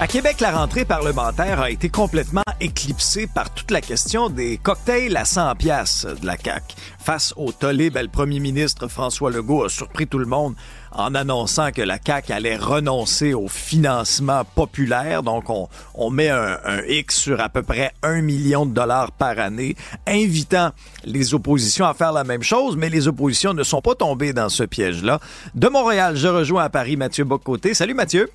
À 0.00 0.08
Québec, 0.08 0.40
la 0.40 0.50
rentrée 0.50 0.84
parlementaire 0.84 1.60
a 1.60 1.70
été 1.70 1.88
complètement 1.88 2.42
éclipsée 2.60 3.28
par 3.28 3.54
toute 3.54 3.70
la 3.70 3.80
question 3.80 4.30
des 4.30 4.56
cocktails 4.58 5.16
à 5.16 5.24
100 5.24 5.54
pièces 5.54 6.06
de 6.20 6.26
la 6.26 6.36
CAQ. 6.36 6.74
Face 6.98 7.32
au 7.36 7.52
tollé, 7.52 7.90
ben, 7.90 8.02
le 8.02 8.08
premier 8.08 8.40
ministre 8.40 8.88
François 8.88 9.30
Legault 9.30 9.64
a 9.64 9.68
surpris 9.68 10.08
tout 10.08 10.18
le 10.18 10.26
monde 10.26 10.54
en 10.90 11.14
annonçant 11.14 11.70
que 11.70 11.82
la 11.82 11.98
CAQ 12.04 12.32
allait 12.32 12.56
renoncer 12.56 13.32
au 13.32 13.46
financement 13.46 14.44
populaire. 14.44 15.22
Donc, 15.22 15.50
on, 15.50 15.68
on 15.94 16.10
met 16.10 16.30
un, 16.30 16.58
un, 16.64 16.82
X 16.82 17.16
sur 17.16 17.40
à 17.40 17.48
peu 17.48 17.62
près 17.62 17.92
un 18.02 18.22
million 18.22 18.66
de 18.66 18.74
dollars 18.74 19.12
par 19.12 19.38
année, 19.38 19.76
invitant 20.08 20.70
les 21.04 21.32
oppositions 21.34 21.86
à 21.86 21.94
faire 21.94 22.12
la 22.12 22.24
même 22.24 22.42
chose, 22.42 22.76
mais 22.76 22.88
les 22.88 23.06
oppositions 23.06 23.54
ne 23.54 23.62
sont 23.62 23.82
pas 23.82 23.94
tombées 23.94 24.32
dans 24.32 24.48
ce 24.48 24.64
piège-là. 24.64 25.20
De 25.54 25.68
Montréal, 25.68 26.16
je 26.16 26.28
rejoins 26.28 26.64
à 26.64 26.70
Paris 26.70 26.96
Mathieu 26.96 27.24
Bocoté. 27.24 27.74
Salut 27.74 27.94
Mathieu. 27.94 28.28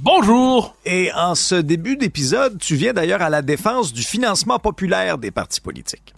Bonjour! 0.00 0.76
Et 0.84 1.10
en 1.12 1.34
ce 1.34 1.56
début 1.56 1.96
d'épisode, 1.96 2.60
tu 2.60 2.76
viens 2.76 2.92
d'ailleurs 2.92 3.20
à 3.20 3.30
la 3.30 3.42
défense 3.42 3.92
du 3.92 4.02
financement 4.02 4.60
populaire 4.60 5.18
des 5.18 5.32
partis 5.32 5.60
politiques. 5.60 6.14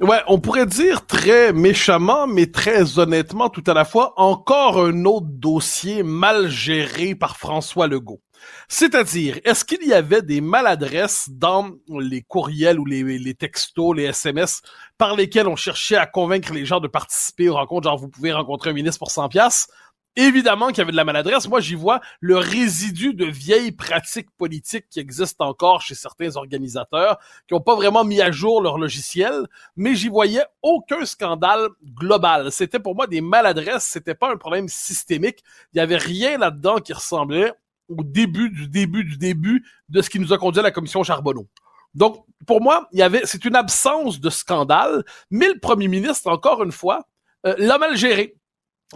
Ouais, 0.00 0.20
on 0.26 0.40
pourrait 0.40 0.66
dire 0.66 1.06
très 1.06 1.52
méchamment, 1.52 2.26
mais 2.26 2.46
très 2.46 2.98
honnêtement 2.98 3.48
tout 3.48 3.62
à 3.68 3.72
la 3.72 3.84
fois, 3.84 4.14
encore 4.16 4.84
un 4.84 5.04
autre 5.04 5.28
dossier 5.28 6.02
mal 6.02 6.48
géré 6.48 7.14
par 7.14 7.36
François 7.36 7.86
Legault. 7.86 8.20
C'est-à-dire, 8.66 9.38
est-ce 9.44 9.64
qu'il 9.64 9.86
y 9.86 9.92
avait 9.92 10.22
des 10.22 10.40
maladresses 10.40 11.28
dans 11.30 11.70
les 12.00 12.22
courriels 12.22 12.80
ou 12.80 12.84
les, 12.84 13.04
les, 13.04 13.34
textos, 13.34 13.96
les 13.96 14.04
SMS 14.04 14.60
par 14.98 15.14
lesquels 15.14 15.46
on 15.46 15.56
cherchait 15.56 15.96
à 15.96 16.06
convaincre 16.06 16.52
les 16.52 16.64
gens 16.64 16.80
de 16.80 16.88
participer 16.88 17.48
aux 17.48 17.54
rencontres, 17.54 17.88
genre 17.88 17.98
vous 17.98 18.08
pouvez 18.08 18.32
rencontrer 18.32 18.70
un 18.70 18.72
ministre 18.72 18.98
pour 18.98 19.12
100 19.12 19.28
pièces 19.28 19.68
Évidemment 20.16 20.68
qu'il 20.68 20.78
y 20.78 20.80
avait 20.80 20.90
de 20.90 20.96
la 20.96 21.04
maladresse. 21.04 21.48
Moi, 21.48 21.60
j'y 21.60 21.76
vois 21.76 22.00
le 22.18 22.36
résidu 22.36 23.14
de 23.14 23.24
vieilles 23.24 23.70
pratiques 23.70 24.30
politiques 24.36 24.86
qui 24.90 24.98
existent 24.98 25.46
encore 25.46 25.82
chez 25.82 25.94
certains 25.94 26.36
organisateurs, 26.36 27.18
qui 27.46 27.54
n'ont 27.54 27.60
pas 27.60 27.76
vraiment 27.76 28.04
mis 28.04 28.20
à 28.20 28.32
jour 28.32 28.60
leur 28.60 28.76
logiciel, 28.76 29.46
mais 29.76 29.94
j'y 29.94 30.08
voyais 30.08 30.42
aucun 30.62 31.04
scandale 31.04 31.68
global. 31.94 32.50
C'était 32.50 32.80
pour 32.80 32.96
moi 32.96 33.06
des 33.06 33.20
maladresses, 33.20 33.84
c'était 33.84 34.16
pas 34.16 34.32
un 34.32 34.36
problème 34.36 34.68
systémique. 34.68 35.44
Il 35.74 35.78
y 35.78 35.80
avait 35.80 35.96
rien 35.96 36.38
là-dedans 36.38 36.78
qui 36.78 36.92
ressemblait 36.92 37.52
au 37.88 38.02
début 38.02 38.50
du 38.50 38.68
début 38.68 39.04
du 39.04 39.16
début 39.16 39.64
de 39.88 40.02
ce 40.02 40.10
qui 40.10 40.18
nous 40.18 40.32
a 40.32 40.38
conduit 40.38 40.60
à 40.60 40.64
la 40.64 40.70
commission 40.72 41.04
Charbonneau. 41.04 41.46
Donc, 41.94 42.24
pour 42.46 42.60
moi, 42.60 42.88
il 42.92 42.98
y 42.98 43.02
avait, 43.02 43.22
c'est 43.24 43.44
une 43.44 43.56
absence 43.56 44.20
de 44.20 44.30
scandale, 44.30 45.04
mais 45.30 45.48
le 45.48 45.58
premier 45.58 45.88
ministre, 45.88 46.30
encore 46.30 46.62
une 46.62 46.72
fois, 46.72 47.06
euh, 47.46 47.54
l'a 47.58 47.78
mal 47.78 47.96
géré. 47.96 48.36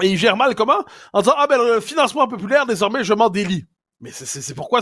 Et 0.03 0.11
il 0.11 0.19
gère 0.19 0.37
mal 0.37 0.55
comment? 0.55 0.85
En 1.13 1.21
disant 1.21 1.35
ah 1.37 1.47
ben 1.47 1.59
le 1.63 1.81
financement 1.81 2.27
populaire 2.27 2.67
désormais 2.67 3.05
je 3.05 3.15
m'en 3.15 3.29
délie. 3.29 3.65
Mais 4.01 4.11
c'est 4.13 4.55
pourquoi 4.55 4.81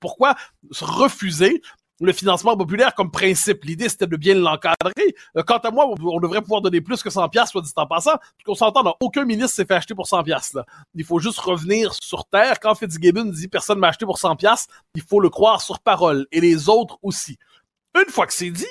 pourquoi 0.00 0.34
se 0.70 0.84
refuser 0.84 1.60
le 2.00 2.12
financement 2.12 2.56
populaire 2.56 2.94
comme 2.94 3.10
principe? 3.10 3.64
L'idée, 3.64 3.88
c'était 3.88 4.06
de 4.06 4.16
bien 4.16 4.34
l'encadrer. 4.34 5.14
Euh, 5.36 5.42
quant 5.42 5.58
à 5.58 5.70
moi, 5.70 5.86
on 5.86 6.18
devrait 6.18 6.40
pouvoir 6.40 6.60
donner 6.60 6.80
plus 6.80 7.02
que 7.02 7.10
100 7.10 7.28
pièces 7.28 7.50
soit 7.50 7.62
dit 7.62 7.70
en 7.76 7.86
passant. 7.86 8.16
qu'on 8.44 8.54
s'entend, 8.54 8.96
aucun 9.00 9.24
ministre 9.24 9.54
s'est 9.54 9.64
fait 9.64 9.74
acheter 9.74 9.94
pour 9.94 10.08
100 10.08 10.24
pièces. 10.24 10.56
Il 10.94 11.04
faut 11.04 11.18
juste 11.18 11.38
revenir 11.38 11.94
sur 11.94 12.24
terre. 12.24 12.58
Quand 12.58 12.74
Fitzgibbon 12.74 13.26
dit 13.26 13.48
personne 13.48 13.78
m'a 13.78 13.88
acheté 13.88 14.06
pour 14.06 14.18
100 14.18 14.36
pièces, 14.36 14.66
il 14.94 15.02
faut 15.02 15.20
le 15.20 15.30
croire 15.30 15.60
sur 15.60 15.78
parole. 15.78 16.26
Et 16.32 16.40
les 16.40 16.68
autres 16.68 16.98
aussi. 17.02 17.38
Une 17.94 18.10
fois 18.10 18.26
que 18.26 18.32
c'est 18.32 18.50
dit, 18.50 18.66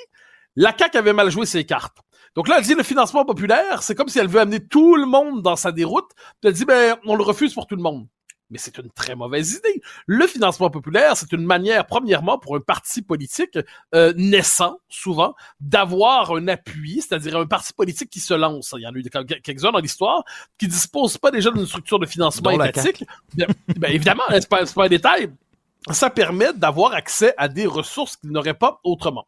la 0.56 0.76
CAQ 0.78 0.98
avait 0.98 1.14
mal 1.14 1.30
joué 1.30 1.46
ses 1.46 1.66
cartes. 1.66 1.98
Donc 2.36 2.48
là, 2.48 2.56
elle 2.58 2.64
dit 2.64 2.76
le 2.76 2.84
financement 2.84 3.26
populaire, 3.26 3.84
c'est 3.84 3.96
comme 3.96 4.08
si 4.08 4.20
elle 4.20 4.28
veut 4.28 4.40
amener 4.40 4.66
tout 4.66 4.96
le 4.96 5.06
monde 5.06 5.42
dans 5.42 5.56
sa 5.56 5.72
déroute. 5.72 6.10
Puis 6.42 6.50
elle 6.50 6.54
dit, 6.54 6.66
ben, 6.66 6.98
on 7.06 7.16
le 7.16 7.24
refuse 7.24 7.54
pour 7.54 7.68
tout 7.68 7.76
le 7.76 7.82
monde. 7.82 8.08
Mais 8.50 8.60
c'est 8.60 8.78
une 8.78 8.92
très 8.92 9.16
mauvaise 9.16 9.54
idée. 9.54 9.82
Le 10.06 10.28
financement 10.28 10.70
populaire, 10.70 11.18
c'est 11.18 11.32
une 11.32 11.44
manière, 11.44 11.88
premièrement, 11.88 12.38
pour 12.38 12.56
un 12.56 12.60
parti 12.60 13.02
politique 13.02 13.58
euh, 13.96 14.14
naissant, 14.16 14.78
souvent, 14.90 15.34
d'avoir 15.60 16.32
un 16.32 16.48
appui, 16.48 17.02
c'est-à-dire 17.02 17.38
un 17.38 17.48
parti 17.48 17.74
politique 17.74 18.12
qui 18.12 18.20
se 18.20 18.34
lance. 18.34 18.76
Il 18.78 18.84
y 18.84 18.88
en 18.88 18.94
a 18.94 18.98
eu 18.98 19.04
quelques-uns 19.42 19.72
dans 19.72 19.80
l'histoire 19.80 20.24
qui 20.60 20.68
disposent 20.68 21.18
pas 21.18 21.32
déjà 21.32 21.50
d'une 21.50 21.66
structure 21.66 21.98
de 21.98 22.06
financement 22.06 22.52
étatique. 22.52 23.04
Ben, 23.36 23.48
ben, 23.78 23.92
évidemment, 23.92 24.24
c'est 24.30 24.50
pas, 24.50 24.66
pas 24.66 24.86
un 24.86 24.90
détail 24.90 25.32
ça 25.92 26.10
permet 26.10 26.54
d'avoir 26.54 26.94
accès 26.94 27.34
à 27.38 27.48
des 27.48 27.66
ressources 27.66 28.18
qu'ils 28.18 28.32
n'auraient 28.32 28.54
pas 28.54 28.80
autrement. 28.84 29.28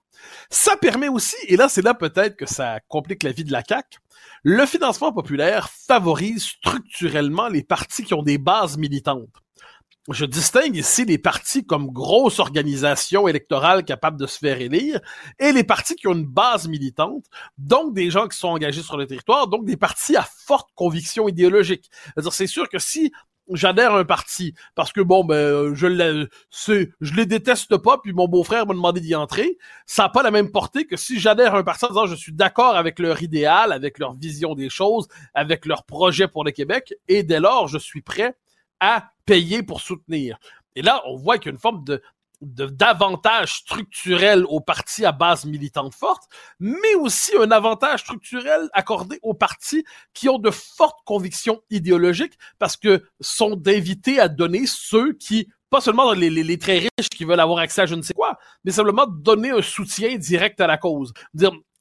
Ça 0.49 0.77
permet 0.77 1.09
aussi, 1.09 1.35
et 1.47 1.57
là 1.57 1.67
c'est 1.69 1.81
là 1.81 1.93
peut-être 1.93 2.35
que 2.37 2.45
ça 2.45 2.79
complique 2.87 3.23
la 3.23 3.31
vie 3.31 3.43
de 3.43 3.51
la 3.51 3.63
CAQ, 3.67 3.99
le 4.43 4.65
financement 4.65 5.11
populaire 5.11 5.69
favorise 5.69 6.43
structurellement 6.43 7.47
les 7.47 7.63
partis 7.63 8.03
qui 8.03 8.13
ont 8.13 8.23
des 8.23 8.37
bases 8.37 8.77
militantes. 8.77 9.29
Je 10.11 10.23
distingue 10.23 10.75
ici 10.75 11.03
les 11.03 11.17
partis 11.17 11.65
comme 11.65 11.87
grosses 11.87 12.39
organisations 12.39 13.27
électorales 13.27 13.83
capables 13.83 14.19
de 14.19 14.27
se 14.27 14.37
faire 14.37 14.61
élire 14.61 14.99
et 15.39 15.51
les 15.51 15.63
partis 15.63 15.95
qui 15.95 16.07
ont 16.07 16.13
une 16.13 16.27
base 16.27 16.67
militante, 16.67 17.25
donc 17.57 17.95
des 17.95 18.11
gens 18.11 18.27
qui 18.27 18.37
sont 18.37 18.49
engagés 18.49 18.83
sur 18.83 18.97
le 18.97 19.07
territoire, 19.07 19.47
donc 19.47 19.65
des 19.65 19.77
partis 19.77 20.15
à 20.15 20.21
forte 20.21 20.69
conviction 20.75 21.27
idéologique. 21.27 21.89
C'est 22.29 22.45
sûr 22.45 22.69
que 22.69 22.77
si 22.77 23.11
j'adhère 23.51 23.93
à 23.93 23.99
un 23.99 24.05
parti. 24.05 24.53
Parce 24.75 24.91
que 24.91 25.01
bon 25.01 25.23
ben 25.23 25.73
je 25.73 25.87
le 25.87 26.29
je 27.01 27.13
les 27.13 27.25
déteste 27.25 27.77
pas 27.77 27.97
puis 27.97 28.13
mon 28.13 28.27
beau-frère 28.27 28.65
m'a 28.65 28.73
demandé 28.73 29.01
d'y 29.01 29.15
entrer. 29.15 29.57
Ça 29.85 30.03
n'a 30.03 30.09
pas 30.09 30.23
la 30.23 30.31
même 30.31 30.51
portée 30.51 30.85
que 30.85 30.97
si 30.97 31.19
j'adhère 31.19 31.55
à 31.55 31.59
un 31.59 31.63
parti 31.63 31.85
en 31.85 31.89
disant 31.89 32.05
je 32.05 32.15
suis 32.15 32.33
d'accord 32.33 32.75
avec 32.75 32.99
leur 32.99 33.21
idéal 33.21 33.71
avec 33.71 33.99
leur 33.99 34.15
vision 34.15 34.55
des 34.55 34.69
choses 34.69 35.07
avec 35.33 35.65
leur 35.65 35.83
projet 35.83 36.27
pour 36.27 36.43
le 36.43 36.51
Québec 36.51 36.93
et 37.07 37.23
dès 37.23 37.39
lors 37.39 37.67
je 37.67 37.77
suis 37.77 38.01
prêt 38.01 38.35
à 38.79 39.11
payer 39.25 39.63
pour 39.63 39.81
soutenir. 39.81 40.37
Et 40.75 40.81
là 40.81 41.01
on 41.05 41.15
voit 41.15 41.37
qu'il 41.37 41.47
y 41.47 41.49
a 41.49 41.53
une 41.53 41.59
forme 41.59 41.83
de 41.83 42.01
d'avantage 42.41 43.55
structurel 43.55 44.45
aux 44.47 44.61
partis 44.61 45.05
à 45.05 45.11
base 45.11 45.45
militante 45.45 45.93
forte, 45.93 46.23
mais 46.59 46.95
aussi 46.95 47.31
un 47.37 47.51
avantage 47.51 48.01
structurel 48.01 48.69
accordé 48.73 49.19
aux 49.21 49.33
partis 49.33 49.83
qui 50.13 50.29
ont 50.29 50.39
de 50.39 50.51
fortes 50.51 50.99
convictions 51.05 51.61
idéologiques 51.69 52.37
parce 52.59 52.77
que 52.77 53.03
sont 53.19 53.55
d'invités 53.55 54.19
à 54.19 54.27
donner 54.27 54.65
ceux 54.67 55.13
qui 55.13 55.47
pas 55.69 55.81
seulement 55.81 56.13
les, 56.13 56.57
très 56.57 56.77
riches 56.77 57.09
qui 57.09 57.25
veulent 57.25 57.39
avoir 57.39 57.59
accès 57.59 57.81
à 57.81 57.85
je 57.85 57.95
ne 57.95 58.01
sais 58.01 58.13
quoi, 58.13 58.37
mais 58.63 58.71
simplement 58.71 59.07
donner 59.07 59.49
un 59.49 59.61
soutien 59.61 60.15
direct 60.15 60.61
à 60.61 60.67
la 60.67 60.77
cause. 60.77 61.11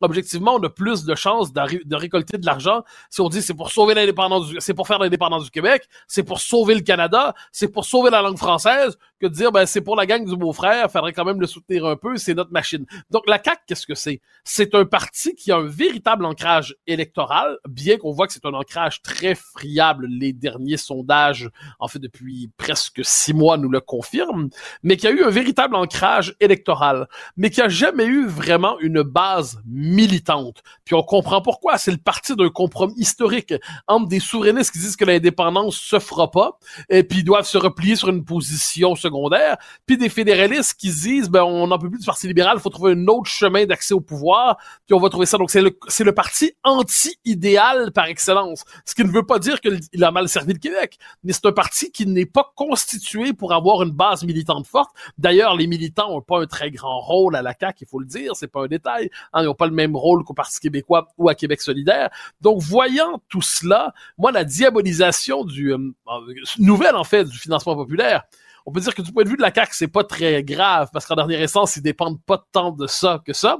Objectivement, 0.04 0.54
on 0.54 0.62
a 0.62 0.70
plus 0.70 1.04
de 1.04 1.14
chances 1.14 1.52
de 1.52 1.96
récolter 1.96 2.38
de 2.38 2.46
l'argent 2.46 2.82
si 3.10 3.20
on 3.20 3.28
dit 3.28 3.42
c'est 3.42 3.54
pour 3.54 3.70
sauver 3.70 3.94
l'indépendance 3.94 4.52
c'est 4.58 4.74
pour 4.74 4.86
faire 4.86 4.98
l'indépendance 4.98 5.44
du 5.44 5.50
Québec, 5.50 5.88
c'est 6.06 6.22
pour 6.22 6.40
sauver 6.40 6.74
le 6.74 6.80
Canada, 6.80 7.34
c'est 7.52 7.68
pour 7.68 7.84
sauver 7.84 8.10
la 8.10 8.22
langue 8.22 8.38
française, 8.38 8.96
que 9.20 9.26
de 9.26 9.32
dire 9.32 9.52
ben 9.52 9.66
c'est 9.66 9.80
pour 9.80 9.96
la 9.96 10.06
gang 10.06 10.24
du 10.24 10.36
beau-frère, 10.36 10.90
faudrait 10.90 11.12
quand 11.12 11.24
même 11.24 11.40
le 11.40 11.46
soutenir 11.46 11.86
un 11.86 11.96
peu, 11.96 12.16
c'est 12.16 12.34
notre 12.34 12.52
machine. 12.52 12.84
Donc 13.10 13.24
la 13.26 13.40
CAQ, 13.42 13.62
qu'est-ce 13.66 13.86
que 13.86 13.94
c'est? 13.94 14.20
C'est 14.44 14.74
un 14.74 14.84
parti 14.84 15.34
qui 15.34 15.52
a 15.52 15.56
un 15.56 15.66
véritable 15.66 16.24
ancrage 16.24 16.76
électoral, 16.86 17.58
bien 17.68 17.96
qu'on 17.96 18.12
voit 18.12 18.26
que 18.26 18.32
c'est 18.32 18.46
un 18.46 18.54
ancrage 18.54 19.02
très 19.02 19.34
friable. 19.34 20.06
Les 20.08 20.32
derniers 20.32 20.76
sondages, 20.76 21.50
en 21.78 21.88
fait 21.88 21.98
depuis 21.98 22.50
presque 22.56 23.00
six 23.04 23.34
mois, 23.34 23.56
nous 23.56 23.70
le 23.70 23.80
confirment, 23.80 24.48
mais 24.82 24.96
qui 24.96 25.06
a 25.06 25.10
eu 25.10 25.22
un 25.22 25.30
véritable 25.30 25.74
ancrage 25.76 26.34
électoral, 26.40 27.08
mais 27.36 27.50
qui 27.50 27.62
a 27.62 27.68
jamais 27.68 28.06
eu 28.06 28.26
vraiment 28.26 28.78
une 28.80 29.02
base 29.02 29.60
militante. 29.94 30.62
Puis 30.84 30.94
on 30.94 31.02
comprend 31.02 31.40
pourquoi. 31.40 31.78
C'est 31.78 31.90
le 31.90 31.98
parti 31.98 32.34
d'un 32.36 32.50
compromis 32.50 32.94
historique 32.96 33.54
entre 33.86 34.08
des 34.08 34.20
souverainistes 34.20 34.72
qui 34.72 34.78
disent 34.78 34.96
que 34.96 35.04
l'indépendance 35.04 35.76
se 35.76 35.98
fera 35.98 36.30
pas, 36.30 36.58
et 36.88 37.04
puis 37.04 37.20
ils 37.20 37.24
doivent 37.24 37.46
se 37.46 37.58
replier 37.58 37.96
sur 37.96 38.08
une 38.08 38.24
position 38.24 38.94
secondaire, 38.94 39.56
puis 39.86 39.96
des 39.96 40.08
fédéralistes 40.08 40.74
qui 40.74 40.90
disent 40.90 41.28
ben 41.28 41.42
on 41.42 41.66
n'en 41.68 41.78
peut 41.78 41.88
plus 41.88 42.00
du 42.00 42.06
parti 42.06 42.26
libéral, 42.26 42.56
il 42.58 42.60
faut 42.60 42.70
trouver 42.70 42.92
un 42.92 43.06
autre 43.08 43.30
chemin 43.30 43.64
d'accès 43.64 43.94
au 43.94 44.00
pouvoir, 44.00 44.56
puis 44.86 44.94
on 44.94 45.00
va 45.00 45.08
trouver 45.08 45.26
ça. 45.26 45.38
Donc 45.38 45.50
c'est 45.50 45.62
le 45.62 45.78
c'est 45.88 46.04
le 46.04 46.14
parti 46.14 46.52
anti-idéal 46.62 47.92
par 47.92 48.06
excellence. 48.06 48.64
Ce 48.84 48.94
qui 48.94 49.04
ne 49.04 49.10
veut 49.10 49.26
pas 49.26 49.38
dire 49.38 49.60
qu'il 49.60 50.04
a 50.04 50.10
mal 50.10 50.28
servi 50.28 50.52
le 50.52 50.58
Québec, 50.58 50.98
mais 51.22 51.32
c'est 51.32 51.46
un 51.46 51.52
parti 51.52 51.90
qui 51.90 52.06
n'est 52.06 52.26
pas 52.26 52.52
constitué 52.56 53.32
pour 53.32 53.52
avoir 53.52 53.82
une 53.82 53.92
base 53.92 54.24
militante 54.24 54.66
forte. 54.66 54.90
D'ailleurs, 55.18 55.56
les 55.56 55.66
militants 55.66 56.10
ont 56.14 56.20
pas 56.20 56.40
un 56.40 56.46
très 56.46 56.70
grand 56.70 57.00
rôle 57.00 57.36
à 57.36 57.42
la 57.42 57.54
CAQ, 57.58 57.84
il 57.84 57.88
faut 57.88 58.00
le 58.00 58.06
dire, 58.06 58.34
c'est 58.34 58.48
pas 58.48 58.64
un 58.64 58.66
détail. 58.66 59.10
Hein, 59.32 59.42
ils 59.42 59.46
n'ont 59.46 59.54
pas 59.54 59.66
le 59.66 59.72
rôle 59.92 60.24
qu'au 60.24 60.34
Parti 60.34 60.60
québécois 60.60 61.08
ou 61.18 61.28
à 61.28 61.34
Québec 61.34 61.60
solidaire. 61.60 62.10
Donc, 62.40 62.60
voyant 62.60 63.22
tout 63.28 63.42
cela, 63.42 63.92
moi, 64.18 64.32
la 64.32 64.44
diabolisation 64.44 65.44
du 65.44 65.72
euh, 65.72 65.78
euh, 66.08 66.34
nouvelle 66.58 66.96
en 66.96 67.04
fait 67.04 67.24
du 67.24 67.38
financement 67.38 67.76
populaire, 67.76 68.24
on 68.66 68.72
peut 68.72 68.80
dire 68.80 68.94
que 68.94 69.02
du 69.02 69.12
point 69.12 69.24
de 69.24 69.28
vue 69.28 69.36
de 69.36 69.42
la 69.42 69.52
CAQ, 69.52 69.72
c'est 69.74 69.88
pas 69.88 70.04
très 70.04 70.42
grave 70.42 70.88
parce 70.92 71.06
qu'en 71.06 71.16
dernière 71.16 71.40
instance, 71.40 71.76
ils 71.76 71.82
dépendent 71.82 72.22
pas 72.22 72.44
tant 72.52 72.70
de 72.70 72.86
ça 72.86 73.22
que 73.24 73.32
ça. 73.32 73.58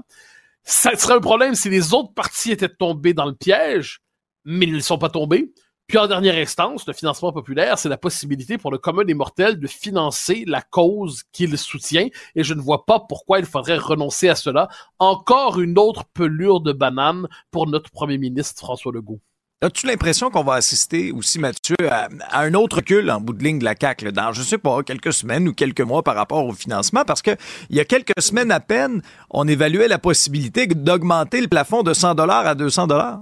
Ça 0.63 0.97
serait 0.97 1.15
un 1.15 1.21
problème 1.21 1.55
si 1.55 1.69
les 1.69 1.93
autres 1.93 2.15
partis 2.15 2.53
étaient 2.53 2.71
tombés 2.71 3.13
dans 3.13 3.27
le 3.27 3.35
piège, 3.35 4.01
mais 4.45 4.67
ils 4.67 4.73
ne 4.73 4.81
sont 4.81 4.97
pas 4.97 5.11
tombés. 5.11 5.53
Puis 5.87 5.99
en 5.99 6.07
dernière 6.07 6.37
instance, 6.37 6.87
le 6.87 6.95
financement 6.95 7.31
populaire, 7.31 7.79
c'est 7.79 7.91
la 7.91 7.99
possibilité 7.99 8.57
pour 8.57 8.71
le 8.71 8.79
commun 8.79 9.05
des 9.05 9.13
mortels 9.13 9.61
de 9.61 9.67
financer 9.67 10.45
la 10.47 10.63
cause 10.63 11.25
qu'il 11.33 11.59
soutient, 11.59 12.09
et 12.35 12.43
je 12.43 12.55
ne 12.55 12.61
vois 12.61 12.87
pas 12.87 13.01
pourquoi 13.01 13.39
il 13.39 13.45
faudrait 13.45 13.77
renoncer 13.77 14.29
à 14.31 14.35
cela. 14.35 14.69
Encore 14.99 15.61
une 15.61 15.79
autre 15.79 16.05
pelure 16.15 16.61
de 16.61 16.73
banane 16.73 17.29
pour 17.51 17.67
notre 17.67 17.91
premier 17.91 18.17
ministre 18.17 18.61
François 18.61 18.93
Legault. 18.93 19.21
As-tu 19.61 19.87
l'impression 19.87 20.31
qu'on 20.31 20.43
va 20.43 20.55
assister 20.55 21.11
aussi, 21.13 21.39
Mathieu, 21.39 21.77
à, 21.91 22.09
un 22.33 22.53
autre 22.55 22.77
recul 22.77 23.11
en 23.11 23.21
bout 23.21 23.33
de 23.33 23.43
ligne 23.43 23.59
de 23.59 23.65
la 23.65 23.75
CAQ, 23.79 24.13
dans, 24.13 24.33
je 24.33 24.43
sais 24.43 24.59
pas, 24.59 24.83
quelques 24.83 25.13
semaines 25.13 25.49
ou 25.49 25.55
quelques 25.55 25.81
mois 25.81 26.03
par 26.03 26.17
rapport 26.17 26.45
au 26.45 26.53
financement? 26.53 27.05
Parce 27.07 27.23
que 27.23 27.31
il 27.71 27.77
y 27.77 27.81
a 27.81 27.87
quelques 27.87 28.21
semaines 28.21 28.51
à 28.51 28.61
peine, 28.61 29.01
on 29.31 29.49
évaluait 29.49 29.89
la 29.89 29.99
possibilité 29.99 30.67
d'augmenter 30.67 31.41
le 31.41 31.49
plafond 31.49 31.83
de 31.83 31.95
100 31.95 32.15
dollars 32.15 32.47
à 32.47 32.55
200 32.55 32.89
dollars. 32.89 33.21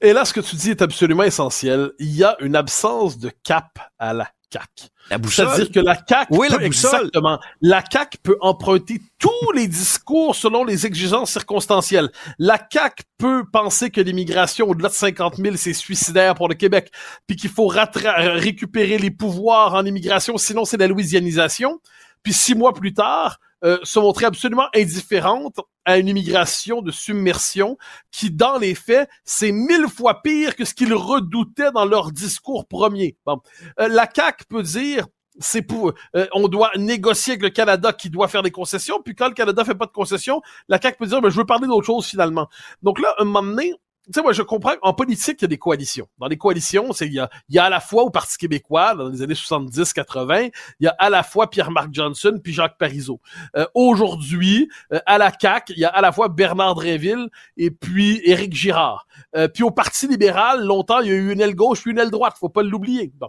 Et 0.00 0.12
là, 0.12 0.24
ce 0.24 0.32
que 0.32 0.40
tu 0.40 0.56
dis 0.56 0.70
est 0.70 0.82
absolument 0.82 1.24
essentiel. 1.24 1.92
Il 1.98 2.14
y 2.14 2.24
a 2.24 2.36
une 2.40 2.56
absence 2.56 3.18
de 3.18 3.30
cap 3.44 3.78
à 3.98 4.14
la 4.14 4.28
CAC. 4.50 4.90
La 5.10 5.18
boussole? 5.18 5.48
C'est-à-dire 5.48 5.72
que 5.72 5.80
la 5.80 5.96
CAC 5.96 6.28
oui, 6.30 6.48
peut, 6.48 6.58
la 6.58 6.66
boussole. 6.66 6.94
exactement. 6.94 7.38
La 7.60 7.82
CAC 7.82 8.18
peut 8.22 8.36
emprunter 8.40 9.00
tous 9.18 9.52
les 9.54 9.68
discours 9.68 10.34
selon 10.34 10.64
les 10.64 10.86
exigences 10.86 11.30
circonstancielles. 11.30 12.10
La 12.38 12.58
CAC 12.58 13.02
peut 13.18 13.44
penser 13.52 13.90
que 13.90 14.00
l'immigration 14.00 14.68
au-delà 14.68 14.88
de 14.88 14.94
50 14.94 15.36
000 15.36 15.56
c'est 15.56 15.72
suicidaire 15.72 16.34
pour 16.34 16.48
le 16.48 16.54
Québec, 16.54 16.90
puis 17.26 17.36
qu'il 17.36 17.50
faut 17.50 17.66
récupérer 17.66 18.98
les 18.98 19.10
pouvoirs 19.10 19.74
en 19.74 19.84
immigration, 19.84 20.36
sinon 20.36 20.64
c'est 20.64 20.78
la 20.78 20.86
louisianisation. 20.86 21.80
Puis 22.22 22.32
six 22.32 22.54
mois 22.54 22.74
plus 22.74 22.92
tard, 22.92 23.38
euh, 23.64 23.78
se 23.82 23.98
montrer 23.98 24.26
absolument 24.26 24.68
indifférente 24.74 25.56
à 25.84 25.98
une 25.98 26.08
immigration 26.08 26.82
de 26.82 26.90
submersion 26.90 27.76
qui, 28.10 28.30
dans 28.30 28.58
les 28.58 28.74
faits, 28.74 29.08
c'est 29.24 29.52
mille 29.52 29.86
fois 29.88 30.22
pire 30.22 30.56
que 30.56 30.64
ce 30.64 30.74
qu'ils 30.74 30.94
redoutaient 30.94 31.72
dans 31.72 31.84
leur 31.84 32.12
discours 32.12 32.66
premier. 32.66 33.16
Bon. 33.26 33.40
Euh, 33.78 33.88
la 33.88 34.08
CAQ 34.12 34.44
peut 34.48 34.62
dire 34.62 35.06
c'est 35.38 35.62
pour 35.62 35.92
euh, 36.16 36.26
on 36.32 36.48
doit 36.48 36.70
négocier 36.76 37.32
avec 37.34 37.42
le 37.42 37.50
Canada 37.50 37.92
qui 37.92 38.10
doit 38.10 38.28
faire 38.28 38.42
des 38.42 38.50
concessions 38.50 39.00
puis 39.02 39.14
quand 39.14 39.28
le 39.28 39.34
Canada 39.34 39.64
fait 39.64 39.76
pas 39.76 39.86
de 39.86 39.92
concessions 39.92 40.42
la 40.68 40.80
CAQ 40.80 40.98
peut 40.98 41.06
dire 41.06 41.20
ben, 41.22 41.30
je 41.30 41.36
veux 41.36 41.46
parler 41.46 41.68
d'autre 41.68 41.86
chose 41.86 42.04
finalement 42.04 42.48
donc 42.82 43.00
là 43.00 43.14
un 43.18 43.24
moment 43.24 43.42
donné 43.42 43.74
tu 44.06 44.12
sais, 44.14 44.22
moi, 44.22 44.32
je 44.32 44.42
comprends 44.42 44.72
en 44.80 44.94
politique, 44.94 45.36
il 45.40 45.42
y 45.42 45.44
a 45.44 45.48
des 45.48 45.58
coalitions. 45.58 46.08
Dans 46.18 46.26
les 46.26 46.38
coalitions, 46.38 46.92
c'est 46.92 47.06
il 47.06 47.12
y 47.12 47.58
a, 47.58 47.64
à 47.64 47.68
la 47.68 47.80
fois 47.80 48.02
au 48.02 48.10
Parti 48.10 48.38
québécois, 48.38 48.94
dans 48.94 49.08
les 49.08 49.20
années 49.20 49.34
70-80, 49.34 50.50
il 50.80 50.84
y 50.84 50.88
a 50.88 50.96
à 50.98 51.10
la 51.10 51.22
fois 51.22 51.50
Pierre-Marc 51.50 51.90
Johnson 51.92 52.40
puis 52.42 52.52
Jacques 52.52 52.78
Parizeau. 52.78 53.20
Euh, 53.56 53.66
Aujourd'hui, 53.74 54.68
euh, 54.92 55.00
à 55.04 55.18
la 55.18 55.30
CAQ, 55.38 55.74
il 55.74 55.80
y 55.80 55.84
a 55.84 55.88
à 55.88 56.00
la 56.00 56.12
fois 56.12 56.28
Bernard 56.28 56.76
Dréville 56.76 57.28
et 57.58 57.70
puis 57.70 58.22
Éric 58.24 58.54
Girard. 58.54 59.06
Euh, 59.36 59.48
puis 59.48 59.62
au 59.62 59.70
Parti 59.70 60.08
libéral, 60.08 60.64
longtemps, 60.64 61.00
il 61.00 61.08
y 61.08 61.10
a 61.10 61.14
eu 61.14 61.32
une 61.32 61.40
aile 61.40 61.54
gauche 61.54 61.82
puis 61.82 61.90
une 61.90 61.98
aile 61.98 62.10
droite, 62.10 62.34
faut 62.40 62.48
pas 62.48 62.62
l'oublier. 62.62 63.12
Bon. 63.18 63.28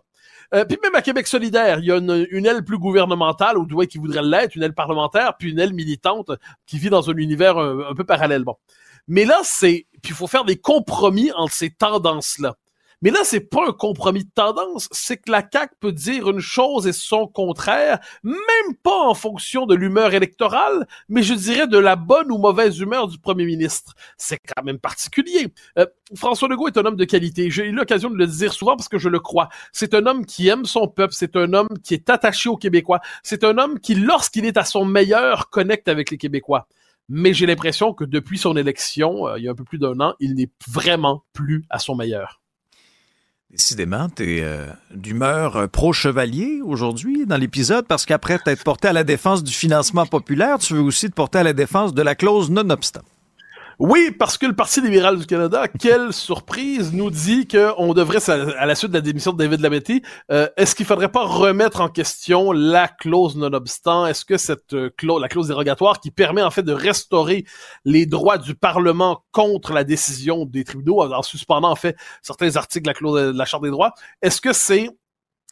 Puis 0.52 0.78
même 0.84 0.96
à 0.96 1.02
Québec 1.02 1.28
solidaire, 1.28 1.80
il 1.80 1.86
y 1.86 1.92
a 1.94 1.96
une, 1.96 2.46
aile 2.46 2.66
plus 2.66 2.78
gouvernementale, 2.78 3.58
ou 3.58 3.66
du 3.66 3.76
qui 3.88 3.98
voudrait 3.98 4.22
l'être, 4.22 4.56
une 4.56 4.64
aile 4.64 4.74
parlementaire, 4.74 5.38
puis 5.38 5.52
une 5.52 5.60
aile 5.60 5.74
militante 5.74 6.32
qui 6.66 6.78
vit 6.78 6.90
dans 6.90 7.10
un 7.10 7.16
univers 7.16 7.58
un, 7.58 7.94
peu 7.96 8.04
parallèle. 8.04 8.44
Mais 9.08 9.26
là, 9.26 9.40
c'est, 9.44 9.88
puis 10.02 10.12
il 10.12 10.16
faut 10.16 10.28
faire 10.28 10.46
des 10.46 10.58
compromis 10.58 11.32
entre 11.34 11.54
ces 11.54 11.70
tendances-là. 11.72 12.56
Mais 13.04 13.10
là, 13.10 13.22
c'est 13.24 13.40
pas 13.40 13.68
un 13.68 13.72
compromis 13.72 14.26
de 14.26 14.30
tendance, 14.34 14.88
c'est 14.92 15.18
que 15.18 15.32
la 15.32 15.44
CAQ 15.52 15.74
peut 15.80 15.92
dire 15.92 16.30
une 16.30 16.40
chose 16.40 16.86
et 16.86 16.94
son 16.94 17.26
contraire, 17.26 18.00
même 18.24 18.76
pas 18.84 19.08
en 19.08 19.16
fonction 19.16 19.66
de 19.66 19.74
l'humeur 19.74 20.14
électorale, 20.14 20.86
mais 21.10 21.24
je 21.24 21.34
dirais 21.34 21.66
de 21.66 21.80
la 21.80 21.96
bonne 21.96 22.32
ou 22.32 22.38
mauvaise 22.38 22.80
humeur 22.80 23.08
du 23.08 23.18
premier 23.18 23.46
ministre. 23.46 23.96
C'est 24.18 24.38
quand 24.38 24.64
même 24.64 24.78
particulier. 24.78 25.48
Euh, 25.80 25.88
François 26.16 26.48
Legault 26.48 26.68
est 26.68 26.78
un 26.78 26.86
homme 26.86 26.96
de 26.96 27.06
qualité. 27.06 27.50
J'ai 27.50 27.66
eu 27.66 27.72
l'occasion 27.72 28.12
de 28.12 28.18
le 28.18 28.28
dire 28.28 28.54
souvent 28.54 28.76
parce 28.76 28.90
que 28.90 29.00
je 29.00 29.10
le 29.10 29.20
crois. 29.20 29.50
C'est 29.72 29.96
un 29.96 30.06
homme 30.06 30.24
qui 30.24 30.48
aime 30.48 30.66
son 30.66 30.88
peuple, 30.88 31.16
c'est 31.16 31.36
un 31.36 31.54
homme 31.54 31.70
qui 31.84 31.96
est 31.96 32.08
attaché 32.08 32.50
aux 32.50 32.58
Québécois, 32.58 33.00
c'est 33.24 33.44
un 33.44 33.58
homme 33.58 33.80
qui, 33.80 33.96
lorsqu'il 33.96 34.46
est 34.46 34.58
à 34.58 34.64
son 34.64 34.86
meilleur, 34.86 35.50
connecte 35.50 35.88
avec 35.88 36.12
les 36.12 36.18
Québécois 36.20 36.68
mais 37.14 37.34
j'ai 37.34 37.46
l'impression 37.46 37.94
que 37.94 38.06
depuis 38.06 38.38
son 38.38 38.56
élection, 38.56 39.28
euh, 39.28 39.38
il 39.38 39.44
y 39.44 39.50
a 39.50 39.52
un 39.52 39.56
peu 39.56 39.66
plus 39.66 39.78
d'un 39.78 40.00
an, 40.00 40.14
il 40.22 40.34
n'est 40.36 40.50
vraiment 40.70 41.26
plus 41.34 41.66
à 41.70 41.78
son 41.78 41.94
meilleur. 41.94 42.42
Décidément, 43.50 44.08
tu 44.08 44.38
es 44.38 44.44
euh, 44.44 44.68
d'humeur 44.96 45.58
euh, 45.58 45.68
pro-chevalier 45.68 46.62
aujourd'hui 46.64 47.26
dans 47.26 47.36
l'épisode 47.36 47.86
parce 47.86 48.06
qu'après 48.06 48.40
t'être 48.40 48.64
porté 48.64 48.88
à 48.88 48.94
la 48.94 49.04
défense 49.04 49.44
du 49.44 49.52
financement 49.52 50.06
populaire, 50.06 50.58
tu 50.58 50.74
veux 50.74 50.80
aussi 50.80 51.10
te 51.10 51.14
porter 51.14 51.40
à 51.40 51.44
la 51.44 51.52
défense 51.52 51.94
de 51.94 52.02
la 52.02 52.16
clause 52.16 52.50
non-obstant. 52.50 53.02
Oui, 53.84 54.12
parce 54.12 54.38
que 54.38 54.46
le 54.46 54.56
Parti 54.56 54.80
libéral 54.80 55.18
du 55.18 55.26
Canada, 55.26 55.68
quelle 55.68 56.14
surprise, 56.14 56.94
nous 56.94 57.10
dit 57.10 57.48
qu'on 57.48 57.96
devrait, 57.96 58.20
à 58.30 58.68
la 58.68 58.76
suite 58.76 58.92
de 58.92 58.98
la 58.98 59.02
démission 59.02 59.34
de 59.34 59.40
David 59.40 59.60
Lametti, 59.60 60.04
euh, 60.32 60.48
est-ce 60.56 60.76
qu'il 60.76 60.86
faudrait 60.86 61.12
pas 61.12 61.26
remettre 61.26 61.82
en 61.82 61.90
question 61.90 62.52
la 62.52 62.88
clause 62.88 63.36
non-obstant? 63.36 64.06
Est-ce 64.06 64.24
que 64.24 64.38
cette 64.38 64.74
euh, 64.74 64.92
clause, 64.96 65.20
la 65.20 65.30
clause 65.30 65.48
dérogatoire 65.48 66.00
qui 66.00 66.12
permet 66.12 66.44
en 66.44 66.52
fait 66.52 66.62
de 66.62 66.74
restaurer 66.74 67.44
les 67.84 68.06
droits 68.06 68.38
du 68.38 68.54
Parlement 68.54 69.24
contre 69.32 69.74
la 69.74 69.84
décision 69.84 70.46
des 70.46 70.64
tribunaux, 70.64 71.02
en 71.02 71.24
suspendant 71.24 71.72
en 71.72 71.76
fait 71.76 71.98
certains 72.22 72.58
articles 72.58 72.84
de 72.84 72.90
la 72.90 72.94
clause 72.94 73.34
de 73.34 73.36
la 73.36 73.46
Charte 73.46 73.64
des 73.64 73.72
droits, 73.72 73.96
est-ce 74.22 74.42
que 74.42 74.54
c'est 74.54 74.92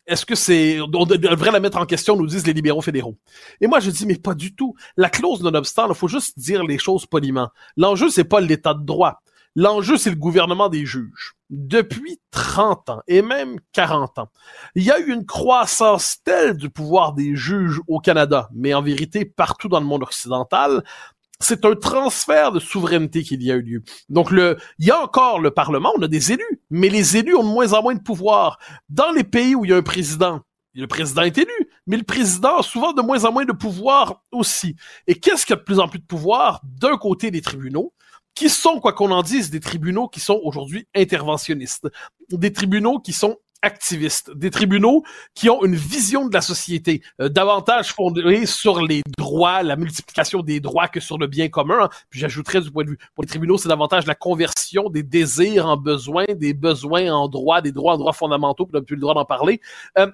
est-ce 0.09 0.25
que 0.25 0.35
c'est, 0.35 0.81
on 0.81 1.05
devrait 1.05 1.51
la 1.51 1.59
mettre 1.59 1.77
en 1.77 1.85
question, 1.85 2.15
nous 2.15 2.25
disent 2.25 2.45
les 2.45 2.53
libéraux 2.53 2.81
fédéraux. 2.81 3.17
Et 3.61 3.67
moi, 3.67 3.79
je 3.79 3.91
dis, 3.91 4.05
mais 4.05 4.17
pas 4.17 4.33
du 4.33 4.55
tout. 4.55 4.75
La 4.97 5.09
clause 5.09 5.41
non-obstant, 5.41 5.87
il 5.87 5.95
faut 5.95 6.07
juste 6.07 6.37
dire 6.37 6.63
les 6.63 6.79
choses 6.79 7.05
poliment. 7.05 7.49
L'enjeu, 7.77 8.09
c'est 8.09 8.23
pas 8.23 8.41
l'état 8.41 8.73
de 8.73 8.83
droit. 8.83 9.21
L'enjeu, 9.55 9.97
c'est 9.97 10.09
le 10.09 10.15
gouvernement 10.15 10.69
des 10.69 10.85
juges. 10.85 11.35
Depuis 11.49 12.19
30 12.31 12.89
ans, 12.89 13.01
et 13.07 13.21
même 13.21 13.59
40 13.73 14.19
ans, 14.19 14.29
il 14.75 14.83
y 14.83 14.91
a 14.91 14.99
eu 14.99 15.11
une 15.11 15.25
croissance 15.25 16.17
telle 16.23 16.57
du 16.57 16.69
pouvoir 16.69 17.13
des 17.13 17.35
juges 17.35 17.81
au 17.87 17.99
Canada, 17.99 18.49
mais 18.53 18.73
en 18.73 18.81
vérité 18.81 19.25
partout 19.25 19.67
dans 19.67 19.79
le 19.79 19.85
monde 19.85 20.03
occidental, 20.03 20.83
c'est 21.39 21.65
un 21.65 21.75
transfert 21.75 22.51
de 22.51 22.59
souveraineté 22.59 23.23
qu'il 23.23 23.41
y 23.43 23.51
a 23.51 23.55
eu 23.55 23.61
lieu. 23.61 23.83
Donc 24.09 24.29
le, 24.31 24.57
il 24.77 24.87
y 24.87 24.91
a 24.91 25.01
encore 25.01 25.39
le 25.39 25.51
Parlement, 25.51 25.91
on 25.97 26.01
a 26.01 26.07
des 26.07 26.31
élus, 26.31 26.58
mais 26.69 26.89
les 26.89 27.17
élus 27.17 27.35
ont 27.35 27.43
de 27.43 27.49
moins 27.49 27.73
en 27.73 27.81
moins 27.81 27.95
de 27.95 28.01
pouvoir. 28.01 28.59
Dans 28.89 29.11
les 29.11 29.23
pays 29.23 29.55
où 29.55 29.65
il 29.65 29.71
y 29.71 29.73
a 29.73 29.77
un 29.77 29.81
président, 29.81 30.41
le 30.75 30.87
président 30.87 31.23
est 31.23 31.37
élu, 31.37 31.69
mais 31.87 31.97
le 31.97 32.03
président 32.03 32.57
a 32.57 32.63
souvent 32.63 32.93
de 32.93 33.01
moins 33.01 33.25
en 33.25 33.31
moins 33.31 33.45
de 33.45 33.51
pouvoir 33.51 34.23
aussi. 34.31 34.75
Et 35.07 35.15
qu'est-ce 35.15 35.45
qu'il 35.45 35.53
y 35.53 35.57
a 35.57 35.59
de 35.59 35.65
plus 35.65 35.79
en 35.79 35.87
plus 35.87 35.99
de 35.99 36.05
pouvoir? 36.05 36.61
D'un 36.63 36.97
côté 36.97 37.31
des 37.31 37.41
tribunaux, 37.41 37.93
qui 38.35 38.49
sont, 38.49 38.79
quoi 38.79 38.93
qu'on 38.93 39.11
en 39.11 39.21
dise, 39.21 39.49
des 39.49 39.59
tribunaux 39.59 40.07
qui 40.07 40.19
sont 40.19 40.39
aujourd'hui 40.43 40.87
interventionnistes, 40.95 41.89
des 42.29 42.53
tribunaux 42.53 42.99
qui 42.99 43.11
sont 43.11 43.37
activistes, 43.61 44.31
des 44.31 44.51
tribunaux 44.51 45.03
qui 45.35 45.49
ont 45.49 45.63
une 45.63 45.75
vision 45.75 46.27
de 46.27 46.33
la 46.33 46.41
société 46.41 47.01
euh, 47.21 47.29
davantage 47.29 47.93
fondée 47.93 48.45
sur 48.45 48.81
les 48.81 49.01
droits, 49.17 49.63
la 49.63 49.75
multiplication 49.75 50.41
des 50.41 50.59
droits 50.59 50.87
que 50.87 50.99
sur 50.99 51.17
le 51.17 51.27
bien 51.27 51.49
commun. 51.49 51.83
Hein. 51.83 51.89
Puis 52.09 52.19
j'ajouterais 52.19 52.61
du 52.61 52.71
point 52.71 52.83
de 52.83 52.91
vue 52.91 52.99
pour 53.15 53.23
les 53.23 53.29
tribunaux, 53.29 53.57
c'est 53.57 53.69
davantage 53.69 54.05
la 54.05 54.15
conversion 54.15 54.89
des 54.89 55.03
désirs 55.03 55.67
en 55.67 55.77
besoins, 55.77 56.25
des 56.35 56.53
besoins 56.53 57.11
en 57.13 57.27
droits, 57.27 57.61
des 57.61 57.71
droits 57.71 57.93
en 57.93 57.97
droits 57.97 58.13
fondamentaux, 58.13 58.65
puis 58.65 58.75
on 58.75 58.79
n'a 58.79 58.85
plus 58.85 58.95
le 58.95 59.01
droit 59.01 59.13
d'en 59.13 59.25
parler. 59.25 59.59
Euh, 59.97 60.07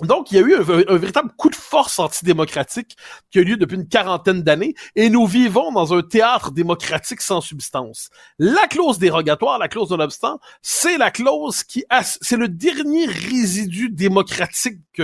donc, 0.00 0.32
il 0.32 0.36
y 0.36 0.38
a 0.38 0.40
eu 0.40 0.54
un, 0.54 0.62
véritable 0.62 1.30
coup 1.36 1.50
de 1.50 1.54
force 1.54 1.98
antidémocratique 1.98 2.96
qui 3.30 3.38
a 3.38 3.42
eu 3.42 3.44
lieu 3.44 3.56
depuis 3.58 3.76
une 3.76 3.86
quarantaine 3.86 4.42
d'années 4.42 4.74
et 4.96 5.10
nous 5.10 5.26
vivons 5.26 5.70
dans 5.70 5.92
un 5.92 6.02
théâtre 6.02 6.50
démocratique 6.50 7.20
sans 7.20 7.42
substance. 7.42 8.08
La 8.38 8.66
clause 8.68 8.98
dérogatoire, 8.98 9.58
la 9.58 9.68
clause 9.68 9.90
non-obstant, 9.90 10.40
c'est 10.62 10.96
la 10.96 11.10
clause 11.10 11.62
qui 11.62 11.84
c'est 12.22 12.38
le 12.38 12.48
dernier 12.48 13.04
résidu 13.04 13.90
démocratique 13.90 14.78
que, 14.94 15.02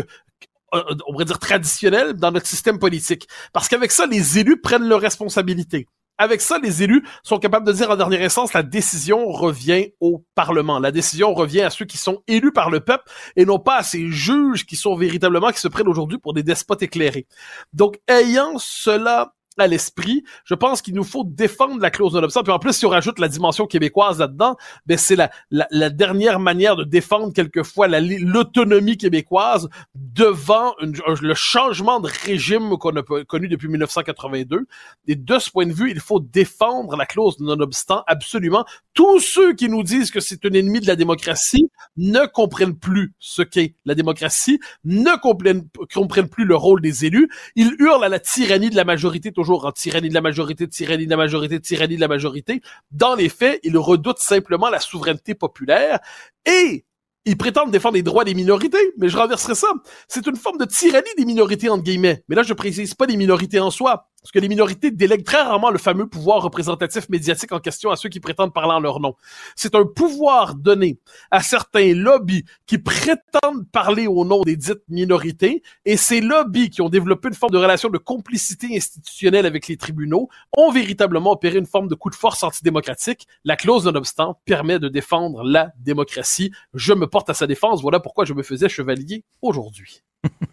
euh, 0.74 0.82
on 1.06 1.12
pourrait 1.12 1.26
dire 1.26 1.38
traditionnel 1.38 2.14
dans 2.14 2.32
notre 2.32 2.46
système 2.46 2.78
politique. 2.78 3.28
Parce 3.52 3.68
qu'avec 3.68 3.92
ça, 3.92 4.06
les 4.06 4.38
élus 4.38 4.58
prennent 4.58 4.88
leurs 4.88 5.02
responsabilités. 5.02 5.86
Avec 6.18 6.40
ça, 6.40 6.58
les 6.58 6.82
élus 6.82 7.06
sont 7.22 7.38
capables 7.38 7.66
de 7.66 7.72
dire 7.72 7.90
en 7.90 7.96
dernière 7.96 8.22
instance, 8.22 8.52
la 8.52 8.64
décision 8.64 9.28
revient 9.28 9.92
au 10.00 10.24
Parlement. 10.34 10.80
La 10.80 10.90
décision 10.90 11.32
revient 11.32 11.62
à 11.62 11.70
ceux 11.70 11.84
qui 11.84 11.96
sont 11.96 12.22
élus 12.26 12.52
par 12.52 12.70
le 12.70 12.80
peuple 12.80 13.04
et 13.36 13.44
non 13.44 13.58
pas 13.58 13.76
à 13.76 13.82
ces 13.84 14.10
juges 14.10 14.66
qui 14.66 14.76
sont 14.76 14.96
véritablement, 14.96 15.50
qui 15.50 15.60
se 15.60 15.68
prennent 15.68 15.88
aujourd'hui 15.88 16.18
pour 16.18 16.34
des 16.34 16.42
despotes 16.42 16.82
éclairés. 16.82 17.26
Donc, 17.72 18.00
ayant 18.08 18.58
cela 18.58 19.34
à 19.58 19.66
l'esprit. 19.66 20.24
Je 20.44 20.54
pense 20.54 20.82
qu'il 20.82 20.94
nous 20.94 21.04
faut 21.04 21.24
défendre 21.24 21.80
la 21.80 21.90
clause 21.90 22.12
de 22.12 22.20
l'obstant. 22.20 22.42
Puis 22.42 22.52
en 22.52 22.58
plus, 22.58 22.72
si 22.72 22.86
on 22.86 22.90
rajoute 22.90 23.18
la 23.18 23.28
dimension 23.28 23.66
québécoise 23.66 24.18
là-dedans, 24.18 24.56
ben 24.86 24.98
c'est 24.98 25.16
la, 25.16 25.30
la, 25.50 25.90
dernière 25.90 26.40
manière 26.40 26.76
de 26.76 26.84
défendre 26.84 27.32
quelquefois 27.32 27.88
l'autonomie 27.88 28.96
québécoise 28.96 29.68
devant 29.94 30.74
le 30.80 31.34
changement 31.34 32.00
de 32.00 32.08
régime 32.08 32.76
qu'on 32.78 32.96
a 32.96 33.02
connu 33.02 33.48
depuis 33.48 33.68
1982. 33.68 34.66
Et 35.06 35.16
de 35.16 35.38
ce 35.38 35.50
point 35.50 35.66
de 35.66 35.72
vue, 35.72 35.90
il 35.90 36.00
faut 36.00 36.20
défendre 36.20 36.96
la 36.96 37.06
clause 37.06 37.38
non-obstant 37.40 38.04
absolument. 38.06 38.64
Tous 38.94 39.20
ceux 39.20 39.54
qui 39.54 39.68
nous 39.68 39.82
disent 39.82 40.10
que 40.10 40.20
c'est 40.20 40.44
un 40.44 40.52
ennemi 40.52 40.80
de 40.80 40.86
la 40.86 40.96
démocratie 40.96 41.70
ne 41.96 42.26
comprennent 42.26 42.76
plus 42.76 43.12
ce 43.18 43.42
qu'est 43.42 43.74
la 43.84 43.94
démocratie, 43.94 44.60
ne 44.84 45.16
comprennent, 45.20 46.28
plus 46.28 46.44
le 46.44 46.56
rôle 46.56 46.80
des 46.80 47.04
élus. 47.04 47.28
Ils 47.56 47.74
hurlent 47.78 48.04
à 48.04 48.08
la 48.08 48.20
tyrannie 48.20 48.70
de 48.70 48.76
la 48.76 48.84
majorité 48.84 49.32
en 49.54 49.72
tyrannie 49.72 50.08
de 50.08 50.14
la 50.14 50.20
majorité, 50.20 50.68
tyrannie 50.68 51.06
de 51.06 51.10
la 51.10 51.16
majorité, 51.16 51.60
tyrannie 51.60 51.96
de 51.96 52.00
la 52.00 52.08
majorité. 52.08 52.60
Dans 52.90 53.14
les 53.14 53.28
faits, 53.28 53.60
ils 53.62 53.76
redoutent 53.76 54.18
simplement 54.18 54.68
la 54.70 54.80
souveraineté 54.80 55.34
populaire 55.34 55.98
et 56.46 56.84
ils 57.24 57.36
prétendent 57.36 57.70
défendre 57.70 57.96
les 57.96 58.02
droits 58.02 58.24
des 58.24 58.32
minorités, 58.32 58.92
mais 58.96 59.10
je 59.10 59.16
renverserai 59.16 59.54
ça. 59.54 59.68
C'est 60.08 60.26
une 60.26 60.36
forme 60.36 60.56
de 60.56 60.64
tyrannie 60.64 61.10
des 61.18 61.26
minorités, 61.26 61.68
entre 61.68 61.82
guillemets. 61.82 62.24
Mais 62.28 62.36
là, 62.36 62.42
je 62.42 62.54
précise 62.54 62.94
pas 62.94 63.06
des 63.06 63.16
minorités 63.16 63.60
en 63.60 63.70
soi. 63.70 64.08
Parce 64.22 64.32
que 64.32 64.40
les 64.40 64.48
minorités 64.48 64.90
délèguent 64.90 65.24
très 65.24 65.40
rarement 65.40 65.70
le 65.70 65.78
fameux 65.78 66.08
pouvoir 66.08 66.42
représentatif 66.42 67.08
médiatique 67.08 67.52
en 67.52 67.60
question 67.60 67.90
à 67.90 67.96
ceux 67.96 68.08
qui 68.08 68.18
prétendent 68.18 68.52
parler 68.52 68.72
en 68.72 68.80
leur 68.80 68.98
nom. 68.98 69.14
C'est 69.54 69.76
un 69.76 69.84
pouvoir 69.84 70.56
donné 70.56 70.98
à 71.30 71.40
certains 71.40 71.94
lobbies 71.94 72.44
qui 72.66 72.78
prétendent 72.78 73.68
parler 73.70 74.08
au 74.08 74.24
nom 74.24 74.42
des 74.42 74.56
dites 74.56 74.82
minorités, 74.88 75.62
et 75.84 75.96
ces 75.96 76.20
lobbies 76.20 76.68
qui 76.68 76.82
ont 76.82 76.88
développé 76.88 77.28
une 77.28 77.34
forme 77.34 77.52
de 77.52 77.58
relation 77.58 77.90
de 77.90 77.98
complicité 77.98 78.76
institutionnelle 78.76 79.46
avec 79.46 79.68
les 79.68 79.76
tribunaux 79.76 80.28
ont 80.56 80.72
véritablement 80.72 81.32
opéré 81.32 81.58
une 81.58 81.66
forme 81.66 81.88
de 81.88 81.94
coup 81.94 82.10
de 82.10 82.16
force 82.16 82.42
antidémocratique. 82.42 83.28
La 83.44 83.56
clause 83.56 83.84
nonobstant 83.84 84.40
permet 84.44 84.78
de 84.80 84.88
défendre 84.88 85.44
la 85.44 85.72
démocratie. 85.78 86.52
Je 86.74 86.92
me 86.92 87.06
porte 87.06 87.30
à 87.30 87.34
sa 87.34 87.46
défense. 87.46 87.82
Voilà 87.82 88.00
pourquoi 88.00 88.24
je 88.24 88.34
me 88.34 88.42
faisais 88.42 88.68
chevalier 88.68 89.24
aujourd'hui. 89.42 90.02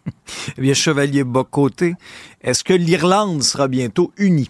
eh 0.57 0.61
bien, 0.61 0.73
chevalier 0.73 1.23
Bocoté, 1.23 1.95
est-ce 2.41 2.63
que 2.63 2.73
l'Irlande 2.73 3.43
sera 3.43 3.67
bientôt 3.67 4.11
unie? 4.17 4.49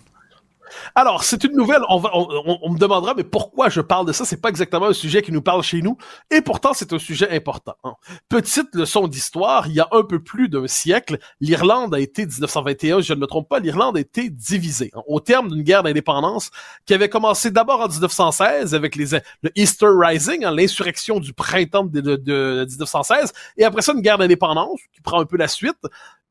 Alors, 0.95 1.23
c'est 1.23 1.43
une 1.43 1.53
nouvelle. 1.53 1.81
On, 1.89 1.99
va, 1.99 2.11
on, 2.13 2.71
me 2.71 2.77
demandera, 2.77 3.13
mais 3.15 3.23
pourquoi 3.23 3.69
je 3.69 3.81
parle 3.81 4.05
de 4.05 4.11
ça? 4.11 4.25
C'est 4.25 4.41
pas 4.41 4.49
exactement 4.49 4.87
un 4.87 4.93
sujet 4.93 5.21
qui 5.21 5.31
nous 5.31 5.41
parle 5.41 5.63
chez 5.63 5.81
nous, 5.81 5.97
et 6.31 6.41
pourtant 6.41 6.73
c'est 6.73 6.93
un 6.93 6.99
sujet 6.99 7.29
important. 7.35 7.75
Hein. 7.83 7.93
Petite 8.29 8.73
leçon 8.75 9.07
d'histoire. 9.07 9.67
Il 9.67 9.73
y 9.73 9.79
a 9.79 9.87
un 9.91 10.03
peu 10.03 10.21
plus 10.21 10.49
d'un 10.49 10.67
siècle, 10.67 11.17
l'Irlande 11.39 11.93
a 11.93 11.99
été 11.99 12.25
1921, 12.25 13.01
je 13.01 13.13
ne 13.13 13.19
me 13.19 13.27
trompe 13.27 13.49
pas, 13.49 13.59
l'Irlande 13.59 13.97
a 13.97 13.99
été 13.99 14.29
divisée 14.29 14.91
hein, 14.95 15.01
au 15.07 15.19
terme 15.19 15.49
d'une 15.49 15.63
guerre 15.63 15.83
d'indépendance 15.83 16.51
qui 16.85 16.93
avait 16.93 17.09
commencé 17.09 17.51
d'abord 17.51 17.81
en 17.81 17.87
1916 17.87 18.75
avec 18.75 18.95
les 18.95 19.05
le 19.41 19.51
Easter 19.55 19.87
Rising, 19.89 20.45
hein, 20.45 20.51
l'insurrection 20.51 21.19
du 21.19 21.33
printemps 21.33 21.85
de, 21.85 22.01
de 22.01 22.65
1916, 22.67 23.33
et 23.57 23.63
après 23.63 23.81
ça 23.81 23.93
une 23.93 24.01
guerre 24.01 24.17
d'indépendance 24.17 24.79
qui 24.93 25.01
prend 25.01 25.19
un 25.19 25.25
peu 25.25 25.37
la 25.37 25.47
suite 25.47 25.77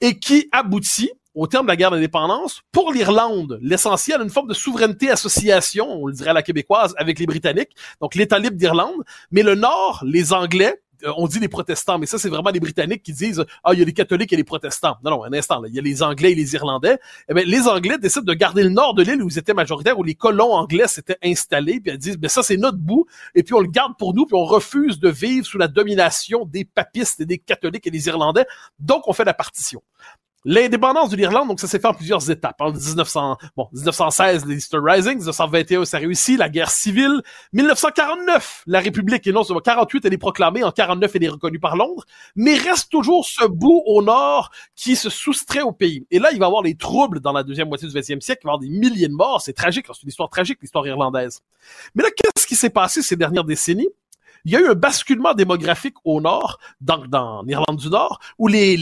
et 0.00 0.18
qui 0.18 0.48
aboutit 0.52 1.12
au 1.34 1.46
terme 1.46 1.66
de 1.66 1.70
la 1.70 1.76
guerre 1.76 1.90
d'indépendance, 1.90 2.62
pour 2.72 2.92
l'Irlande, 2.92 3.58
l'essentiel, 3.60 4.20
une 4.22 4.30
forme 4.30 4.48
de 4.48 4.54
souveraineté 4.54 5.10
association, 5.10 5.86
on 5.90 6.06
le 6.06 6.12
dirait 6.12 6.30
à 6.30 6.34
la 6.34 6.42
québécoise, 6.42 6.94
avec 6.96 7.18
les 7.18 7.26
Britanniques, 7.26 7.74
donc 8.00 8.14
l'État 8.14 8.38
libre 8.38 8.56
d'Irlande, 8.56 9.02
mais 9.30 9.42
le 9.42 9.54
Nord, 9.54 10.02
les 10.06 10.32
Anglais, 10.32 10.80
euh, 11.04 11.12
on 11.16 11.26
dit 11.26 11.38
les 11.38 11.48
protestants, 11.48 11.98
mais 11.98 12.06
ça, 12.06 12.18
c'est 12.18 12.28
vraiment 12.28 12.50
les 12.50 12.60
Britanniques 12.60 13.02
qui 13.02 13.12
disent 13.12 13.44
Ah, 13.62 13.72
il 13.72 13.78
y 13.78 13.82
a 13.82 13.84
les 13.84 13.92
catholiques 13.92 14.32
et 14.32 14.36
les 14.36 14.44
protestants. 14.44 14.96
Non, 15.04 15.10
non, 15.10 15.24
un 15.24 15.32
instant, 15.32 15.62
il 15.64 15.74
y 15.74 15.78
a 15.78 15.82
les 15.82 16.02
Anglais 16.02 16.32
et 16.32 16.34
les 16.34 16.54
Irlandais. 16.54 16.98
Eh 17.28 17.44
les 17.44 17.68
Anglais 17.68 17.98
décident 17.98 18.24
de 18.24 18.34
garder 18.34 18.62
le 18.62 18.68
nord 18.68 18.94
de 18.94 19.02
l'île 19.02 19.22
où 19.22 19.28
ils 19.28 19.38
étaient 19.38 19.54
majoritaires, 19.54 19.98
où 19.98 20.02
les 20.02 20.14
colons 20.14 20.52
anglais 20.52 20.88
s'étaient 20.88 21.18
installés, 21.22 21.80
puis 21.80 21.92
ils 21.92 21.98
disent 21.98 22.18
Ben 22.18 22.28
ça, 22.28 22.42
c'est 22.42 22.56
notre 22.56 22.78
bout, 22.78 23.06
et 23.34 23.42
puis 23.42 23.54
on 23.54 23.60
le 23.60 23.68
garde 23.68 23.94
pour 23.98 24.14
nous, 24.14 24.26
puis 24.26 24.36
on 24.36 24.44
refuse 24.44 24.98
de 24.98 25.08
vivre 25.08 25.46
sous 25.46 25.58
la 25.58 25.68
domination 25.68 26.44
des 26.44 26.64
papistes 26.64 27.20
et 27.20 27.26
des 27.26 27.38
catholiques 27.38 27.86
et 27.86 27.90
des 27.90 28.06
Irlandais. 28.06 28.46
Donc, 28.78 29.08
on 29.08 29.12
fait 29.12 29.24
la 29.24 29.34
partition. 29.34 29.82
L'indépendance 30.46 31.08
de 31.08 31.16
l'Irlande, 31.16 31.48
donc 31.48 31.60
ça 31.60 31.66
s'est 31.66 31.78
fait 31.78 31.86
en 31.86 31.94
plusieurs 31.94 32.30
étapes. 32.30 32.60
En 32.60 32.70
1900, 32.70 33.38
bon, 33.56 33.68
1916, 33.72 34.44
l'Easter 34.44 34.78
Rising, 34.82 35.16
1921, 35.16 35.84
ça 35.86 35.98
réussit, 35.98 36.38
la 36.38 36.50
guerre 36.50 36.70
civile. 36.70 37.22
1949, 37.54 38.64
la 38.66 38.80
République, 38.80 39.26
et 39.26 39.32
non, 39.32 39.42
48, 39.42 40.04
elle 40.04 40.12
est 40.12 40.18
proclamée, 40.18 40.62
en 40.62 40.70
49, 40.70 41.10
elle 41.14 41.24
est 41.24 41.28
reconnue 41.28 41.60
par 41.60 41.76
Londres, 41.76 42.04
mais 42.36 42.56
reste 42.56 42.90
toujours 42.90 43.24
ce 43.24 43.46
bout 43.46 43.82
au 43.86 44.02
nord 44.02 44.50
qui 44.76 44.96
se 44.96 45.08
soustrait 45.08 45.62
au 45.62 45.72
pays. 45.72 46.06
Et 46.10 46.18
là, 46.18 46.30
il 46.32 46.38
va 46.38 46.44
y 46.44 46.48
avoir 46.48 46.62
les 46.62 46.76
troubles 46.76 47.20
dans 47.20 47.32
la 47.32 47.42
deuxième 47.42 47.68
moitié 47.68 47.88
du 47.88 47.94
20e 47.94 48.20
siècle, 48.20 48.42
il 48.44 48.46
va 48.46 48.52
y 48.52 48.54
avoir 48.54 48.58
des 48.58 48.68
milliers 48.68 49.08
de 49.08 49.14
morts, 49.14 49.40
c'est 49.40 49.54
tragique, 49.54 49.86
c'est 49.88 50.02
une 50.02 50.10
histoire 50.10 50.28
tragique, 50.28 50.58
l'histoire 50.60 50.86
irlandaise. 50.86 51.40
Mais 51.94 52.02
là, 52.02 52.10
qu'est-ce 52.10 52.46
qui 52.46 52.56
s'est 52.56 52.70
passé 52.70 53.00
ces 53.00 53.16
dernières 53.16 53.44
décennies? 53.44 53.88
Il 54.44 54.52
y 54.52 54.56
a 54.56 54.60
eu 54.60 54.68
un 54.68 54.74
basculement 54.74 55.34
démographique 55.34 55.94
au 56.04 56.20
nord, 56.20 56.58
dans, 56.80 57.06
dans 57.06 57.42
l'Irlande 57.42 57.78
du 57.78 57.88
Nord, 57.88 58.20
où 58.38 58.46
les, 58.48 58.78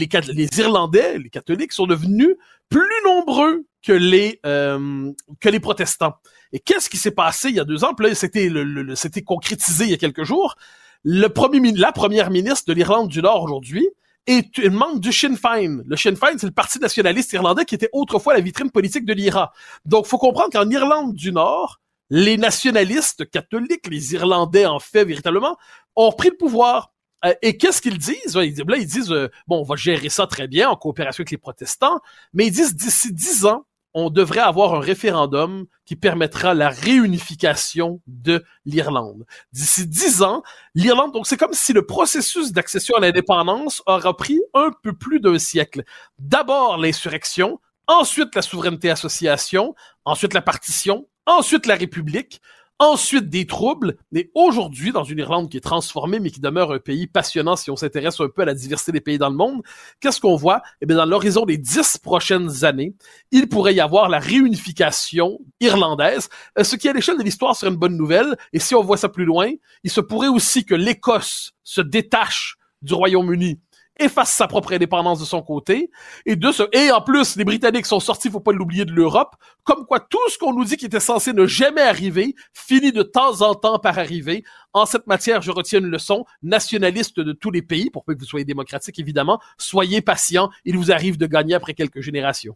Irlandais, 0.57 1.17
les 1.19 1.29
catholiques, 1.29 1.71
sont 1.71 1.87
devenus 1.87 2.35
plus 2.69 2.81
nombreux 3.05 3.65
que 3.81 3.93
les 3.93 4.39
euh, 4.45 5.11
que 5.39 5.49
les 5.49 5.59
protestants. 5.59 6.15
Et 6.51 6.59
qu'est-ce 6.59 6.89
qui 6.89 6.97
s'est 6.97 7.11
passé 7.11 7.49
il 7.49 7.55
y 7.55 7.59
a 7.59 7.65
deux 7.65 7.83
ans? 7.83 7.93
c'était 8.13 8.49
c'était 8.95 9.21
concrétisé 9.21 9.85
il 9.85 9.91
y 9.91 9.93
a 9.93 9.97
quelques 9.97 10.23
jours. 10.23 10.55
Le 11.03 11.27
premier, 11.27 11.71
la 11.73 11.91
première 11.91 12.29
ministre 12.29 12.65
de 12.67 12.73
l'Irlande 12.73 13.09
du 13.09 13.21
Nord 13.21 13.43
aujourd'hui 13.43 13.87
est 14.25 14.57
une 14.57 14.73
membre 14.73 14.99
du 14.99 15.11
Sinn 15.11 15.35
Féin. 15.35 15.81
Le 15.85 15.97
Sinn 15.97 16.15
Féin, 16.15 16.37
c'est 16.37 16.47
le 16.47 16.53
parti 16.53 16.79
nationaliste 16.79 17.33
irlandais 17.33 17.65
qui 17.65 17.75
était 17.75 17.89
autrefois 17.91 18.33
la 18.33 18.39
vitrine 18.39 18.71
politique 18.71 19.05
de 19.05 19.13
l'IRA. 19.13 19.51
Donc, 19.85 20.05
faut 20.05 20.17
comprendre 20.17 20.51
qu'en 20.51 20.69
Irlande 20.69 21.13
du 21.13 21.33
Nord, 21.33 21.81
les 22.09 22.37
nationalistes 22.37 23.29
catholiques, 23.29 23.87
les 23.87 24.13
Irlandais 24.13 24.65
en 24.65 24.79
fait 24.79 25.05
véritablement, 25.05 25.57
ont 25.95 26.11
pris 26.11 26.29
le 26.29 26.37
pouvoir. 26.37 26.91
Euh, 27.25 27.33
et 27.41 27.57
qu'est-ce 27.57 27.81
qu'ils 27.81 27.97
disent? 27.97 28.35
Là, 28.35 28.43
ils 28.43 28.85
disent, 28.85 29.11
euh, 29.11 29.29
bon, 29.47 29.59
on 29.59 29.63
va 29.63 29.75
gérer 29.75 30.09
ça 30.09 30.27
très 30.27 30.47
bien 30.47 30.69
en 30.69 30.75
coopération 30.75 31.21
avec 31.21 31.31
les 31.31 31.37
protestants, 31.37 31.99
mais 32.33 32.47
ils 32.47 32.51
disent 32.51 32.75
d'ici 32.75 33.13
dix 33.13 33.45
ans, 33.45 33.65
on 33.93 34.09
devrait 34.09 34.39
avoir 34.39 34.73
un 34.73 34.79
référendum 34.79 35.65
qui 35.85 35.95
permettra 35.95 36.53
la 36.53 36.69
réunification 36.69 38.01
de 38.07 38.43
l'Irlande. 38.65 39.25
D'ici 39.51 39.85
dix 39.85 40.23
ans, 40.23 40.41
l'Irlande, 40.73 41.13
donc 41.13 41.27
c'est 41.27 41.37
comme 41.37 41.53
si 41.53 41.73
le 41.73 41.85
processus 41.85 42.51
d'accession 42.51 42.95
à 42.95 43.01
l'indépendance 43.01 43.83
aura 43.85 44.17
pris 44.17 44.41
un 44.53 44.71
peu 44.81 44.93
plus 44.93 45.19
d'un 45.19 45.37
siècle. 45.37 45.83
D'abord 46.17 46.77
l'insurrection, 46.77 47.59
ensuite 47.87 48.33
la 48.35 48.41
souveraineté 48.41 48.89
association, 48.89 49.75
ensuite 50.05 50.33
la 50.33 50.41
partition, 50.41 51.07
ensuite 51.25 51.65
la 51.65 51.75
République, 51.75 52.41
ensuite 52.79 53.29
des 53.29 53.45
troubles, 53.45 53.95
et 54.13 54.31
aujourd'hui, 54.33 54.91
dans 54.91 55.03
une 55.03 55.19
Irlande 55.19 55.49
qui 55.49 55.57
est 55.57 55.61
transformée, 55.61 56.19
mais 56.19 56.31
qui 56.31 56.41
demeure 56.41 56.71
un 56.71 56.79
pays 56.79 57.07
passionnant 57.07 57.55
si 57.55 57.71
on 57.71 57.75
s'intéresse 57.75 58.19
un 58.19 58.27
peu 58.27 58.41
à 58.41 58.45
la 58.45 58.55
diversité 58.55 58.91
des 58.91 59.01
pays 59.01 59.17
dans 59.17 59.29
le 59.29 59.35
monde, 59.35 59.61
qu'est-ce 59.99 60.19
qu'on 60.19 60.35
voit? 60.35 60.61
Eh 60.81 60.85
bien, 60.85 60.97
dans 60.97 61.05
l'horizon 61.05 61.45
des 61.45 61.57
dix 61.57 61.97
prochaines 61.97 62.65
années, 62.65 62.93
il 63.31 63.47
pourrait 63.47 63.75
y 63.75 63.79
avoir 63.79 64.09
la 64.09 64.19
réunification 64.19 65.39
irlandaise, 65.59 66.29
euh, 66.57 66.63
ce 66.63 66.75
qui, 66.75 66.89
à 66.89 66.93
l'échelle 66.93 67.17
de 67.17 67.23
l'histoire, 67.23 67.55
serait 67.55 67.71
une 67.71 67.77
bonne 67.77 67.95
nouvelle. 67.95 68.35
Et 68.51 68.59
si 68.59 68.75
on 68.75 68.83
voit 68.83 68.97
ça 68.97 69.09
plus 69.09 69.25
loin, 69.25 69.49
il 69.83 69.91
se 69.91 70.01
pourrait 70.01 70.27
aussi 70.27 70.65
que 70.65 70.75
l'Écosse 70.75 71.53
se 71.63 71.81
détache 71.81 72.57
du 72.81 72.93
Royaume-Uni 72.93 73.59
efface 73.99 74.33
sa 74.33 74.47
propre 74.47 74.73
indépendance 74.73 75.19
de 75.19 75.25
son 75.25 75.41
côté, 75.41 75.91
et 76.25 76.35
de 76.35 76.51
ce, 76.51 76.63
et 76.71 76.91
en 76.91 77.01
plus, 77.01 77.35
les 77.35 77.45
Britanniques 77.45 77.85
sont 77.85 77.99
sortis, 77.99 78.29
faut 78.29 78.39
pas 78.39 78.51
l'oublier, 78.51 78.85
de 78.85 78.91
l'Europe, 78.91 79.35
comme 79.63 79.85
quoi 79.85 79.99
tout 79.99 80.29
ce 80.29 80.37
qu'on 80.37 80.53
nous 80.53 80.65
dit 80.65 80.77
qui 80.77 80.85
était 80.85 80.99
censé 80.99 81.33
ne 81.33 81.45
jamais 81.45 81.81
arriver, 81.81 82.35
finit 82.53 82.91
de 82.91 83.03
temps 83.03 83.41
en 83.41 83.55
temps 83.55 83.79
par 83.79 83.97
arriver. 83.99 84.43
En 84.73 84.85
cette 84.85 85.07
matière, 85.07 85.41
je 85.41 85.51
retiens 85.51 85.79
une 85.79 85.87
leçon 85.87 86.25
nationaliste 86.41 87.19
de 87.19 87.33
tous 87.33 87.51
les 87.51 87.61
pays, 87.61 87.89
pour 87.89 88.03
peu 88.03 88.15
que 88.15 88.19
vous 88.19 88.25
soyez 88.25 88.45
démocratique, 88.45 88.99
évidemment. 88.99 89.39
Soyez 89.57 90.01
patient, 90.01 90.49
il 90.65 90.77
vous 90.77 90.91
arrive 90.91 91.17
de 91.17 91.27
gagner 91.27 91.53
après 91.53 91.73
quelques 91.73 92.01
générations. 92.01 92.55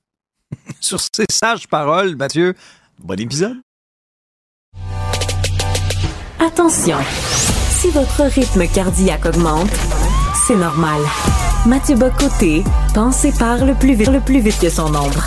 Sur 0.81 0.99
ces 0.99 1.25
sages 1.31 1.67
paroles, 1.67 2.15
Mathieu, 2.15 2.55
bon 2.99 3.19
épisode. 3.19 3.57
Attention, 6.39 6.97
si 7.69 7.89
votre 7.89 8.23
rythme 8.23 8.67
cardiaque 8.67 9.25
augmente, 9.25 9.69
c'est 10.33 10.55
normal. 10.55 11.01
Mathieu 11.65 11.95
Bocoté 11.95 12.63
pense 12.93 13.25
et 13.25 13.31
parle 13.31 13.75
plus 13.75 13.93
vite, 13.93 14.09
le 14.09 14.19
plus 14.19 14.39
vite 14.39 14.59
que 14.59 14.69
son 14.69 14.87
ombre. 14.95 15.25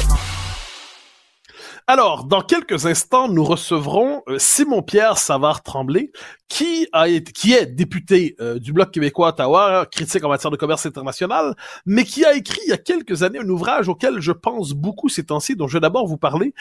Alors, 1.86 2.24
dans 2.24 2.40
quelques 2.40 2.86
instants, 2.86 3.26
nous 3.26 3.42
recevrons 3.42 4.22
euh, 4.28 4.38
Simon-Pierre 4.38 5.18
Savard-Tremblay, 5.18 6.12
qui, 6.48 6.86
est 6.92 7.66
député 7.66 8.36
euh, 8.40 8.60
du 8.60 8.72
Bloc 8.72 8.92
québécois 8.92 9.26
à 9.26 9.30
Ottawa, 9.30 9.86
critique 9.90 10.22
en 10.22 10.28
matière 10.28 10.52
de 10.52 10.56
commerce 10.56 10.86
international, 10.86 11.56
mais 11.86 12.04
qui 12.04 12.24
a 12.24 12.34
écrit 12.34 12.60
il 12.64 12.70
y 12.70 12.72
a 12.72 12.78
quelques 12.78 13.24
années 13.24 13.40
un 13.40 13.48
ouvrage 13.48 13.88
auquel 13.88 14.20
je 14.20 14.30
pense 14.30 14.72
beaucoup 14.72 15.08
ces 15.08 15.24
temps-ci, 15.24 15.56
dont 15.56 15.66
je 15.66 15.78
vais 15.78 15.80
d'abord 15.80 16.06
vous 16.06 16.16
parler, 16.16 16.54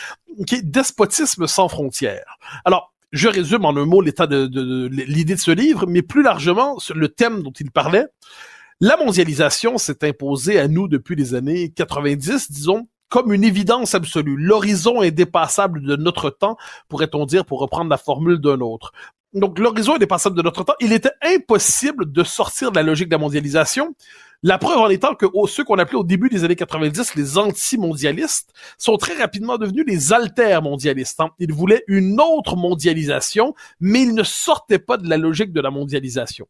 qui 0.47 0.55
est 0.55 0.63
Despotisme 0.63 1.45
sans 1.45 1.69
frontières. 1.69 2.39
Alors, 2.65 2.91
je 3.11 3.27
résume 3.27 3.65
en 3.65 3.75
un 3.75 3.85
mot 3.85 4.01
l'état 4.01 4.27
de, 4.27 4.87
l'idée 4.87 5.35
de 5.35 5.39
ce 5.39 5.51
livre, 5.51 5.85
mais 5.87 6.01
plus 6.01 6.23
largement 6.23 6.77
le 6.93 7.09
thème 7.09 7.43
dont 7.43 7.51
il 7.51 7.71
parlait. 7.71 8.05
La 8.81 8.97
mondialisation 8.97 9.77
s'est 9.77 10.07
imposée 10.07 10.59
à 10.59 10.67
nous 10.67 10.87
depuis 10.87 11.15
les 11.15 11.35
années 11.35 11.69
90, 11.69 12.51
disons, 12.51 12.87
comme 13.09 13.33
une 13.33 13.43
évidence 13.43 13.95
absolue. 13.95 14.37
L'horizon 14.37 15.01
indépassable 15.01 15.81
de 15.81 15.95
notre 15.95 16.29
temps, 16.29 16.57
pourrait-on 16.87 17.25
dire, 17.25 17.45
pour 17.45 17.59
reprendre 17.59 17.89
la 17.89 17.97
formule 17.97 18.39
d'un 18.39 18.61
autre. 18.61 18.93
Donc, 19.33 19.59
l'horizon 19.59 19.95
indépassable 19.95 20.35
de 20.37 20.41
notre 20.41 20.63
temps, 20.63 20.75
il 20.79 20.93
était 20.93 21.11
impossible 21.21 22.11
de 22.11 22.23
sortir 22.23 22.71
de 22.71 22.77
la 22.77 22.83
logique 22.83 23.09
de 23.09 23.15
la 23.15 23.19
mondialisation. 23.19 23.95
La 24.41 24.57
preuve 24.57 24.77
en 24.77 24.87
étant 24.87 25.15
que 25.15 25.25
ceux 25.47 25.65
qu'on 25.65 25.79
appelait 25.79 25.97
au 25.97 26.03
début 26.05 26.29
des 26.29 26.45
années 26.45 26.55
90 26.55 27.15
les 27.15 27.37
anti-mondialistes 27.37 28.53
sont 28.77 28.95
très 28.95 29.15
rapidement 29.15 29.57
devenus 29.57 29.83
les 29.85 30.13
alter-mondialistes. 30.13 31.19
Hein. 31.19 31.31
Ils 31.39 31.51
voulaient 31.51 31.83
une 31.87 32.21
autre 32.21 32.55
mondialisation, 32.55 33.53
mais 33.81 34.03
ils 34.03 34.15
ne 34.15 34.23
sortaient 34.23 34.79
pas 34.79 34.95
de 34.95 35.09
la 35.09 35.17
logique 35.17 35.51
de 35.51 35.59
la 35.59 35.71
mondialisation. 35.71 36.47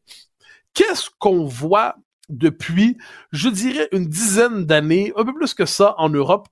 Qu'est-ce 0.75 1.09
qu'on 1.17 1.45
voit 1.45 1.95
depuis, 2.29 2.95
je 3.31 3.49
dirais, 3.49 3.89
une 3.91 4.05
dizaine 4.05 4.65
d'années, 4.65 5.11
un 5.15 5.25
peu 5.25 5.33
plus 5.33 5.55
que 5.55 5.65
ça 5.65 5.95
en 5.97 6.09
Europe, 6.09 6.47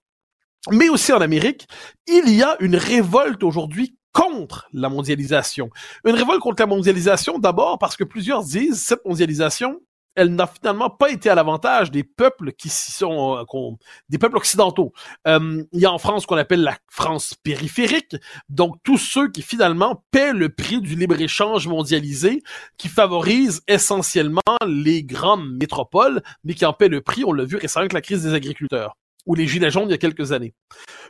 mais 0.71 0.89
aussi 0.89 1.13
en 1.13 1.21
Amérique, 1.21 1.67
il 2.07 2.33
y 2.33 2.41
a 2.41 2.57
une 2.61 2.75
révolte 2.75 3.43
aujourd'hui 3.43 3.95
contre 4.11 4.67
la 4.73 4.89
mondialisation. 4.89 5.69
Une 6.03 6.15
révolte 6.15 6.41
contre 6.41 6.63
la 6.63 6.67
mondialisation 6.67 7.37
d'abord 7.37 7.77
parce 7.77 7.95
que 7.95 8.03
plusieurs 8.03 8.43
disent 8.43 8.81
cette 8.81 9.05
mondialisation 9.05 9.79
elle 10.17 10.33
n'a 10.33 10.47
finalement 10.47 10.89
pas 10.89 11.11
été 11.11 11.29
à 11.29 11.35
l'avantage 11.35 11.91
des 11.91 12.03
peuples 12.03 12.51
qui 12.51 12.69
sont 12.69 13.37
euh, 13.37 13.75
des 14.09 14.17
peuples 14.17 14.37
occidentaux. 14.37 14.91
Euh, 15.27 15.63
il 15.71 15.79
y 15.79 15.85
a 15.85 15.93
en 15.93 15.99
France 15.99 16.23
ce 16.23 16.27
qu'on 16.27 16.37
appelle 16.37 16.63
la 16.63 16.75
France 16.89 17.35
périphérique, 17.43 18.15
donc 18.49 18.77
tous 18.83 18.97
ceux 18.97 19.29
qui 19.31 19.43
finalement 19.43 20.03
paient 20.11 20.33
le 20.33 20.49
prix 20.49 20.81
du 20.81 20.95
libre-échange 20.95 21.67
mondialisé, 21.67 22.41
qui 22.77 22.87
favorise 22.87 23.61
essentiellement 23.67 24.41
les 24.65 25.03
grandes 25.03 25.55
métropoles, 25.59 26.23
mais 26.43 26.55
qui 26.55 26.65
en 26.65 26.73
paient 26.73 26.89
le 26.89 27.01
prix, 27.01 27.23
on 27.23 27.31
l'a 27.31 27.45
vu 27.45 27.57
récemment 27.57 27.81
avec 27.81 27.93
la 27.93 28.01
crise 28.01 28.23
des 28.23 28.33
agriculteurs 28.33 28.95
ou 29.27 29.35
les 29.35 29.45
Gilets 29.45 29.69
jaunes 29.69 29.87
il 29.87 29.91
y 29.91 29.93
a 29.93 29.99
quelques 29.99 30.31
années. 30.31 30.53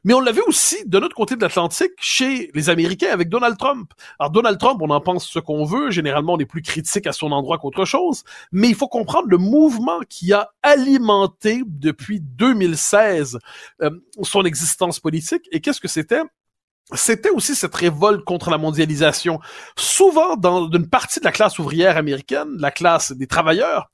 Mais 0.04 0.14
on 0.14 0.20
l'a 0.20 0.32
vu 0.32 0.42
aussi 0.46 0.78
de 0.86 0.98
l'autre 0.98 1.16
côté 1.16 1.36
de 1.36 1.42
l'Atlantique 1.42 1.94
chez 2.00 2.52
les 2.54 2.70
Américains 2.70 3.12
avec 3.12 3.30
Donald 3.30 3.58
Trump. 3.58 3.92
Alors 4.20 4.32
Donald 4.32 4.60
Trump, 4.60 4.82
on 4.82 4.90
en 4.90 5.00
pense 5.00 5.28
ce 5.28 5.40
qu'on 5.40 5.64
veut, 5.64 5.92
généralement 5.92 6.34
on 6.34 6.40
est 6.40 6.46
plus 6.46 6.62
critique 6.62 7.08
à 7.08 7.14
son 7.14 7.32
endroit 7.32 7.58
qu'autre 7.58 7.86
chose, 7.86 8.24
mais 8.52 8.68
il 8.68 8.76
faut 8.76 8.88
comprendre 8.88 9.28
le 9.30 9.38
mouvement 9.38 10.00
qui 10.10 10.34
a 10.34 10.52
alimenté 10.62 11.62
depuis 11.66 12.20
2016 12.20 13.40
euh, 13.82 13.90
son 14.24 14.44
existence 14.46 15.00
politique. 15.00 15.48
Et 15.52 15.62
qu'est-ce 15.62 15.80
que 15.80 15.88
c'était? 15.88 16.22
C'était 16.94 17.30
aussi 17.30 17.54
cette 17.54 17.76
révolte 17.76 18.24
contre 18.24 18.50
la 18.50 18.58
mondialisation. 18.58 19.40
Souvent, 19.78 20.38
dans 20.38 20.72
une 20.72 20.90
partie 20.90 21.20
de 21.20 21.26
la 21.26 21.34
classe 21.34 21.60
ouvrière 21.60 21.98
américaine, 21.98 22.48
la 22.58 22.72
classe 22.72 23.12
des 23.12 23.28
travailleurs, 23.28 23.92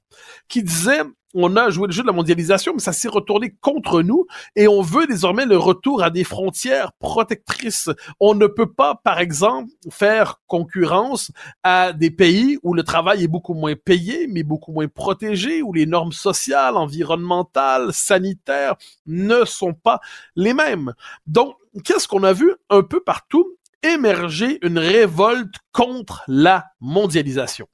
qui 0.47 0.63
disait 0.63 1.01
on 1.33 1.55
a 1.55 1.69
joué 1.69 1.87
le 1.87 1.93
jeu 1.93 2.03
de 2.03 2.07
la 2.07 2.13
mondialisation, 2.13 2.73
mais 2.73 2.79
ça 2.79 2.93
s'est 2.93 3.07
retourné 3.07 3.55
contre 3.61 4.01
nous 4.01 4.27
et 4.55 4.67
on 4.67 4.81
veut 4.81 5.07
désormais 5.07 5.45
le 5.45 5.57
retour 5.57 6.03
à 6.03 6.09
des 6.09 6.23
frontières 6.23 6.93
protectrices. 6.93 7.89
On 8.19 8.35
ne 8.35 8.47
peut 8.47 8.71
pas, 8.71 8.95
par 9.03 9.19
exemple, 9.19 9.71
faire 9.89 10.41
concurrence 10.47 11.31
à 11.63 11.91
des 11.91 12.11
pays 12.11 12.59
où 12.61 12.73
le 12.73 12.83
travail 12.83 13.23
est 13.23 13.27
beaucoup 13.27 13.55
moins 13.55 13.75
payé, 13.75 14.27
mais 14.27 14.43
beaucoup 14.43 14.71
moins 14.71 14.87
protégé, 14.87 15.61
où 15.63 15.73
les 15.73 15.85
normes 15.85 16.11
sociales, 16.11 16.77
environnementales, 16.77 17.93
sanitaires 17.93 18.75
ne 19.07 19.43
sont 19.45 19.73
pas 19.73 19.99
les 20.35 20.53
mêmes. 20.53 20.93
Donc, 21.25 21.55
qu'est-ce 21.83 22.07
qu'on 22.07 22.23
a 22.23 22.33
vu 22.33 22.53
un 22.69 22.83
peu 22.83 22.99
partout? 22.99 23.57
émerger 23.83 24.65
une 24.65 24.79
révolte 24.79 25.55
contre 25.73 26.23
la 26.27 26.67
mondialisation. 26.79 27.67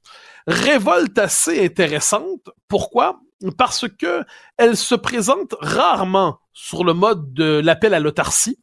Révolte 0.50 1.18
assez 1.20 1.63
intéressante. 1.63 2.50
Pourquoi? 2.68 3.22
parce 3.58 3.86
que 3.88 4.24
elle 4.58 4.75
se 4.75 4.96
présente 4.96 5.56
rarement 5.60 6.39
sur 6.53 6.84
le 6.84 6.94
mode 6.94 7.34
de 7.34 7.60
l'appel 7.60 7.94
à 7.94 8.00
l'autarcie. 8.00 8.60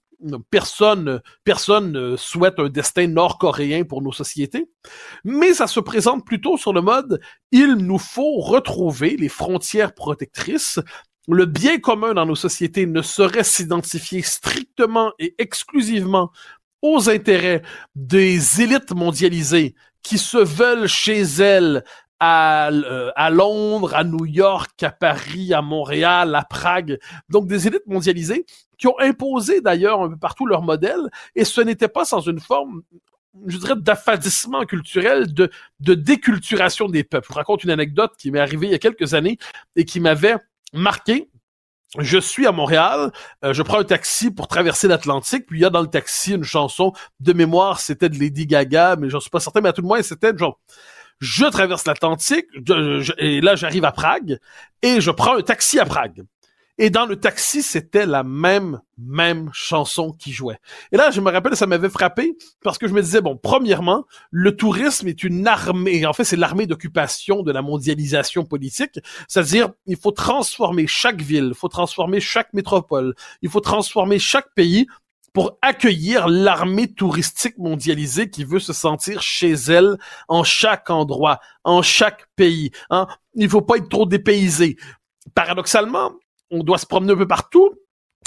Personne, 0.51 1.21
personne 1.45 1.93
ne 1.93 2.17
souhaite 2.17 2.59
un 2.59 2.71
destin 2.71 3.07
nord-coréen 3.07 3.85
pour 3.85 4.01
nos 4.01 4.13
sociétés, 4.13 4.67
mais 5.25 5.53
ça 5.53 5.67
se 5.67 5.79
présente 5.79 6.25
plutôt 6.25 6.57
sur 6.57 6.73
le 6.73 6.81
mode 6.81 7.21
il 7.53 7.75
nous 7.75 7.99
faut 7.99 8.41
retrouver 8.41 9.17
les 9.17 9.29
frontières 9.29 9.95
protectrices. 9.95 10.81
Le 11.29 11.45
bien 11.45 11.79
commun 11.79 12.15
dans 12.15 12.25
nos 12.25 12.35
sociétés 12.35 12.87
ne 12.87 13.03
saurait 13.03 13.45
s'identifier 13.45 14.23
strictement 14.23 15.13
et 15.19 15.35
exclusivement 15.39 16.31
aux 16.81 17.11
intérêts 17.11 17.63
des 17.95 18.63
élites 18.63 18.93
mondialisées 18.93 19.75
qui 20.07 20.19
se 20.19 20.39
veulent 20.39 20.87
chez 20.87 21.21
elles 21.21 21.83
à, 22.21 22.71
euh, 22.71 23.11
à, 23.17 23.29
Londres, 23.29 23.93
à 23.93 24.05
New 24.05 24.25
York, 24.25 24.81
à 24.85 24.93
Paris, 24.93 25.53
à 25.53 25.63
Montréal, 25.63 26.37
à 26.37 26.45
Prague. 26.45 27.01
Donc 27.29 27.49
des 27.49 27.67
élites 27.67 27.89
mondialisées 27.89 28.47
qui 28.79 28.87
ont 28.87 28.99
imposé 29.01 29.61
d'ailleurs 29.61 30.03
un 30.03 30.11
peu 30.11 30.17
partout 30.17 30.47
leur 30.47 30.63
modèle 30.63 31.11
et 31.35 31.45
ce 31.45 31.61
n'était 31.61 31.89
pas 31.89 32.05
sans 32.05 32.21
une 32.21 32.39
forme 32.39 32.83
je 33.47 33.59
dirais, 33.59 33.75
d'affadissement 33.77 34.65
culturel, 34.65 35.35
de, 35.35 35.51
de 35.81 35.95
déculturation 35.95 36.89
des 36.89 37.03
peuples. 37.03 37.27
Je 37.29 37.35
raconte 37.35 37.65
une 37.65 37.71
anecdote 37.71 38.13
qui 38.17 38.31
m'est 38.31 38.39
arrivée 38.39 38.69
il 38.69 38.73
y 38.73 38.77
a 38.77 38.79
quelques 38.79 39.13
années 39.13 39.39
et 39.75 39.85
qui 39.85 39.99
m'avait 39.99 40.37
marqué. 40.73 41.29
Je 41.99 42.19
suis 42.19 42.47
à 42.47 42.53
Montréal, 42.53 43.11
euh, 43.45 43.53
je 43.53 43.63
prends 43.63 43.79
un 43.79 43.85
taxi 43.85 44.31
pour 44.31 44.49
traverser 44.49 44.89
l'Atlantique, 44.89 45.47
puis 45.47 45.59
il 45.59 45.63
y 45.63 45.65
a 45.65 45.71
dans 45.71 45.81
le 45.81 45.87
taxi 45.87 46.35
une 46.35 46.45
chanson 46.45 46.93
de 47.21 47.33
mémoire, 47.33 47.81
c'était 47.81 48.09
de 48.09 48.19
Lady 48.19 48.47
Gaga, 48.47 48.97
mais 48.97 49.09
j'en 49.09 49.21
suis 49.21 49.31
pas 49.31 49.41
certain, 49.41 49.61
mais 49.61 49.71
à 49.71 49.73
tout 49.73 49.83
le 49.83 49.89
moins, 49.89 50.03
c'était 50.03 50.37
genre 50.37 50.59
je 51.19 51.47
traverse 51.47 51.87
l'Atlantique, 51.87 52.47
et 53.19 53.41
là 53.41 53.57
j'arrive 53.57 53.85
à 53.85 53.93
Prague, 53.93 54.39
et 54.83 55.01
je 55.01 55.11
prends 55.11 55.39
un 55.39 55.43
taxi 55.43 55.79
à 55.79 55.87
Prague. 55.87 56.25
Et 56.79 56.91
dans 56.91 57.07
le 57.07 57.17
taxi, 57.17 57.63
c'était 57.63 58.05
la 58.05 58.23
même, 58.23 58.81
même 58.99 59.49
chanson 59.53 60.13
qui 60.13 60.33
jouait. 60.33 60.59
Et 60.93 60.99
là, 60.99 61.11
je 61.11 61.23
me 61.23 61.31
rappelle, 61.31 61.57
ça 61.57 61.67
m'avait 61.67 61.89
frappé 61.89 62.37
parce 62.63 62.77
que 62.77 62.87
je 62.87 62.93
me 62.93 63.01
disais, 63.01 63.23
bon, 63.23 63.37
premièrement, 63.37 64.05
le 64.31 64.55
tourisme 64.55 65.09
est 65.09 65.23
une 65.25 65.47
armée, 65.47 66.05
en 66.05 66.13
fait, 66.13 66.25
c'est 66.25 66.37
l'armée 66.37 66.67
d'occupation 66.67 67.43
de 67.43 67.51
la 67.51 67.63
mondialisation 67.63 68.45
politique. 68.45 69.01
C'est-à-dire, 69.27 69.71
il 69.87 69.97
faut 69.97 70.11
transformer 70.11 70.87
chaque 70.87 71.23
ville, 71.23 71.49
il 71.49 71.55
faut 71.55 71.69
transformer 71.69 72.21
chaque 72.21 72.53
métropole, 72.53 73.15
il 73.41 73.49
faut 73.49 73.61
transformer 73.61 74.19
chaque 74.19 74.53
pays 74.55 74.87
pour 75.33 75.59
accueillir 75.61 76.29
l'armée 76.29 76.93
touristique 76.93 77.59
mondialisée 77.59 78.31
qui 78.31 78.45
veut 78.45 78.59
se 78.59 78.73
sentir 78.73 79.21
chez 79.21 79.53
elle 79.53 79.99
en 80.29 80.45
chaque 80.45 80.89
endroit, 80.89 81.41
en 81.63 81.83
chaque 81.83 82.27
pays. 82.37 82.71
Hein? 82.89 83.07
Il 83.35 83.49
faut 83.51 83.61
pas 83.61 83.77
être 83.77 83.91
trop 83.91 84.07
dépaysé. 84.07 84.79
Paradoxalement, 85.35 86.13
on 86.51 86.63
doit 86.63 86.79
se 86.79 86.87
promener 86.87 87.13
un 87.13 87.17
peu 87.17 87.29
partout, 87.29 87.75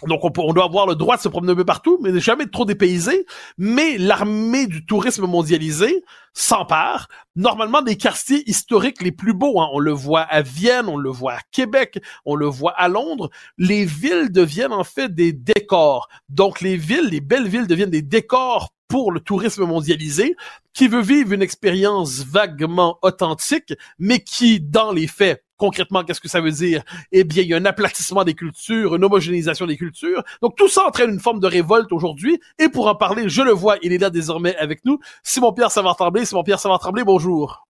donc 0.07 0.21
on, 0.23 0.53
doit 0.53 0.63
avoir 0.63 0.87
le 0.87 0.95
droit 0.95 1.17
de 1.17 1.21
se 1.21 1.27
promener 1.27 1.51
un 1.51 1.55
peu 1.55 1.65
partout, 1.65 1.99
mais 2.01 2.17
jamais 2.21 2.47
trop 2.47 2.63
dépaysé. 2.63 3.25
Mais 3.57 3.97
l'armée 3.97 4.65
du 4.65 4.85
tourisme 4.85 5.25
mondialisé 5.25 6.05
s'empare 6.33 7.09
normalement 7.35 7.81
des 7.81 7.97
quartiers 7.97 8.49
historiques 8.49 9.01
les 9.01 9.11
plus 9.11 9.33
beaux. 9.33 9.59
Hein. 9.59 9.67
On 9.73 9.79
le 9.79 9.91
voit 9.91 10.21
à 10.21 10.41
Vienne, 10.41 10.87
on 10.87 10.95
le 10.95 11.09
voit 11.09 11.33
à 11.33 11.39
Québec, 11.51 12.01
on 12.23 12.35
le 12.35 12.45
voit 12.45 12.71
à 12.77 12.87
Londres. 12.87 13.29
Les 13.57 13.83
villes 13.83 14.31
deviennent 14.31 14.71
en 14.71 14.85
fait 14.85 15.13
des 15.13 15.33
décors. 15.33 16.07
Donc 16.29 16.61
les 16.61 16.77
villes, 16.77 17.09
les 17.09 17.21
belles 17.21 17.49
villes 17.49 17.67
deviennent 17.67 17.89
des 17.89 18.01
décors 18.01 18.69
pour 18.87 19.11
le 19.11 19.19
tourisme 19.19 19.65
mondialisé 19.65 20.35
qui 20.73 20.87
veut 20.87 21.01
vivre 21.01 21.33
une 21.33 21.41
expérience 21.41 22.19
vaguement 22.19 22.97
authentique, 23.01 23.73
mais 23.99 24.19
qui, 24.19 24.61
dans 24.61 24.93
les 24.93 25.07
faits, 25.07 25.43
concrètement, 25.59 26.03
qu'est-ce 26.03 26.21
que 26.21 26.27
ça 26.27 26.41
veut 26.41 26.51
dire? 26.51 26.83
Eh 27.11 27.23
bien, 27.23 27.43
il 27.43 27.49
y 27.49 27.53
a 27.53 27.57
un 27.57 27.65
aplatissement 27.65 28.23
des 28.23 28.33
cultures, 28.33 28.95
une 28.95 29.03
homogénéisation 29.03 29.67
des 29.67 29.77
cultures. 29.77 30.23
Donc, 30.41 30.55
tout 30.55 30.69
ça 30.69 30.87
entraîne 30.87 31.11
une 31.11 31.19
forme 31.19 31.39
de 31.39 31.47
révolte 31.47 31.91
aujourd'hui. 31.91 32.39
Et 32.57 32.69
pour 32.69 32.87
en 32.87 32.95
parler, 32.95 33.29
je 33.29 33.43
le 33.43 33.51
vois, 33.51 33.77
il 33.83 33.93
est 33.93 33.99
là 33.99 34.09
désormais 34.09 34.55
avec 34.55 34.83
nous. 34.85 34.99
Simon-Pierre 35.21 35.69
Savard-Tremblay. 35.69 36.25
Simon-Pierre 36.25 36.59
Savard-Tremblay, 36.59 37.03
bonjour. 37.03 37.67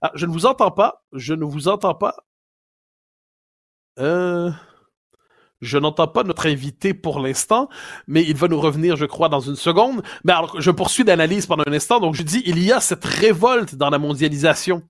Ah, 0.00 0.12
je 0.14 0.24
ne 0.24 0.32
vous 0.32 0.46
entends 0.46 0.70
pas. 0.70 1.04
Je 1.12 1.34
ne 1.34 1.44
vous 1.44 1.68
entends 1.68 1.94
pas. 1.94 2.16
Euh... 3.98 4.50
Je 5.60 5.78
n'entends 5.78 6.08
pas 6.08 6.24
notre 6.24 6.48
invité 6.48 6.92
pour 6.92 7.20
l'instant, 7.20 7.68
mais 8.08 8.24
il 8.24 8.34
va 8.34 8.48
nous 8.48 8.60
revenir, 8.60 8.96
je 8.96 9.06
crois, 9.06 9.28
dans 9.28 9.38
une 9.38 9.54
seconde. 9.54 10.02
Mais 10.24 10.32
alors, 10.32 10.60
je 10.60 10.72
poursuis 10.72 11.04
l'analyse 11.04 11.46
pendant 11.46 11.62
un 11.68 11.72
instant. 11.72 12.00
Donc, 12.00 12.16
je 12.16 12.24
dis, 12.24 12.42
il 12.46 12.60
y 12.60 12.72
a 12.72 12.80
cette 12.80 13.04
révolte 13.04 13.76
dans 13.76 13.88
la 13.88 13.98
mondialisation 13.98 14.82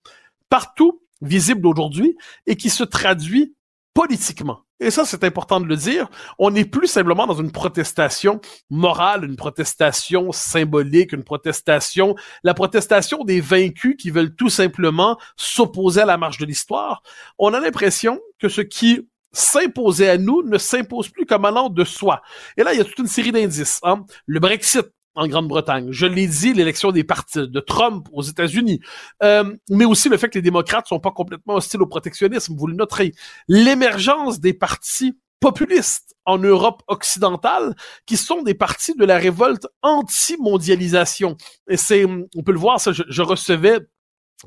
partout 0.52 1.00
visible 1.22 1.66
aujourd'hui 1.66 2.14
et 2.46 2.56
qui 2.56 2.68
se 2.68 2.84
traduit 2.84 3.56
politiquement. 3.94 4.66
Et 4.80 4.90
ça, 4.90 5.06
c'est 5.06 5.24
important 5.24 5.60
de 5.60 5.64
le 5.64 5.76
dire. 5.76 6.10
On 6.38 6.50
n'est 6.50 6.66
plus 6.66 6.88
simplement 6.88 7.26
dans 7.26 7.40
une 7.40 7.52
protestation 7.52 8.38
morale, 8.68 9.24
une 9.24 9.36
protestation 9.36 10.30
symbolique, 10.30 11.12
une 11.12 11.24
protestation, 11.24 12.16
la 12.44 12.52
protestation 12.52 13.24
des 13.24 13.40
vaincus 13.40 13.96
qui 13.98 14.10
veulent 14.10 14.34
tout 14.34 14.50
simplement 14.50 15.16
s'opposer 15.36 16.02
à 16.02 16.06
la 16.06 16.18
marche 16.18 16.36
de 16.36 16.44
l'histoire. 16.44 17.02
On 17.38 17.54
a 17.54 17.60
l'impression 17.60 18.20
que 18.38 18.50
ce 18.50 18.60
qui 18.60 19.08
s'imposait 19.32 20.10
à 20.10 20.18
nous 20.18 20.42
ne 20.42 20.58
s'impose 20.58 21.08
plus 21.08 21.24
comme 21.24 21.46
allant 21.46 21.70
de 21.70 21.84
soi. 21.84 22.20
Et 22.58 22.62
là, 22.62 22.74
il 22.74 22.78
y 22.78 22.82
a 22.82 22.84
toute 22.84 22.98
une 22.98 23.06
série 23.06 23.32
d'indices. 23.32 23.80
Hein. 23.84 24.04
Le 24.26 24.38
Brexit, 24.38 24.86
en 25.14 25.26
Grande-Bretagne. 25.26 25.88
Je 25.90 26.06
l'ai 26.06 26.26
dit, 26.26 26.52
l'élection 26.52 26.92
des 26.92 27.04
partis 27.04 27.48
de 27.48 27.60
Trump 27.60 28.08
aux 28.12 28.22
États-Unis, 28.22 28.80
euh, 29.22 29.54
mais 29.68 29.84
aussi 29.84 30.08
le 30.08 30.16
fait 30.16 30.28
que 30.28 30.38
les 30.38 30.42
démocrates 30.42 30.86
sont 30.86 31.00
pas 31.00 31.10
complètement 31.10 31.54
hostiles 31.54 31.82
au 31.82 31.86
protectionnisme, 31.86 32.54
vous 32.56 32.66
le 32.66 32.74
noterez. 32.74 33.12
L'émergence 33.48 34.40
des 34.40 34.54
partis 34.54 35.18
populistes 35.40 36.14
en 36.24 36.38
Europe 36.38 36.82
occidentale, 36.86 37.74
qui 38.06 38.16
sont 38.16 38.42
des 38.42 38.54
partis 38.54 38.94
de 38.94 39.04
la 39.04 39.18
révolte 39.18 39.66
anti-mondialisation. 39.82 41.36
Et 41.68 41.76
c'est, 41.76 42.04
on 42.04 42.42
peut 42.44 42.52
le 42.52 42.58
voir, 42.58 42.80
ça, 42.80 42.92
je, 42.92 43.02
je 43.08 43.22
recevais 43.22 43.80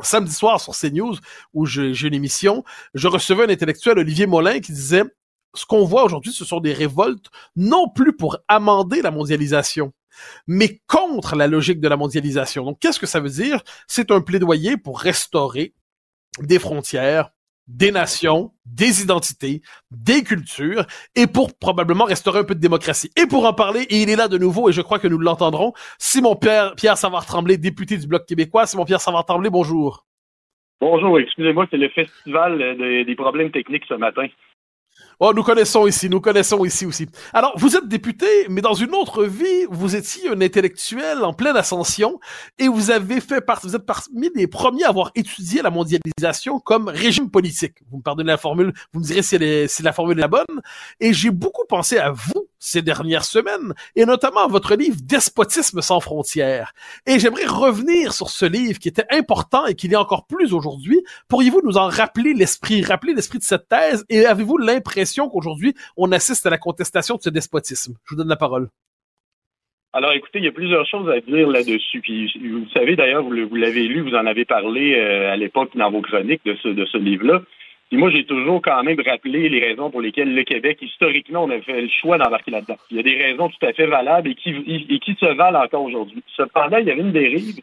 samedi 0.02 0.34
soir 0.34 0.60
sur 0.60 0.74
CNews, 0.74 1.16
où 1.54 1.66
j'ai 1.66 2.08
une 2.08 2.14
émission, 2.14 2.64
je 2.94 3.08
recevais 3.08 3.44
un 3.46 3.50
intellectuel, 3.50 4.00
Olivier 4.00 4.26
Molin, 4.26 4.60
qui 4.60 4.72
disait 4.72 5.04
ce 5.54 5.66
qu'on 5.66 5.86
voit 5.86 6.04
aujourd'hui, 6.04 6.34
ce 6.34 6.46
sont 6.46 6.60
des 6.60 6.74
révoltes 6.74 7.28
non 7.56 7.90
plus 7.90 8.16
pour 8.16 8.38
amender 8.48 9.02
la 9.02 9.12
mondialisation, 9.12 9.94
mais 10.48 10.82
contre 10.88 11.36
la 11.36 11.48
logique 11.48 11.80
de 11.80 11.88
la 11.88 11.98
mondialisation. 11.98 12.66
Donc, 12.66 12.80
qu'est-ce 12.80 13.00
que 13.00 13.06
ça 13.06 13.20
veut 13.20 13.30
dire? 13.30 13.62
C'est 13.88 14.12
un 14.12 14.22
plaidoyer 14.22 14.78
pour 14.78 15.00
restaurer 15.00 15.74
des 16.40 16.60
frontières 16.60 17.32
des 17.68 17.92
nations, 17.92 18.52
des 18.66 19.02
identités, 19.02 19.62
des 19.92 20.24
cultures, 20.24 20.86
et 21.16 21.28
pour 21.28 21.58
probablement 21.58 22.06
restaurer 22.06 22.40
un 22.40 22.44
peu 22.44 22.56
de 22.56 22.60
démocratie. 22.60 23.10
Et 23.18 23.26
pour 23.26 23.46
en 23.46 23.54
parler, 23.54 23.82
et 23.90 24.04
il 24.04 24.10
est 24.10 24.16
là 24.16 24.28
de 24.28 24.38
nouveau, 24.38 24.70
et 24.70 24.72
je 24.72 24.82
crois 24.82 25.00
que 25.00 25.08
nous 25.08 25.18
l'entendrons, 25.18 25.74
Simon 25.98 26.36
Pierre, 26.36 26.76
Pierre 26.76 26.98
Savard-Tremblay, 26.98 27.58
député 27.58 27.98
du 27.98 28.08
Bloc 28.08 28.26
québécois. 28.26 28.68
Simon 28.68 28.86
Pierre 28.86 29.02
Savard-Tremblay, 29.02 29.50
bonjour. 29.50 30.06
Bonjour, 30.80 31.18
excusez-moi, 31.20 31.66
c'est 31.72 31.78
le 31.78 31.90
festival 31.90 32.78
des 32.78 33.16
problèmes 33.16 33.52
techniques 33.52 33.86
ce 33.88 33.96
matin. 33.96 34.28
Oh, 35.20 35.32
nous 35.34 35.44
connaissons 35.44 35.88
ici, 35.88 36.10
nous 36.10 36.20
connaissons 36.20 36.66
ici 36.66 36.86
aussi. 36.86 37.08
Alors, 37.34 37.54
vous 37.58 37.78
êtes 37.78 37.88
député, 37.88 38.26
mais 38.50 38.62
dans 38.62 38.74
une 38.74 38.94
autre 38.94 39.24
vie, 39.24 39.66
vous 39.70 39.96
étiez 39.96 40.30
un 40.30 40.42
intellectuel 40.42 41.24
en 41.24 41.34
pleine 41.34 41.56
ascension 41.56 42.20
et 42.60 42.68
vous 42.68 42.92
avez 42.92 43.22
fait 43.22 43.40
partie, 43.40 43.68
vous 43.68 43.76
êtes 43.76 43.86
parmi 43.86 44.30
les 44.36 44.48
premiers 44.48 44.84
à 44.84 44.90
avoir 44.90 45.12
étudié 45.16 45.62
la 45.62 45.70
mondialisation 45.70 46.60
comme 46.60 46.90
régime 46.90 47.32
politique. 47.32 47.78
Vous 47.90 47.98
me 47.98 48.04
pardonnez 48.04 48.28
la 48.28 48.38
formule, 48.38 48.74
vous 48.94 49.00
me 49.00 49.06
direz 49.06 49.22
si, 49.22 49.38
si 49.68 49.84
la 49.84 49.94
formule 49.94 50.18
est 50.18 50.22
la 50.22 50.28
bonne. 50.28 50.62
Et 51.00 51.14
j'ai 51.14 51.32
beaucoup 51.32 51.66
pensé 51.68 51.98
à 51.98 52.12
vous 52.12 52.50
ces 52.60 52.82
dernières 52.82 53.26
semaines, 53.26 53.74
et 53.96 54.06
notamment 54.06 54.48
votre 54.48 54.76
livre 54.76 54.98
Despotisme 55.04 55.82
sans 55.82 56.00
frontières. 56.00 56.74
Et 57.06 57.20
j'aimerais 57.20 57.46
revenir 57.46 58.14
sur 58.14 58.30
ce 58.30 58.46
livre 58.46 58.80
qui 58.80 58.88
était 58.88 59.06
important 59.12 59.66
et 59.66 59.76
qui 59.76 59.88
l'est 59.88 59.96
encore 59.96 60.26
plus 60.28 60.54
aujourd'hui. 60.54 61.02
Pourriez-vous 61.30 61.62
nous 61.64 61.78
en 61.78 61.88
rappeler 61.88 62.34
l'esprit, 62.34 62.84
rappeler 62.84 63.14
l'esprit 63.14 63.40
de 63.40 63.44
cette 63.44 63.68
thèse, 63.68 64.06
et 64.10 64.26
avez-vous 64.26 64.58
l'impression 64.58 65.30
qu'aujourd'hui, 65.30 65.74
on 65.98 66.12
assiste 66.12 66.46
à 66.46 66.50
la 66.50 66.58
contestation 66.58 67.16
de 67.16 67.22
ce 67.22 67.30
despotisme? 67.30 67.96
Je 68.06 68.16
vous 68.16 68.18
donne 68.18 68.30
la 68.30 68.36
parole. 68.36 68.70
Alors, 69.96 70.12
écoutez, 70.12 70.40
il 70.40 70.46
y 70.46 70.50
a 70.50 70.52
plusieurs 70.52 70.86
choses 70.86 71.10
à 71.10 71.22
dire 71.22 71.48
là-dessus. 71.48 72.02
Puis, 72.02 72.30
vous 72.38 72.68
savez, 72.74 72.98
d'ailleurs, 72.98 73.24
vous 73.24 73.32
l'avez 73.56 73.88
lu, 73.88 74.02
vous 74.02 74.14
en 74.14 74.26
avez 74.26 74.44
parlé 74.44 74.94
euh, 74.96 75.32
à 75.32 75.38
l'époque 75.38 75.72
dans 75.78 75.90
vos 75.90 76.02
chroniques 76.02 76.42
de 76.46 76.54
ce, 76.62 76.68
de 76.68 76.86
ce 76.86 76.98
livre-là. 76.98 77.42
Et 77.92 77.98
moi, 77.98 78.10
j'ai 78.10 78.26
toujours 78.26 78.62
quand 78.62 78.82
même 78.84 79.00
rappelé 79.06 79.48
les 79.48 79.60
raisons 79.60 79.92
pour 79.92 80.02
lesquelles 80.02 80.34
le 80.34 80.44
Québec, 80.44 80.80
historiquement, 80.82 81.44
on 81.44 81.50
a 81.52 81.62
fait 81.62 81.82
le 81.82 81.90
choix 81.90 82.18
d'embarquer 82.18 82.52
là-dedans. 82.52 82.78
Il 82.90 82.98
y 82.98 83.00
a 83.00 83.04
des 83.04 83.16
raisons 83.16 83.50
tout 83.50 83.66
à 83.66 83.74
fait 83.74 83.86
valables 83.86 84.30
et 84.30 84.36
qui, 84.36 84.50
et 84.90 85.00
qui 85.00 85.16
se 85.16 85.26
valent 85.26 85.64
encore 85.64 85.84
aujourd'hui. 85.84 86.24
Cependant, 86.36 86.78
il 86.78 86.88
y 86.88 86.92
avait 86.92 87.02
une 87.02 87.12
dérive 87.12 87.62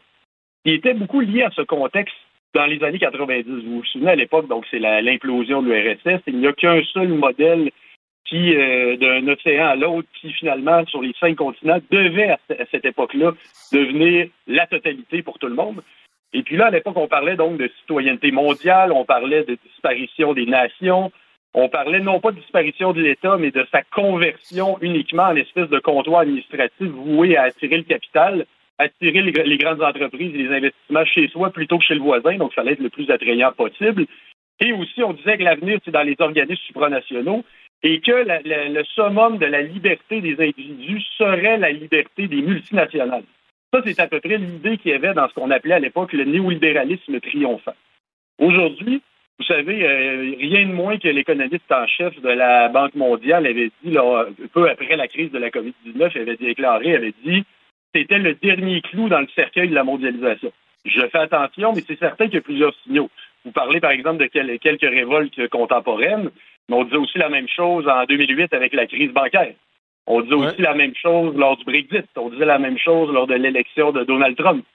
qui 0.65 0.73
était 0.73 0.93
beaucoup 0.93 1.19
liée 1.19 1.43
à 1.43 1.51
ce 1.51 1.61
contexte 1.61 2.15
dans 2.53 2.65
les 2.65 2.81
années 2.83 2.99
90. 2.99 3.43
Vous 3.49 3.77
vous 3.77 3.85
souvenez 3.85 4.11
à 4.11 4.15
l'époque, 4.15 4.47
donc 4.47 4.65
c'est 4.71 4.79
l'implosion 4.79 5.61
de 5.61 5.71
l'URSS. 5.71 6.21
Il 6.27 6.39
n'y 6.39 6.47
a 6.47 6.53
qu'un 6.53 6.81
seul 6.93 7.09
modèle 7.09 7.71
qui, 8.25 8.55
euh, 8.55 8.95
d'un 8.95 9.27
océan 9.27 9.65
à 9.65 9.75
l'autre, 9.75 10.07
qui 10.19 10.31
finalement, 10.31 10.85
sur 10.85 11.01
les 11.01 11.13
cinq 11.19 11.35
continents, 11.35 11.79
devait 11.91 12.29
à 12.29 12.39
cette 12.71 12.85
époque-là 12.85 13.33
devenir 13.73 14.27
la 14.47 14.65
totalité 14.67 15.21
pour 15.21 15.37
tout 15.39 15.47
le 15.47 15.55
monde. 15.55 15.81
Et 16.33 16.41
puis 16.41 16.57
là, 16.57 16.67
à 16.67 16.71
l'époque, 16.71 16.97
on 16.97 17.07
parlait 17.07 17.35
donc 17.35 17.57
de 17.57 17.69
citoyenneté 17.79 18.31
mondiale, 18.31 18.91
on 18.91 19.05
parlait 19.05 19.43
de 19.43 19.57
disparition 19.67 20.33
des 20.33 20.47
nations, 20.47 21.11
on 21.53 21.69
parlait 21.69 21.99
non 21.99 22.19
pas 22.19 22.31
de 22.31 22.39
disparition 22.39 22.91
de 22.93 23.01
l'État, 23.01 23.37
mais 23.37 23.51
de 23.51 23.65
sa 23.71 23.83
conversion 23.83 24.77
uniquement 24.81 25.23
en 25.23 25.35
espèce 25.35 25.69
de 25.69 25.79
comptoir 25.79 26.21
administratif 26.21 26.87
voué 26.87 27.37
à 27.37 27.43
attirer 27.43 27.77
le 27.77 27.83
capital, 27.83 28.45
attirer 28.79 29.21
les, 29.21 29.57
grandes 29.57 29.83
entreprises 29.83 30.33
et 30.33 30.43
les 30.43 30.55
investissements 30.55 31.05
chez 31.05 31.27
soi 31.27 31.51
plutôt 31.51 31.77
que 31.77 31.83
chez 31.83 31.93
le 31.93 32.01
voisin, 32.01 32.37
donc 32.37 32.53
ça 32.55 32.61
allait 32.61 32.73
être 32.73 32.79
le 32.79 32.89
plus 32.89 33.09
attrayant 33.11 33.51
possible. 33.51 34.07
Et 34.59 34.73
aussi, 34.73 35.03
on 35.03 35.13
disait 35.13 35.37
que 35.37 35.43
l'avenir, 35.43 35.79
c'est 35.85 35.91
dans 35.91 36.03
les 36.03 36.15
organismes 36.19 36.63
supranationaux 36.65 37.43
et 37.83 37.99
que 37.99 38.25
le 38.25 38.83
summum 38.95 39.37
de 39.37 39.45
la 39.45 39.61
liberté 39.61 40.21
des 40.21 40.39
individus 40.39 41.01
serait 41.17 41.57
la 41.57 41.71
liberté 41.71 42.27
des 42.27 42.41
multinationales. 42.41 43.23
Ça, 43.73 43.81
c'est 43.83 43.99
à 43.99 44.07
peu 44.07 44.19
près 44.19 44.37
l'idée 44.37 44.77
qu'il 44.77 44.91
y 44.91 44.93
avait 44.93 45.15
dans 45.15 45.27
ce 45.27 45.33
qu'on 45.33 45.49
appelait 45.49 45.73
à 45.73 45.79
l'époque 45.79 46.13
le 46.13 46.25
néolibéralisme 46.25 47.19
triomphant. 47.19 47.73
Aujourd'hui, 48.37 49.01
vous 49.39 49.45
savez, 49.45 49.83
euh, 49.83 50.35
rien 50.39 50.67
de 50.67 50.73
moins 50.73 50.99
que 50.99 51.07
l'économiste 51.07 51.71
en 51.71 51.87
chef 51.87 52.19
de 52.21 52.29
la 52.29 52.69
Banque 52.69 52.93
mondiale 52.93 53.47
avait 53.47 53.71
dit, 53.83 53.97
peu 54.53 54.69
après 54.69 54.95
la 54.95 55.07
crise 55.07 55.31
de 55.31 55.39
la 55.39 55.49
COVID-19, 55.49 56.21
avait 56.21 56.35
déclaré, 56.35 56.95
avait 56.95 57.15
dit, 57.25 57.43
c'était 57.95 58.19
le 58.19 58.35
dernier 58.35 58.81
clou 58.81 59.09
dans 59.09 59.21
le 59.21 59.27
cercueil 59.33 59.69
de 59.69 59.75
la 59.75 59.83
mondialisation. 59.83 60.51
Je 60.85 61.01
fais 61.07 61.17
attention, 61.17 61.73
mais 61.73 61.81
c'est 61.81 61.97
certain 61.97 62.25
qu'il 62.25 62.35
y 62.35 62.37
a 62.37 62.41
plusieurs 62.41 62.75
signaux. 62.83 63.09
Vous 63.43 63.51
parlez, 63.51 63.79
par 63.79 63.91
exemple, 63.91 64.23
de 64.23 64.57
quelques 64.57 64.81
révoltes 64.81 65.47
contemporaines, 65.47 66.29
mais 66.69 66.75
on 66.75 66.83
disait 66.83 66.97
aussi 66.97 67.17
la 67.17 67.29
même 67.29 67.47
chose 67.47 67.87
en 67.87 68.05
2008 68.05 68.53
avec 68.53 68.73
la 68.73 68.85
crise 68.85 69.11
bancaire. 69.11 69.55
On 70.07 70.21
disait 70.21 70.35
aussi 70.35 70.61
la 70.61 70.73
même 70.73 70.93
chose 70.95 71.35
lors 71.35 71.57
du 71.57 71.63
Brexit. 71.63 72.05
On 72.17 72.29
disait 72.29 72.45
la 72.45 72.59
même 72.59 72.77
chose 72.77 73.11
lors 73.11 73.27
de 73.27 73.35
l'élection 73.35 73.91
de 73.91 74.03
Donald 74.03 74.35
Trump. 74.35 74.65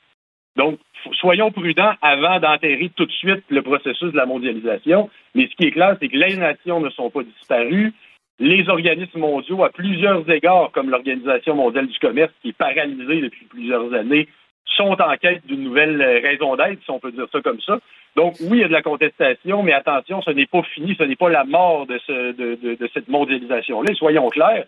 Donc, 0.56 0.78
soyons 1.12 1.52
prudents 1.52 1.92
avant 2.02 2.40
d'enterrer 2.40 2.90
tout 2.96 3.06
de 3.06 3.12
suite 3.12 3.44
le 3.48 3.62
processus 3.62 4.10
de 4.10 4.16
la 4.16 4.26
mondialisation. 4.26 5.10
Mais 5.34 5.46
ce 5.48 5.54
qui 5.56 5.68
est 5.68 5.72
clair, 5.72 5.96
c'est 6.00 6.08
que 6.08 6.16
les 6.16 6.36
nations 6.36 6.80
ne 6.80 6.90
sont 6.90 7.10
pas 7.10 7.22
disparues. 7.22 7.92
Les 8.40 8.68
organismes 8.68 9.20
mondiaux, 9.20 9.64
à 9.64 9.70
plusieurs 9.70 10.28
égards, 10.30 10.70
comme 10.72 10.90
l'Organisation 10.90 11.54
mondiale 11.54 11.88
du 11.88 11.98
commerce, 11.98 12.32
qui 12.42 12.50
est 12.50 12.56
paralysée 12.56 13.20
depuis 13.20 13.44
plusieurs 13.46 13.92
années, 13.94 14.28
sont 14.76 14.96
en 15.00 15.16
quête 15.16 15.46
d'une 15.46 15.64
nouvelle 15.64 16.00
raison 16.02 16.56
d'être, 16.56 16.82
si 16.84 16.90
on 16.90 17.00
peut 17.00 17.12
dire 17.12 17.26
ça 17.32 17.40
comme 17.40 17.60
ça. 17.60 17.78
Donc, 18.16 18.34
oui, 18.40 18.58
il 18.58 18.60
y 18.60 18.64
a 18.64 18.68
de 18.68 18.72
la 18.72 18.82
contestation, 18.82 19.62
mais 19.62 19.72
attention, 19.72 20.22
ce 20.22 20.30
n'est 20.30 20.46
pas 20.46 20.62
fini, 20.62 20.94
ce 20.96 21.04
n'est 21.04 21.16
pas 21.16 21.28
la 21.28 21.44
mort 21.44 21.86
de, 21.86 21.98
ce, 22.06 22.32
de, 22.32 22.74
de 22.74 22.90
cette 22.94 23.08
mondialisation-là. 23.08 23.94
Soyons 23.94 24.28
clairs, 24.28 24.66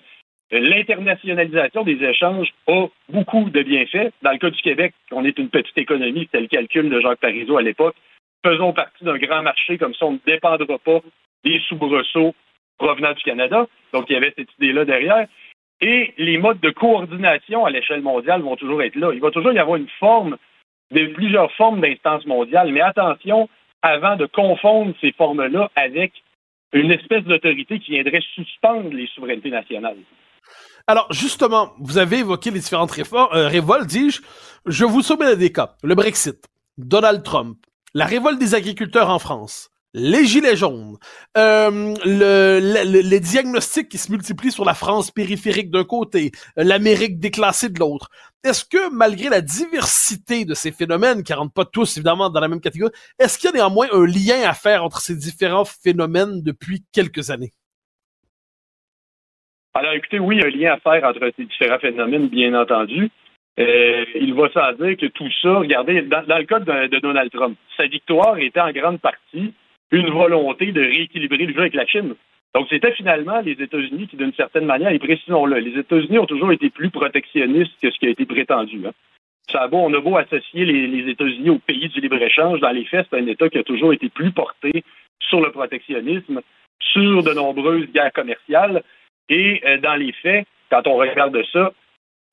L'internationalisation 0.52 1.84
des 1.84 2.02
échanges 2.02 2.52
a 2.66 2.86
beaucoup 3.08 3.48
de 3.50 3.62
bienfaits. 3.62 4.12
Dans 4.22 4.32
le 4.32 4.38
cas 4.38 4.50
du 4.50 4.60
Québec, 4.60 4.94
on 5.12 5.24
est 5.24 5.38
une 5.38 5.48
petite 5.48 5.78
économie, 5.78 6.22
c'était 6.22 6.40
le 6.40 6.48
calcul 6.48 6.90
de 6.90 7.00
Jacques 7.00 7.20
Parizeau 7.20 7.56
à 7.56 7.62
l'époque. 7.62 7.94
Faisons 8.44 8.72
partie 8.72 9.04
d'un 9.04 9.18
grand 9.18 9.42
marché, 9.42 9.78
comme 9.78 9.94
ça 9.94 10.06
on 10.06 10.12
ne 10.12 10.18
dépendra 10.26 10.78
pas 10.78 11.00
des 11.44 11.60
soubresauts 11.68 12.34
provenant 12.78 13.12
du 13.12 13.22
Canada. 13.22 13.66
Donc 13.92 14.06
il 14.08 14.14
y 14.14 14.16
avait 14.16 14.34
cette 14.36 14.52
idée-là 14.58 14.84
derrière. 14.84 15.26
Et 15.80 16.14
les 16.18 16.36
modes 16.36 16.60
de 16.60 16.70
coordination 16.70 17.64
à 17.64 17.70
l'échelle 17.70 18.02
mondiale 18.02 18.42
vont 18.42 18.56
toujours 18.56 18.82
être 18.82 18.96
là. 18.96 19.12
Il 19.14 19.20
va 19.20 19.30
toujours 19.30 19.52
y 19.52 19.58
avoir 19.58 19.76
une 19.76 19.88
forme, 20.00 20.36
plusieurs 20.90 21.52
formes 21.52 21.80
d'instances 21.80 22.26
mondiales, 22.26 22.72
mais 22.72 22.80
attention, 22.80 23.48
avant 23.82 24.16
de 24.16 24.26
confondre 24.26 24.94
ces 25.00 25.12
formes-là 25.12 25.70
avec 25.76 26.12
une 26.72 26.90
espèce 26.90 27.24
d'autorité 27.24 27.78
qui 27.78 27.92
viendrait 27.92 28.20
suspendre 28.34 28.92
les 28.92 29.06
souverainetés 29.08 29.50
nationales. 29.50 29.96
Alors, 30.90 31.06
justement, 31.12 31.70
vous 31.78 31.98
avez 31.98 32.18
évoqué 32.18 32.50
les 32.50 32.58
différentes 32.58 32.92
euh, 32.98 33.46
révoltes, 33.46 33.86
dis-je. 33.86 34.22
Je 34.66 34.84
vous 34.84 35.02
soumets 35.02 35.36
des 35.36 35.52
cas. 35.52 35.76
Le 35.84 35.94
Brexit, 35.94 36.44
Donald 36.78 37.22
Trump, 37.22 37.58
la 37.94 38.06
révolte 38.06 38.40
des 38.40 38.56
agriculteurs 38.56 39.08
en 39.08 39.20
France, 39.20 39.70
les 39.94 40.26
gilets 40.26 40.56
jaunes, 40.56 40.96
euh, 41.38 41.94
les 42.04 43.20
diagnostics 43.20 43.88
qui 43.88 43.98
se 43.98 44.10
multiplient 44.10 44.50
sur 44.50 44.64
la 44.64 44.74
France 44.74 45.12
périphérique 45.12 45.70
d'un 45.70 45.84
côté, 45.84 46.32
l'Amérique 46.56 47.20
déclassée 47.20 47.68
de 47.68 47.78
l'autre. 47.78 48.10
Est-ce 48.42 48.64
que 48.64 48.90
malgré 48.90 49.28
la 49.28 49.42
diversité 49.42 50.44
de 50.44 50.54
ces 50.54 50.72
phénomènes, 50.72 51.22
qui 51.22 51.32
rentrent 51.32 51.54
pas 51.54 51.66
tous 51.66 51.98
évidemment 51.98 52.30
dans 52.30 52.40
la 52.40 52.48
même 52.48 52.60
catégorie, 52.60 52.92
est-ce 53.20 53.38
qu'il 53.38 53.48
y 53.48 53.52
a 53.52 53.54
néanmoins 53.54 53.86
un 53.92 54.06
lien 54.06 54.42
à 54.42 54.54
faire 54.54 54.82
entre 54.82 55.00
ces 55.00 55.14
différents 55.14 55.64
phénomènes 55.64 56.42
depuis 56.42 56.84
quelques 56.90 57.30
années? 57.30 57.52
Alors, 59.74 59.92
écoutez, 59.92 60.18
oui, 60.18 60.36
il 60.36 60.40
y 60.40 60.44
a 60.44 60.46
un 60.46 60.50
lien 60.50 60.74
à 60.74 60.78
faire 60.78 61.08
entre 61.08 61.32
ces 61.36 61.44
différents 61.44 61.78
phénomènes, 61.78 62.28
bien 62.28 62.54
entendu. 62.54 63.08
Euh, 63.58 64.04
il 64.14 64.34
va 64.34 64.48
sans 64.50 64.72
dire 64.72 64.96
que 64.96 65.06
tout 65.06 65.30
ça, 65.42 65.58
regardez, 65.58 66.02
dans, 66.02 66.38
le 66.38 66.44
cas 66.44 66.60
de, 66.60 66.98
Donald 66.98 67.30
Trump, 67.30 67.56
sa 67.76 67.86
victoire 67.86 68.38
était 68.38 68.60
en 68.60 68.72
grande 68.72 69.00
partie 69.00 69.52
une 69.92 70.10
volonté 70.10 70.72
de 70.72 70.80
rééquilibrer 70.80 71.46
le 71.46 71.52
jeu 71.52 71.60
avec 71.60 71.74
la 71.74 71.86
Chine. 71.86 72.14
Donc, 72.54 72.66
c'était 72.68 72.92
finalement 72.92 73.40
les 73.40 73.52
États-Unis 73.52 74.08
qui, 74.08 74.16
d'une 74.16 74.32
certaine 74.34 74.66
manière, 74.66 74.90
et 74.90 74.98
précisons-le, 74.98 75.58
les 75.58 75.78
États-Unis 75.78 76.18
ont 76.18 76.26
toujours 76.26 76.52
été 76.52 76.70
plus 76.70 76.90
protectionnistes 76.90 77.72
que 77.80 77.90
ce 77.90 77.98
qui 77.98 78.06
a 78.06 78.10
été 78.10 78.24
prétendu. 78.24 78.80
Hein. 78.86 78.92
Ça 79.50 79.68
on 79.72 79.94
a 79.94 80.00
beau 80.00 80.16
associer 80.16 80.64
les, 80.64 80.86
les 80.86 81.10
États-Unis 81.10 81.50
au 81.50 81.58
pays 81.58 81.88
du 81.88 82.00
libre-échange, 82.00 82.60
dans 82.60 82.70
les 82.70 82.84
faits, 82.84 83.06
c'est 83.10 83.18
un 83.18 83.26
État 83.26 83.48
qui 83.48 83.58
a 83.58 83.64
toujours 83.64 83.92
été 83.92 84.08
plus 84.08 84.30
porté 84.30 84.84
sur 85.20 85.40
le 85.40 85.50
protectionnisme, 85.50 86.40
sur 86.80 87.22
de 87.22 87.32
nombreuses 87.32 87.86
guerres 87.92 88.12
commerciales. 88.12 88.82
Et 89.30 89.62
euh, 89.64 89.78
dans 89.78 89.94
les 89.94 90.12
faits, 90.12 90.46
quand 90.70 90.86
on 90.86 90.96
regarde 90.96 91.40
ça, 91.52 91.72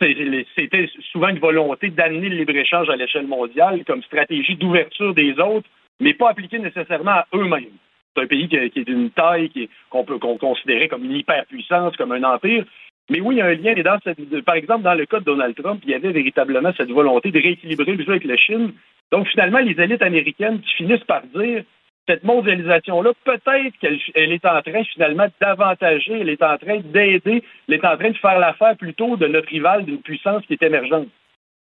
c'était 0.01 0.89
souvent 1.11 1.29
une 1.29 1.39
volonté 1.39 1.89
d'amener 1.89 2.29
le 2.29 2.37
libre-échange 2.37 2.89
à 2.89 2.95
l'échelle 2.95 3.27
mondiale 3.27 3.83
comme 3.85 4.03
stratégie 4.03 4.55
d'ouverture 4.55 5.13
des 5.13 5.39
autres, 5.39 5.67
mais 5.99 6.13
pas 6.13 6.29
appliquée 6.29 6.59
nécessairement 6.59 7.11
à 7.11 7.27
eux-mêmes. 7.33 7.77
C'est 8.15 8.23
un 8.23 8.27
pays 8.27 8.47
qui, 8.47 8.55
est 8.57 8.85
d'une 8.85 9.11
taille 9.11 9.69
qu'on 9.89 10.03
peut 10.03 10.17
considérer 10.17 10.87
comme 10.87 11.05
une 11.05 11.15
hyperpuissance, 11.15 11.95
comme 11.97 12.11
un 12.11 12.23
empire. 12.23 12.65
Mais 13.09 13.21
oui, 13.21 13.35
il 13.35 13.37
y 13.37 13.41
a 13.41 13.45
un 13.45 13.53
lien. 13.53 13.73
Et 13.75 14.41
par 14.41 14.55
exemple, 14.55 14.83
dans 14.83 14.93
le 14.93 15.05
cas 15.05 15.19
de 15.19 15.25
Donald 15.25 15.55
Trump, 15.55 15.81
il 15.83 15.91
y 15.91 15.93
avait 15.93 16.11
véritablement 16.11 16.73
cette 16.75 16.91
volonté 16.91 17.31
de 17.31 17.39
rééquilibrer 17.39 17.95
le 17.95 18.03
jeu 18.03 18.11
avec 18.11 18.25
la 18.25 18.37
Chine. 18.37 18.73
Donc, 19.11 19.27
finalement, 19.27 19.59
les 19.59 19.79
élites 19.79 20.01
américaines 20.01 20.61
finissent 20.75 21.03
par 21.05 21.21
dire 21.27 21.63
cette 22.07 22.23
mondialisation-là, 22.23 23.11
peut-être 23.23 23.77
qu'elle 23.79 24.31
est 24.31 24.45
en 24.45 24.61
train 24.61 24.83
finalement 24.85 25.27
d'avantager, 25.41 26.19
elle 26.21 26.29
est 26.29 26.43
en 26.43 26.57
train 26.57 26.79
d'aider, 26.79 27.43
elle 27.67 27.73
est 27.73 27.85
en 27.85 27.97
train 27.97 28.11
de 28.11 28.17
faire 28.17 28.39
l'affaire 28.39 28.77
plutôt 28.77 29.17
de 29.17 29.27
notre 29.27 29.49
rival 29.49 29.85
d'une 29.85 30.01
puissance 30.01 30.45
qui 30.45 30.53
est 30.53 30.63
émergente. 30.63 31.07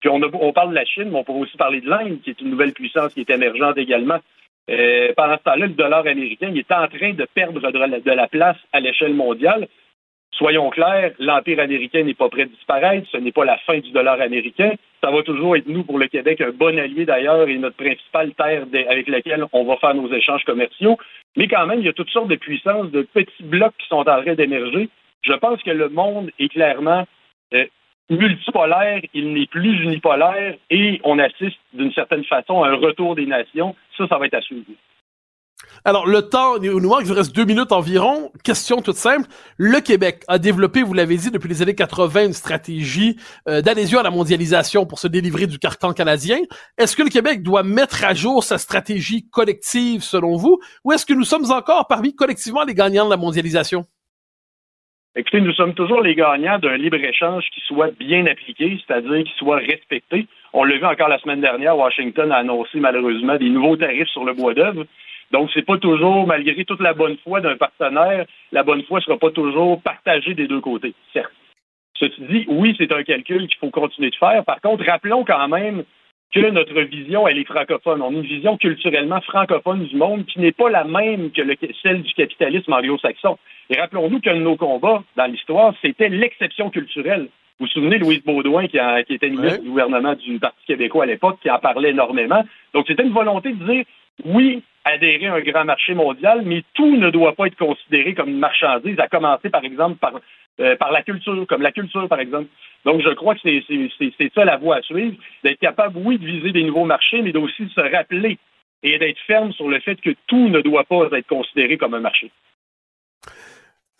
Puis 0.01 0.09
on, 0.09 0.51
parle 0.51 0.71
de 0.71 0.75
la 0.75 0.83
Chine, 0.83 1.09
mais 1.11 1.19
on 1.19 1.23
pourrait 1.23 1.39
aussi 1.39 1.55
parler 1.55 1.79
de 1.79 1.89
l'Inde, 1.89 2.19
qui 2.21 2.31
est 2.31 2.41
une 2.41 2.49
nouvelle 2.49 2.73
puissance 2.73 3.13
qui 3.13 3.21
est 3.21 3.29
émergente 3.29 3.77
également. 3.77 4.19
Euh, 4.69 5.13
pendant 5.15 5.37
ce 5.37 5.43
temps-là, 5.43 5.67
le 5.67 5.73
dollar 5.73 6.05
américain 6.05 6.53
est 6.53 6.71
en 6.73 6.87
train 6.87 7.13
de 7.13 7.25
perdre 7.33 7.61
de 7.61 8.11
la 8.11 8.27
place 8.27 8.57
à 8.73 8.81
l'échelle 8.81 9.13
mondiale. 9.13 9.67
Soyons 10.37 10.71
clairs, 10.71 11.11
l'Empire 11.19 11.59
américain 11.59 12.03
n'est 12.03 12.15
pas 12.15 12.29
prêt 12.29 12.45
de 12.45 12.51
disparaître, 12.51 13.07
ce 13.11 13.17
n'est 13.17 13.31
pas 13.31 13.45
la 13.45 13.57
fin 13.59 13.77
du 13.77 13.91
dollar 13.91 14.19
américain. 14.19 14.71
Ça 15.03 15.11
va 15.11 15.21
toujours 15.21 15.55
être 15.55 15.67
nous, 15.67 15.83
pour 15.83 15.99
le 15.99 16.07
Québec, 16.07 16.41
un 16.41 16.49
bon 16.49 16.77
allié 16.79 17.05
d'ailleurs 17.05 17.47
et 17.47 17.57
notre 17.57 17.75
principale 17.75 18.33
terre 18.33 18.63
avec 18.89 19.07
laquelle 19.07 19.45
on 19.53 19.63
va 19.63 19.77
faire 19.77 19.93
nos 19.93 20.11
échanges 20.11 20.43
commerciaux. 20.43 20.97
Mais 21.35 21.47
quand 21.47 21.67
même, 21.67 21.79
il 21.79 21.85
y 21.85 21.89
a 21.89 21.93
toutes 21.93 22.09
sortes 22.09 22.29
de 22.29 22.35
puissances, 22.35 22.89
de 22.89 23.03
petits 23.03 23.43
blocs 23.43 23.75
qui 23.77 23.87
sont 23.87 23.97
en 23.97 24.21
train 24.21 24.33
d'émerger. 24.33 24.89
Je 25.21 25.33
pense 25.33 25.61
que 25.61 25.71
le 25.71 25.89
monde 25.89 26.31
est 26.39 26.49
clairement 26.49 27.05
euh, 27.53 27.65
multipolaire, 28.09 29.01
il 29.13 29.33
n'est 29.33 29.47
plus 29.47 29.83
unipolaire 29.83 30.55
et 30.69 30.99
on 31.03 31.19
assiste 31.19 31.59
d'une 31.73 31.93
certaine 31.93 32.23
façon 32.25 32.63
à 32.63 32.69
un 32.69 32.75
retour 32.75 33.15
des 33.15 33.25
nations. 33.25 33.75
Ça, 33.97 34.07
ça 34.07 34.17
va 34.17 34.25
être 34.25 34.33
à 34.33 34.41
suivre. 34.41 34.65
Alors, 35.85 36.07
le 36.07 36.21
temps, 36.21 36.61
il 36.61 36.71
nous 36.71 36.87
manque, 36.87 37.03
il 37.05 37.11
reste 37.11 37.35
deux 37.35 37.43
minutes 37.43 37.73
environ. 37.73 38.31
Question 38.45 38.81
toute 38.81 38.95
simple. 38.95 39.27
Le 39.57 39.81
Québec 39.81 40.23
a 40.29 40.39
développé, 40.39 40.81
vous 40.81 40.93
l'avez 40.93 41.17
dit, 41.17 41.29
depuis 41.29 41.49
les 41.49 41.61
années 41.61 41.75
80, 41.75 42.27
une 42.27 42.33
stratégie 42.33 43.17
euh, 43.49 43.61
d'adhésion 43.61 43.99
à 43.99 44.03
la 44.03 44.09
mondialisation 44.09 44.85
pour 44.85 44.99
se 44.99 45.09
délivrer 45.09 45.45
du 45.45 45.59
carcan 45.59 45.91
canadien. 45.91 46.37
Est-ce 46.77 46.95
que 46.95 47.03
le 47.03 47.09
Québec 47.09 47.43
doit 47.43 47.63
mettre 47.63 48.05
à 48.05 48.13
jour 48.13 48.45
sa 48.45 48.57
stratégie 48.57 49.27
collective, 49.29 50.03
selon 50.03 50.37
vous, 50.37 50.57
ou 50.85 50.93
est-ce 50.93 51.05
que 51.05 51.13
nous 51.13 51.25
sommes 51.25 51.51
encore 51.51 51.87
parmi 51.87 52.15
collectivement 52.15 52.63
les 52.63 52.75
gagnants 52.75 53.05
de 53.05 53.09
la 53.09 53.17
mondialisation? 53.17 53.83
Écoutez, 55.17 55.41
nous 55.41 55.53
sommes 55.53 55.73
toujours 55.73 56.01
les 56.01 56.15
gagnants 56.15 56.59
d'un 56.59 56.77
libre-échange 56.77 57.43
qui 57.53 57.61
soit 57.67 57.91
bien 57.99 58.25
appliqué, 58.25 58.79
c'est-à-dire 58.87 59.23
qui 59.25 59.33
soit 59.37 59.57
respecté. 59.57 60.27
On 60.53 60.63
l'a 60.63 60.77
vu 60.77 60.85
encore 60.85 61.09
la 61.09 61.19
semaine 61.19 61.41
dernière, 61.41 61.77
Washington 61.77 62.31
a 62.31 62.37
annoncé 62.37 62.79
malheureusement 62.79 63.35
des 63.37 63.49
nouveaux 63.49 63.75
tarifs 63.75 64.07
sur 64.07 64.23
le 64.23 64.33
bois 64.33 64.53
d'œuvre. 64.53 64.85
Donc, 65.33 65.49
c'est 65.53 65.65
pas 65.65 65.79
toujours, 65.79 66.27
malgré 66.27 66.63
toute 66.63 66.79
la 66.79 66.93
bonne 66.93 67.17
foi 67.23 67.41
d'un 67.41 67.57
partenaire, 67.57 68.25
la 68.51 68.61
bonne 68.61 68.83
foi 68.83 69.01
sera 69.01 69.17
pas 69.17 69.31
toujours 69.31 69.81
partagée 69.81 70.35
des 70.35 70.47
deux 70.47 70.61
côtés, 70.61 70.93
certes. 71.11 71.33
Ceci 71.99 72.21
dit, 72.29 72.45
oui, 72.47 72.75
c'est 72.77 72.93
un 72.93 73.03
calcul 73.03 73.47
qu'il 73.47 73.57
faut 73.57 73.71
continuer 73.71 74.11
de 74.11 74.15
faire. 74.15 74.45
Par 74.45 74.61
contre, 74.61 74.85
rappelons 74.85 75.25
quand 75.25 75.47
même 75.47 75.83
que 76.33 76.49
notre 76.51 76.79
vision, 76.81 77.27
elle 77.27 77.39
est 77.39 77.45
francophone. 77.45 78.01
On 78.03 78.09
a 78.09 78.13
une 78.13 78.21
vision 78.21 78.57
culturellement 78.57 79.21
francophone 79.21 79.85
du 79.85 79.95
monde 79.95 80.25
qui 80.25 80.39
n'est 80.39 80.51
pas 80.51 80.69
la 80.69 80.83
même 80.83 81.31
que 81.31 81.41
celle 81.81 82.03
du 82.03 82.13
capitalisme 82.13 82.73
anglo-saxon. 82.73 83.37
Et 83.69 83.79
rappelons-nous 83.79 84.19
qu'un 84.19 84.35
de 84.35 84.41
nos 84.41 84.55
combats 84.55 85.03
dans 85.15 85.25
l'histoire, 85.25 85.73
c'était 85.81 86.09
l'exception 86.09 86.69
culturelle. 86.69 87.27
Vous 87.59 87.65
vous 87.65 87.71
souvenez, 87.71 87.97
Louise 87.97 88.23
Baudouin, 88.23 88.67
qui, 88.67 88.77
qui 89.07 89.13
était 89.13 89.29
ministre 89.29 89.61
du 89.61 89.69
gouvernement 89.69 90.15
du 90.15 90.39
Parti 90.39 90.65
québécois 90.65 91.03
à 91.03 91.07
l'époque, 91.07 91.39
qui 91.41 91.49
en 91.49 91.59
parlait 91.59 91.91
énormément. 91.91 92.43
Donc, 92.73 92.85
c'était 92.87 93.03
une 93.03 93.13
volonté 93.13 93.53
de 93.53 93.63
dire, 93.63 93.85
oui, 94.25 94.63
adhérer 94.85 95.27
à 95.27 95.35
un 95.35 95.41
grand 95.41 95.65
marché 95.65 95.93
mondial, 95.93 96.41
mais 96.43 96.63
tout 96.73 96.97
ne 96.97 97.09
doit 97.09 97.33
pas 97.33 97.47
être 97.47 97.57
considéré 97.57 98.13
comme 98.13 98.29
une 98.29 98.39
marchandise, 98.39 98.99
à 98.99 99.07
commencer 99.07 99.49
par 99.49 99.63
exemple 99.63 99.97
par, 99.97 100.13
euh, 100.59 100.75
la 100.91 101.01
culture, 101.03 101.45
comme 101.47 101.61
la 101.61 101.71
culture 101.71 102.07
par 102.07 102.19
exemple. 102.19 102.47
Donc 102.85 103.01
je 103.01 103.09
crois 103.09 103.35
que 103.35 103.41
c'est 103.43 104.33
ça 104.35 104.45
la 104.45 104.57
voie 104.57 104.77
à 104.77 104.81
suivre, 104.81 105.15
d'être 105.43 105.59
capable, 105.59 105.97
oui, 105.97 106.17
de 106.17 106.25
viser 106.25 106.51
des 106.51 106.63
nouveaux 106.63 106.85
marchés, 106.85 107.21
mais 107.21 107.31
d'aussi 107.31 107.69
se 107.73 107.81
rappeler 107.81 108.37
et 108.83 108.99
d'être 108.99 109.19
ferme 109.25 109.53
sur 109.53 109.69
le 109.69 109.79
fait 109.79 109.95
que 109.95 110.11
tout 110.27 110.49
ne 110.49 110.59
doit 110.59 110.83
pas 110.83 111.07
être 111.13 111.27
considéré 111.27 111.77
comme 111.77 111.93
un 111.93 112.01
marché. 112.01 112.31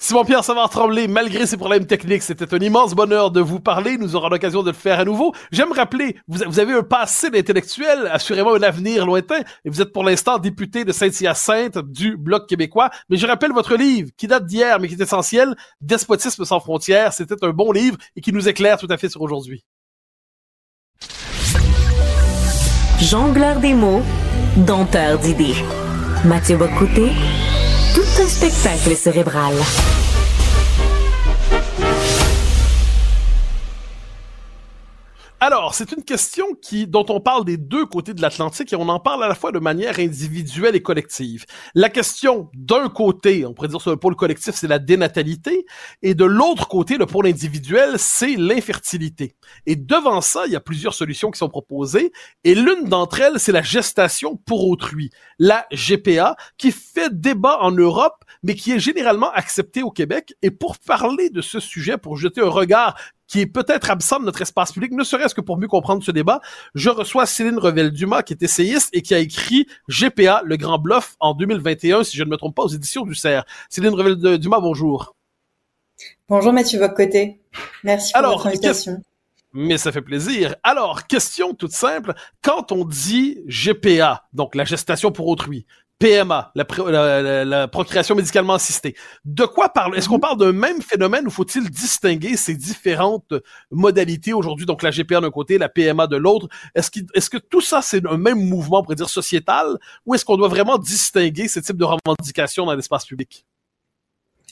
Simon-Pierre 0.03 0.43
Savard 0.43 0.69
Tremblay, 0.69 1.07
malgré 1.07 1.47
ses 1.47 1.55
problèmes 1.55 1.85
techniques, 1.85 2.23
c'était 2.23 2.53
un 2.53 2.59
immense 2.59 2.93
bonheur 2.93 3.31
de 3.31 3.39
vous 3.39 3.61
parler. 3.61 3.95
Nous 3.97 4.17
aurons 4.17 4.27
l'occasion 4.27 4.61
de 4.61 4.69
le 4.69 4.75
faire 4.75 4.99
à 4.99 5.05
nouveau. 5.05 5.33
J'aime 5.53 5.71
rappeler, 5.71 6.17
vous, 6.27 6.59
avez 6.59 6.73
un 6.73 6.83
passé 6.83 7.29
d'intellectuel, 7.29 8.09
assurément 8.11 8.53
un 8.53 8.61
avenir 8.63 9.05
lointain, 9.05 9.39
et 9.63 9.69
vous 9.69 9.81
êtes 9.81 9.93
pour 9.93 10.03
l'instant 10.03 10.39
député 10.39 10.83
de 10.83 10.91
Saint-Hyacinthe 10.91 11.77
du 11.77 12.17
Bloc 12.17 12.49
québécois. 12.49 12.89
Mais 13.07 13.15
je 13.15 13.25
rappelle 13.25 13.53
votre 13.53 13.77
livre, 13.77 14.09
qui 14.17 14.27
date 14.27 14.45
d'hier, 14.45 14.77
mais 14.81 14.89
qui 14.89 14.95
est 14.95 15.01
essentiel, 15.01 15.55
Despotisme 15.79 16.43
sans 16.43 16.59
frontières. 16.59 17.13
C'était 17.13 17.41
un 17.41 17.51
bon 17.51 17.71
livre 17.71 17.95
et 18.17 18.19
qui 18.19 18.33
nous 18.33 18.49
éclaire 18.49 18.77
tout 18.77 18.87
à 18.89 18.97
fait 18.97 19.07
sur 19.07 19.21
aujourd'hui. 19.21 19.63
Jongleur 22.99 23.61
des 23.61 23.73
mots, 23.73 24.01
dompteur 24.57 25.17
d'idées. 25.17 25.55
Mathieu 26.25 26.57
Bocoté, 26.57 27.13
tout 27.95 28.21
un 28.21 28.27
spectacle 28.27 28.97
cérébral. 28.97 29.53
Alors, 35.45 35.75
c'est 35.75 35.91
une 35.91 36.05
question 36.05 36.45
qui, 36.61 36.87
dont 36.87 37.05
on 37.09 37.19
parle 37.19 37.43
des 37.43 37.57
deux 37.57 37.85
côtés 37.85 38.13
de 38.13 38.21
l'Atlantique 38.21 38.71
et 38.71 38.77
on 38.77 38.87
en 38.87 39.01
parle 39.01 39.25
à 39.25 39.27
la 39.27 39.35
fois 39.35 39.51
de 39.51 39.59
manière 39.59 39.99
individuelle 39.99 40.73
et 40.73 40.81
collective. 40.81 41.43
La 41.75 41.89
question 41.89 42.49
d'un 42.53 42.87
côté, 42.87 43.45
on 43.45 43.53
pourrait 43.53 43.67
dire 43.67 43.81
sur 43.81 43.91
le 43.91 43.97
pôle 43.97 44.15
collectif, 44.15 44.55
c'est 44.55 44.69
la 44.69 44.79
dénatalité 44.79 45.65
et 46.01 46.15
de 46.15 46.23
l'autre 46.23 46.69
côté, 46.69 46.97
le 46.97 47.07
pôle 47.07 47.27
individuel, 47.27 47.95
c'est 47.97 48.37
l'infertilité. 48.37 49.35
Et 49.65 49.75
devant 49.75 50.21
ça, 50.21 50.45
il 50.45 50.53
y 50.53 50.55
a 50.55 50.61
plusieurs 50.61 50.93
solutions 50.93 51.29
qui 51.29 51.39
sont 51.39 51.49
proposées 51.49 52.13
et 52.45 52.55
l'une 52.55 52.85
d'entre 52.85 53.19
elles, 53.19 53.37
c'est 53.37 53.51
la 53.51 53.63
gestation 53.63 54.37
pour 54.37 54.69
autrui, 54.69 55.09
la 55.39 55.67
GPA, 55.73 56.37
qui 56.57 56.71
fait 56.71 57.13
débat 57.19 57.57
en 57.59 57.71
Europe, 57.71 58.23
mais 58.43 58.55
qui 58.55 58.71
est 58.71 58.79
généralement 58.79 59.31
acceptée 59.33 59.83
au 59.83 59.91
Québec. 59.91 60.35
Et 60.41 60.51
pour 60.51 60.79
parler 60.79 61.29
de 61.29 61.41
ce 61.41 61.59
sujet, 61.59 61.97
pour 61.97 62.15
jeter 62.15 62.39
un 62.39 62.47
regard 62.47 62.95
qui 63.33 63.39
est 63.39 63.47
peut-être 63.47 63.89
absent 63.89 64.19
de 64.19 64.25
notre 64.25 64.43
espace 64.43 64.71
public, 64.73 64.91
ne 64.91 65.03
serait-ce 65.03 65.33
que 65.33 65.41
pour 65.41 65.57
mieux 65.57 65.67
comprendre 65.67 66.03
ce 66.03 66.11
débat, 66.11 66.39
je 66.75 66.91
reçois 66.91 67.25
Céline 67.25 67.57
Revel-Dumas, 67.57 68.21
qui 68.21 68.33
est 68.33 68.43
essayiste 68.43 68.89
et 68.93 69.01
qui 69.01 69.15
a 69.15 69.17
écrit 69.17 69.65
GPA, 69.89 70.43
le 70.45 70.55
grand 70.55 70.77
bluff, 70.77 71.15
en 71.19 71.33
2021, 71.33 72.03
si 72.03 72.15
je 72.15 72.23
ne 72.23 72.29
me 72.29 72.37
trompe 72.37 72.55
pas, 72.55 72.61
aux 72.61 72.67
éditions 72.67 73.01
du 73.05 73.15
CERF. 73.15 73.43
Céline 73.69 73.95
Revel-Dumas, 73.95 74.59
bonjour. 74.59 75.15
Bonjour 76.29 76.53
Mathieu 76.53 76.79
côté. 76.89 77.41
Merci 77.83 78.13
pour 78.13 78.19
Alors, 78.19 78.33
votre 78.33 78.45
invitation. 78.45 79.01
Mais 79.51 79.79
ça 79.79 79.91
fait 79.91 80.03
plaisir. 80.03 80.55
Alors, 80.61 81.07
question 81.07 81.55
toute 81.55 81.71
simple. 81.71 82.13
Quand 82.43 82.71
on 82.71 82.85
dit 82.85 83.39
GPA, 83.47 84.27
donc 84.33 84.53
la 84.53 84.63
gestation 84.63 85.11
pour 85.11 85.27
autrui, 85.27 85.65
PMA, 85.99 86.51
la, 86.55 87.67
procréation 87.67 88.15
médicalement 88.15 88.53
assistée. 88.53 88.95
De 89.23 89.45
quoi 89.45 89.69
parle 89.69 89.95
Est-ce 89.95 90.09
qu'on 90.09 90.15
mhm. 90.15 90.21
parle 90.21 90.37
d'un 90.37 90.51
même 90.51 90.81
phénomène 90.81 91.25
ou 91.27 91.29
faut-il 91.29 91.69
distinguer 91.69 92.35
ces 92.35 92.55
différentes 92.55 93.33
modalités 93.71 94.33
aujourd'hui? 94.33 94.65
Donc 94.65 94.83
la 94.83 94.91
GPA 94.91 95.21
d'un 95.21 95.31
côté, 95.31 95.57
la 95.57 95.69
PMA 95.69 96.07
de 96.07 96.17
l'autre. 96.17 96.47
Est-ce 96.75 96.91
que, 96.91 96.99
est-ce 97.13 97.29
que 97.29 97.37
tout 97.37 97.61
ça 97.61 97.81
c'est 97.81 98.05
un 98.05 98.17
même 98.17 98.39
mouvement, 98.39 98.79
on 98.79 98.83
pourrait 98.83 98.95
dire 98.95 99.09
sociétal, 99.09 99.77
ou 100.05 100.13
est-ce 100.13 100.25
qu'on 100.25 100.37
doit 100.37 100.49
vraiment 100.49 100.77
distinguer 100.77 101.47
ces 101.47 101.61
types 101.61 101.77
de 101.77 101.85
revendications 101.85 102.65
dans 102.65 102.75
l'espace 102.75 103.05
public? 103.05 103.45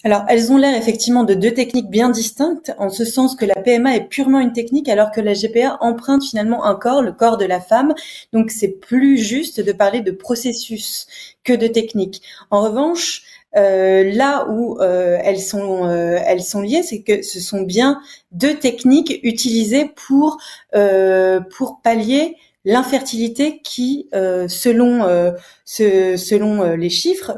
Alors, 0.04 0.24
elles 0.28 0.52
ont 0.52 0.58
l'air 0.58 0.76
effectivement 0.76 1.24
de 1.24 1.36
deux 1.36 1.54
techniques 1.54 1.90
bien 1.90 2.10
distinctes, 2.10 2.74
en 2.80 2.90
ce 2.90 3.06
sens 3.06 3.36
que 3.36 3.46
la 3.46 3.56
PMA 3.56 3.96
est 3.96 4.08
purement 4.08 4.40
une 4.40 4.52
technique, 4.52 4.90
alors 4.90 5.12
que 5.12 5.22
la 5.22 5.34
GPA 5.34 5.78
emprunte 5.80 6.24
finalement 6.24 6.66
un 6.66 6.76
corps, 6.76 7.04
le 7.04 7.12
corps 7.12 7.38
de 7.38 7.46
la 7.46 7.60
femme. 7.60 7.94
Donc, 8.34 8.50
c'est 8.50 8.80
plus 8.80 9.18
juste 9.18 9.60
de 9.60 9.72
parler 9.72 10.02
de 10.02 10.12
processus 10.12 11.06
que 11.44 11.54
de 11.54 11.68
technique. 11.68 12.24
En 12.50 12.62
revanche, 12.62 13.24
euh, 13.58 14.10
là 14.12 14.48
où 14.50 14.80
euh, 14.80 15.20
elles 15.24 15.42
sont 15.42 15.86
euh, 15.86 16.18
elles 16.26 16.44
sont 16.44 16.62
liées, 16.62 16.84
c'est 16.84 17.02
que 17.02 17.22
ce 17.22 17.40
sont 17.40 17.62
bien 17.62 18.00
deux 18.32 18.56
techniques 18.56 19.20
utilisées 19.24 19.92
pour 19.96 20.38
pour 20.72 21.82
pallier 21.84 22.38
l'infertilité 22.64 23.60
qui, 23.64 24.08
euh, 24.14 24.48
selon 24.48 25.04
euh, 25.04 25.32
selon 25.66 26.62
euh, 26.62 26.76
les 26.76 26.90
chiffres, 26.90 27.38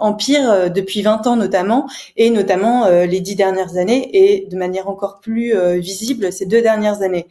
empire 0.00 0.70
depuis 0.70 1.02
20 1.02 1.26
ans 1.26 1.36
notamment, 1.36 1.86
et 2.16 2.30
notamment 2.30 2.88
les 2.88 3.20
dix 3.20 3.36
dernières 3.36 3.76
années, 3.76 4.10
et 4.12 4.46
de 4.46 4.56
manière 4.56 4.88
encore 4.88 5.20
plus 5.20 5.54
visible 5.78 6.32
ces 6.32 6.46
deux 6.46 6.62
dernières 6.62 7.02
années. 7.02 7.26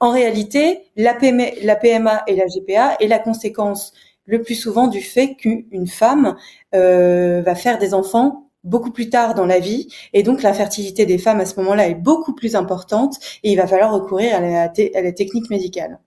En 0.00 0.10
réalité, 0.10 0.80
la 0.96 1.16
la 1.62 1.76
PMA 1.76 2.22
et 2.26 2.36
la 2.36 2.46
GPA 2.46 2.96
est 3.00 3.08
la 3.08 3.18
conséquence 3.18 3.92
le 4.26 4.42
plus 4.42 4.54
souvent 4.54 4.86
du 4.86 5.00
fait 5.00 5.34
qu'une 5.34 5.86
femme 5.86 6.36
va 6.72 7.54
faire 7.54 7.78
des 7.78 7.94
enfants 7.94 8.43
beaucoup 8.64 8.90
plus 8.90 9.10
tard 9.10 9.34
dans 9.34 9.46
la 9.46 9.60
vie 9.60 9.88
et 10.12 10.22
donc 10.22 10.42
la 10.42 10.52
fertilité 10.52 11.06
des 11.06 11.18
femmes 11.18 11.40
à 11.40 11.46
ce 11.46 11.56
moment-là 11.60 11.88
est 11.88 11.94
beaucoup 11.94 12.34
plus 12.34 12.56
importante 12.56 13.16
et 13.42 13.52
il 13.52 13.56
va 13.56 13.66
falloir 13.66 13.92
recourir 13.92 14.34
à 14.34 14.40
la, 14.40 15.12
technique 15.12 15.50
médicale. 15.50 16.00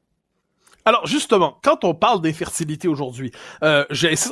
Alors 0.85 1.05
justement, 1.05 1.59
quand 1.63 1.83
on 1.83 1.93
parle 1.93 2.21
d'infertilité 2.21 2.87
aujourd'hui, 2.87 3.31
euh, 3.61 3.83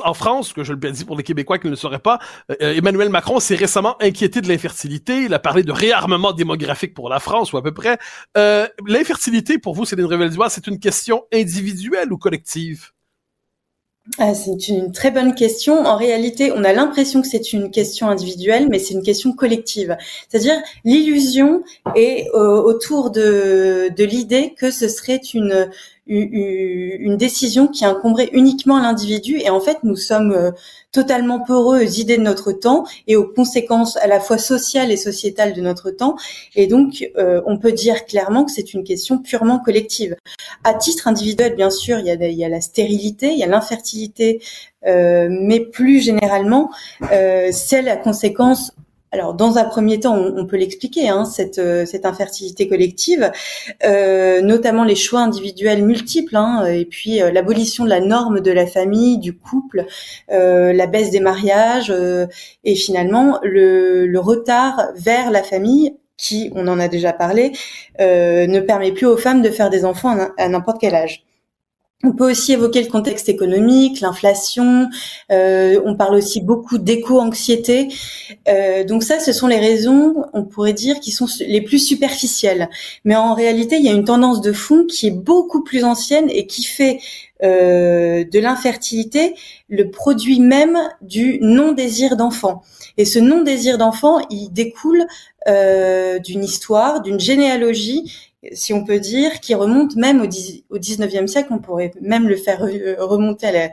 en 0.04 0.14
France, 0.14 0.54
que 0.54 0.64
je 0.64 0.72
le 0.72 0.90
dis 0.90 1.04
pour 1.04 1.16
les 1.16 1.22
Québécois 1.22 1.58
qui 1.58 1.66
ne 1.66 1.72
le 1.72 1.76
sauraient 1.76 1.98
pas, 1.98 2.18
euh, 2.50 2.74
Emmanuel 2.74 3.10
Macron 3.10 3.40
s'est 3.40 3.56
récemment 3.56 4.00
inquiété 4.02 4.40
de 4.40 4.48
l'infertilité. 4.48 5.24
Il 5.24 5.34
a 5.34 5.38
parlé 5.38 5.62
de 5.62 5.72
réarmement 5.72 6.32
démographique 6.32 6.94
pour 6.94 7.10
la 7.10 7.20
France 7.20 7.52
ou 7.52 7.58
à 7.58 7.62
peu 7.62 7.74
près. 7.74 7.98
Euh, 8.38 8.66
l'infertilité, 8.86 9.58
pour 9.58 9.74
vous, 9.74 9.84
Céline 9.84 10.06
Revel-Dubois, 10.06 10.48
c'est 10.48 10.66
une 10.66 10.80
question 10.80 11.24
individuelle 11.30 12.10
ou 12.10 12.16
collective? 12.16 12.92
Ah, 14.18 14.34
c'est 14.34 14.68
une 14.68 14.92
très 14.92 15.10
bonne 15.10 15.34
question. 15.34 15.84
En 15.84 15.96
réalité, 15.96 16.52
on 16.52 16.64
a 16.64 16.72
l'impression 16.72 17.22
que 17.22 17.28
c'est 17.28 17.52
une 17.52 17.70
question 17.70 18.08
individuelle, 18.08 18.68
mais 18.70 18.78
c'est 18.78 18.94
une 18.94 19.02
question 19.02 19.32
collective. 19.32 19.96
C'est-à-dire 20.28 20.54
l'illusion 20.84 21.64
est 21.96 22.28
euh, 22.34 22.62
autour 22.62 23.10
de, 23.10 23.90
de 23.94 24.04
l'idée 24.04 24.54
que 24.56 24.70
ce 24.70 24.88
serait 24.88 25.20
une 25.34 25.68
une 26.06 27.16
décision 27.16 27.66
qui 27.66 27.84
incomberait 27.84 28.30
uniquement 28.32 28.78
l'individu. 28.80 29.38
Et 29.38 29.50
en 29.50 29.60
fait, 29.60 29.78
nous 29.82 29.96
sommes 29.96 30.32
euh, 30.32 30.50
totalement 30.92 31.40
peureux 31.40 31.82
aux 31.82 31.88
idées 31.88 32.16
de 32.16 32.22
notre 32.22 32.52
temps 32.52 32.84
et 33.06 33.16
aux 33.16 33.26
conséquences 33.26 33.96
à 33.98 34.06
la 34.06 34.20
fois 34.20 34.38
sociales 34.38 34.90
et 34.90 34.96
sociétales 34.96 35.52
de 35.52 35.60
notre 35.60 35.90
temps. 35.90 36.16
Et 36.54 36.66
donc, 36.66 37.06
euh, 37.18 37.42
on 37.44 37.58
peut 37.58 37.72
dire 37.72 38.06
clairement 38.06 38.44
que 38.44 38.52
c'est 38.52 38.72
une 38.72 38.84
question 38.84 39.18
purement 39.18 39.58
collective. 39.58 40.16
À 40.64 40.74
titre 40.74 41.06
individuel, 41.08 41.54
bien 41.54 41.70
sûr, 41.70 41.98
il 41.98 42.06
y 42.06 42.10
a, 42.10 42.14
il 42.14 42.38
y 42.38 42.44
a 42.44 42.48
la 42.48 42.60
stérilité, 42.60 43.32
il 43.32 43.38
y 43.38 43.42
a 43.42 43.46
l'infertilité, 43.46 44.40
euh, 44.86 45.28
mais 45.30 45.60
plus 45.60 46.00
généralement, 46.00 46.70
euh, 47.12 47.48
c'est 47.52 47.82
la 47.82 47.96
conséquence 47.96 48.72
alors, 49.16 49.32
dans 49.32 49.56
un 49.56 49.64
premier 49.64 49.98
temps, 49.98 50.14
on, 50.14 50.44
peut 50.44 50.58
l'expliquer, 50.58 51.08
hein, 51.08 51.24
cette, 51.24 51.58
euh, 51.58 51.86
cette 51.86 52.04
infertilité 52.04 52.68
collective, 52.68 53.32
euh, 53.82 54.42
notamment 54.42 54.84
les 54.84 54.94
choix 54.94 55.20
individuels 55.20 55.82
multiples, 55.82 56.36
hein, 56.36 56.66
et 56.66 56.84
puis 56.84 57.22
euh, 57.22 57.30
l'abolition 57.30 57.84
de 57.84 57.88
la 57.88 58.00
norme 58.00 58.40
de 58.40 58.50
la 58.50 58.66
famille, 58.66 59.16
du 59.16 59.34
couple, 59.34 59.86
la 60.28 60.86
baisse 60.86 61.10
des 61.10 61.20
mariages, 61.20 61.92
et 62.64 62.74
finalement 62.74 63.40
le, 63.42 64.06
le, 64.06 64.20
retard 64.20 64.90
vers 64.96 65.30
la 65.30 65.42
famille 65.42 65.96
qui, 66.18 66.50
on 66.54 66.68
en 66.68 66.78
a 66.78 66.88
déjà 66.88 67.14
parlé, 67.14 67.52
ne 67.98 68.60
permet 68.60 68.92
plus 68.92 69.06
aux 69.06 69.16
femmes 69.16 69.40
de 69.40 69.50
faire 69.50 69.70
des 69.70 69.84
enfants 69.84 70.16
à 70.36 70.48
n'importe 70.48 70.78
quel 70.80 70.94
âge. 70.94 71.25
On 72.04 72.12
peut 72.12 72.30
aussi 72.30 72.52
évoquer 72.52 72.82
le 72.82 72.90
contexte 72.90 73.30
économique, 73.30 74.02
l'inflation. 74.02 74.88
Euh, 75.32 75.80
on 75.86 75.96
parle 75.96 76.16
aussi 76.16 76.42
beaucoup 76.42 76.76
d'éco-anxiété. 76.76 77.88
Euh, 78.48 78.84
donc 78.84 79.02
ça, 79.02 79.18
ce 79.18 79.32
sont 79.32 79.46
les 79.46 79.58
raisons, 79.58 80.26
on 80.34 80.44
pourrait 80.44 80.74
dire, 80.74 81.00
qui 81.00 81.10
sont 81.10 81.26
les 81.40 81.62
plus 81.62 81.78
superficielles. 81.78 82.68
Mais 83.04 83.16
en 83.16 83.32
réalité, 83.32 83.76
il 83.76 83.84
y 83.84 83.88
a 83.88 83.92
une 83.92 84.04
tendance 84.04 84.42
de 84.42 84.52
fond 84.52 84.84
qui 84.84 85.06
est 85.06 85.10
beaucoup 85.10 85.64
plus 85.64 85.84
ancienne 85.84 86.28
et 86.28 86.46
qui 86.46 86.64
fait 86.64 86.98
euh, 87.42 88.24
de 88.24 88.38
l'infertilité 88.40 89.34
le 89.70 89.90
produit 89.90 90.38
même 90.38 90.78
du 91.00 91.38
non-désir 91.40 92.18
d'enfant. 92.18 92.62
Et 92.98 93.06
ce 93.06 93.18
non-désir 93.18 93.78
d'enfant, 93.78 94.18
il 94.28 94.50
découle 94.50 95.06
d'une 95.46 96.42
histoire, 96.42 97.02
d'une 97.02 97.20
généalogie 97.20 98.12
si 98.52 98.72
on 98.72 98.84
peut 98.84 99.00
dire, 99.00 99.40
qui 99.40 99.54
remonte 99.54 99.96
même 99.96 100.20
au, 100.20 100.26
19e 100.26 101.26
siècle. 101.26 101.48
On 101.52 101.58
pourrait 101.58 101.92
même 102.00 102.28
le 102.28 102.36
faire 102.36 102.60
remonter 102.60 103.46
à 103.46 103.52
la, 103.52 103.70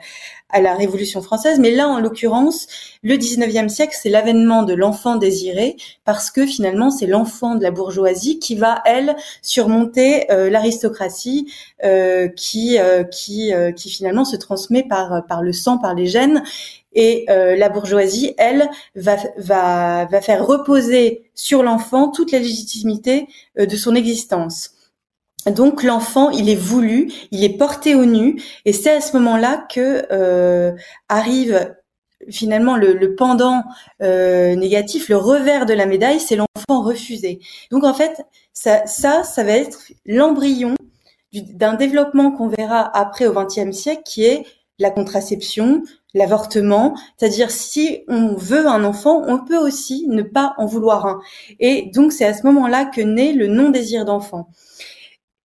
Révolution 0.54 1.22
française. 1.22 1.60
Mais 1.60 1.72
là, 1.72 1.88
en 1.88 2.00
l'occurrence, 2.00 2.68
le 3.02 3.16
19e 3.16 3.70
siècle, 3.70 3.96
c'est 4.00 4.10
l'avènement 4.10 4.64
de 4.64 4.74
l'enfant 4.74 5.16
désiré, 5.16 5.76
parce 6.06 6.32
que 6.32 6.46
finalement, 6.46 6.92
c'est 6.92 7.08
l'enfant 7.08 7.56
de 7.56 7.64
la 7.64 7.72
bourgeoisie 7.72 8.40
qui 8.40 8.56
va, 8.56 8.82
elle, 8.86 9.16
surmonter 9.42 10.32
euh, 10.32 10.50
l'aristocratie, 10.50 11.52
euh, 11.84 12.28
qui, 12.28 12.80
euh, 12.80 13.04
qui, 13.04 13.52
qui 13.76 13.90
finalement 13.90 14.26
se 14.26 14.36
transmet 14.36 14.84
par, 14.84 15.26
par 15.28 15.42
le 15.42 15.54
sang, 15.54 15.78
par 15.78 15.94
les 15.94 16.06
gènes. 16.08 16.44
Et 16.96 17.26
euh, 17.30 17.56
la 17.56 17.70
bourgeoisie, 17.70 18.34
elle, 18.38 18.70
va, 18.96 19.18
va, 19.38 20.06
va 20.06 20.22
faire 20.22 20.46
reposer 20.46 21.24
sur 21.34 21.64
l'enfant 21.64 22.10
toute 22.10 22.32
la 22.32 22.40
légitimité 22.40 23.28
euh, 23.60 23.66
de 23.66 23.76
son 23.76 23.96
existence. 23.96 24.72
Donc 25.48 25.84
l'enfant, 25.84 26.30
il 26.30 26.50
est 26.50 26.56
voulu, 26.56 27.12
il 27.32 27.44
est 27.44 27.58
porté 27.58 27.96
au 27.96 28.06
nu, 28.06 28.42
et 28.66 28.74
c'est 28.74 28.92
à 28.92 29.02
ce 29.02 29.18
moment-là 29.18 29.66
que 29.70 30.06
euh, 30.12 30.72
arrive 31.10 31.74
finalement 32.30 32.78
le, 32.78 32.94
le 32.94 33.16
pendant 33.16 33.64
négatif, 34.00 35.10
le 35.10 35.18
revers 35.18 35.66
de 35.66 35.74
la 35.74 35.86
médaille, 35.86 36.20
c'est 36.22 36.38
l'enfant 36.38 36.82
refusé. 36.82 37.40
Donc 37.72 37.84
en 37.84 37.94
fait, 37.94 38.26
ça, 38.54 38.86
ça, 38.86 39.24
ça 39.24 39.44
va 39.44 39.52
être 39.52 39.92
l'embryon 40.06 40.76
d'un 41.34 41.74
développement 41.74 42.32
qu'on 42.32 42.48
verra 42.48 42.96
après 42.98 43.28
au 43.28 43.34
XXe 43.34 43.76
siècle, 43.76 44.04
qui 44.06 44.24
est 44.26 44.46
la 44.80 44.92
contraception, 44.92 45.84
l'avortement, 46.14 46.96
c'est-à-dire 47.18 47.52
si 47.52 48.04
on 48.08 48.36
veut 48.36 48.68
un 48.68 48.84
enfant, 48.84 49.24
on 49.28 49.44
peut 49.44 49.58
aussi 49.58 50.08
ne 50.08 50.22
pas 50.22 50.54
en 50.58 50.66
vouloir 50.66 51.06
un. 51.06 51.22
Et 51.60 51.90
donc 51.94 52.12
c'est 52.12 52.26
à 52.26 52.34
ce 52.34 52.44
moment-là 52.44 52.86
que 52.86 53.02
naît 53.02 53.34
le 53.34 53.48
non-désir 53.48 54.06
d'enfant. 54.06 54.50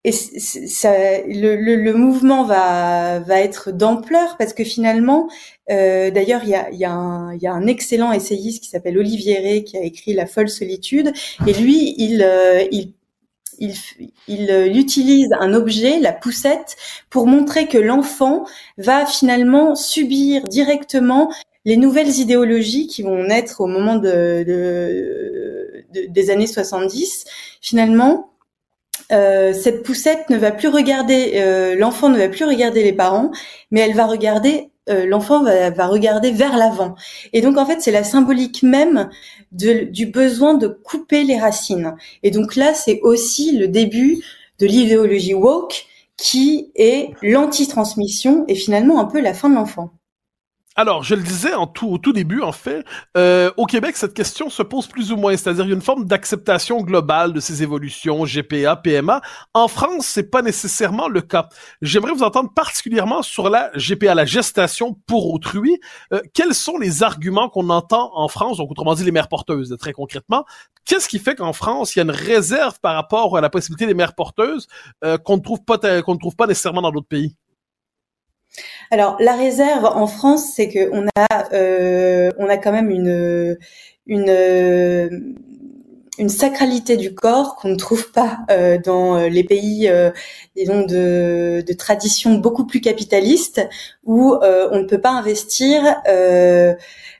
Et 0.04 0.12
ça, 0.12 0.94
le, 1.28 1.94
mouvement 1.94 2.46
va, 2.46 3.20
va 3.20 3.42
être 3.42 3.72
d'ampleur 3.72 4.38
parce 4.38 4.54
que 4.54 4.64
finalement, 4.64 5.28
euh, 5.70 6.12
d'ailleurs, 6.12 6.42
il 6.44 6.50
y 6.50 6.56
a, 6.56 6.72
y, 6.72 6.86
a 6.86 6.92
un, 6.92 7.68
excellent 7.68 8.14
essayiste 8.14 8.64
qui 8.64 8.70
s'appelle 8.70 8.98
Olivier 8.98 9.40
Rey 9.40 9.64
qui 9.64 9.78
a 9.78 9.82
écrit 9.82 10.14
La 10.14 10.26
folle 10.26 10.50
solitude. 10.50 11.12
Et 11.46 11.54
lui, 11.54 11.96
il, 11.98 12.24
euh, 12.24 12.64
il 12.72 12.94
il, 13.60 13.74
il, 14.28 14.78
utilise 14.78 15.30
un 15.40 15.54
objet, 15.54 16.00
la 16.00 16.14
poussette, 16.14 16.76
pour 17.10 17.28
montrer 17.28 17.68
que 17.68 17.78
l'enfant 17.78 18.46
va 18.78 19.06
finalement 19.06 19.76
subir 19.76 20.44
directement 20.44 21.32
les 21.66 21.76
nouvelles 21.76 22.20
idéologies 22.20 22.88
qui 22.88 23.02
vont 23.02 23.24
naître 23.24 23.62
au 23.62 23.68
moment 23.68 23.98
de, 23.98 24.46
des 25.92 26.30
années 26.30 26.48
70. 26.48 27.26
Finalement, 27.62 28.32
euh, 29.12 29.54
cette 29.54 29.84
poussette 29.84 30.30
ne 30.30 30.38
va 30.38 30.52
plus 30.52 30.67
regarder, 30.67 31.34
euh, 31.36 31.76
l'enfant 31.76 32.10
ne 32.10 32.17
va 32.17 32.28
plus 32.28 32.46
regarder 32.46 32.84
les 32.84 32.93
parents, 32.93 33.32
mais 33.72 33.82
elle 33.82 33.96
va 33.96 34.06
regarder 34.06 34.70
euh, 34.89 35.06
l'enfant 35.06 35.43
va, 35.43 35.70
va, 35.70 35.88
regarder 35.88 36.32
vers 36.32 36.56
l'avant. 36.56 36.96
Et 37.34 37.41
donc 37.41 37.58
en 37.58 37.65
fait, 37.65 37.82
c'est 37.82 37.91
la 37.91 38.04
symbolique 38.04 38.63
même 38.63 39.10
de, 39.52 39.84
du 39.84 40.06
besoin 40.06 40.54
de 40.54 40.67
couper 40.67 41.24
les 41.24 41.38
racines. 41.38 41.96
Et 42.24 42.32
donc 42.32 42.56
là, 42.56 42.74
c'est 42.74 43.02
aussi 43.02 43.58
le 43.58 43.67
début 43.67 44.24
de 44.60 44.65
l'idéologie 44.65 45.34
woke 45.34 45.86
qui 46.15 46.72
est 46.76 47.12
l'anti-transmission 47.22 48.46
et 48.48 48.56
finalement 48.56 49.00
un 49.00 49.06
peu 49.06 49.20
la 49.20 49.34
fin 49.34 49.50
de 49.50 49.56
l'enfant. 49.56 49.91
Alors, 50.80 51.02
je 51.02 51.16
le 51.16 51.24
disais 51.24 51.56
en 51.56 51.66
tout, 51.66 51.90
au 51.90 51.98
tout 51.98 52.13
début, 52.13 52.42
en 52.44 52.52
fait, 52.52 52.86
euh, 53.18 53.50
au 53.58 53.66
Québec, 53.66 53.98
cette 53.98 54.13
question 54.13 54.52
se 54.52 54.62
pose 54.62 54.86
plus 54.86 55.12
ou 55.12 55.18
moins, 55.18 55.36
c'est-à-dire 55.36 55.66
une 55.66 55.82
forme 55.82 56.06
d'acceptation 56.06 56.82
globale 56.82 57.34
de 57.34 57.40
ces 57.40 57.63
évolutions, 57.63 58.26
GPA, 58.26 58.76
PMA. 58.76 59.22
En 59.56 59.68
France, 59.68 60.06
c'est 60.06 60.30
pas 60.30 60.44
nécessairement 60.44 61.08
le 61.08 61.22
cas. 61.22 61.50
J'aimerais 61.82 62.12
vous 62.12 62.22
entendre 62.22 62.54
particulièrement 62.54 63.24
sur 63.24 63.50
la 63.50 63.72
GPA, 63.76 64.13
la 64.13 64.26
gestation 64.26 64.96
pour 65.08 65.34
autrui. 65.34 65.80
Euh, 66.13 66.22
quels 66.36 66.54
sont 66.54 66.78
les 66.78 67.02
arguments 67.02 67.50
qu'on 67.50 67.72
entend 67.72 68.12
en 68.13 68.28
France, 68.28 68.58
donc 68.58 68.70
autrement 68.70 68.94
dit 68.94 69.04
les 69.04 69.12
mères 69.12 69.30
porteuses, 69.30 69.76
très 69.80 69.94
concrètement 69.94 70.46
Qu'est-ce 70.86 71.10
qui 71.10 71.18
fait 71.18 71.34
qu'en 71.34 71.54
France, 71.54 71.96
il 71.96 72.00
y 72.00 72.02
a 72.02 72.04
une 72.04 72.12
réserve 72.12 72.80
par 72.82 72.94
rapport 72.94 73.36
à 73.36 73.42
la 73.42 73.50
possibilité 73.50 73.88
des 73.88 73.96
mères 73.96 74.13
porteuses 74.13 74.68
euh, 75.04 75.18
qu'on 75.18 75.38
ne 75.38 75.42
trouve 75.42 75.63
pas 75.63 75.80
qu'on 76.04 76.13
ne 76.13 76.20
trouve 76.20 76.36
pas 76.36 76.46
nécessairement 76.46 76.84
dans 76.84 76.92
d'autres 76.92 77.08
pays? 77.08 77.36
Alors 78.92 79.18
la 79.20 79.36
réserve 79.36 79.86
en 79.86 80.08
France, 80.08 80.54
c'est 80.56 80.70
que 80.70 80.90
on 80.92 81.08
a 81.16 81.54
euh, 81.54 82.32
on 82.38 82.48
a 82.50 82.58
quand 82.58 82.72
même 82.72 82.90
une 82.90 83.58
une 84.06 85.36
une 86.17 86.30
sacralité 86.30 86.97
du 86.97 87.13
corps 87.13 87.56
qu'on 87.56 87.69
ne 87.69 87.75
trouve 87.75 88.12
pas 88.12 88.39
euh, 88.49 88.77
dans 88.77 89.17
les 89.27 89.43
pays 89.43 89.88
euh, 89.88 90.12
disons 90.56 90.82
de, 90.82 91.63
de 91.65 91.73
tradition 91.73 92.36
beaucoup 92.36 92.65
plus 92.65 92.82
capitaliste 92.82 93.67
où 94.03 94.36
on 94.41 94.80
ne 94.80 94.86
peut 94.86 95.01
pas 95.01 95.12
investir 95.12 95.84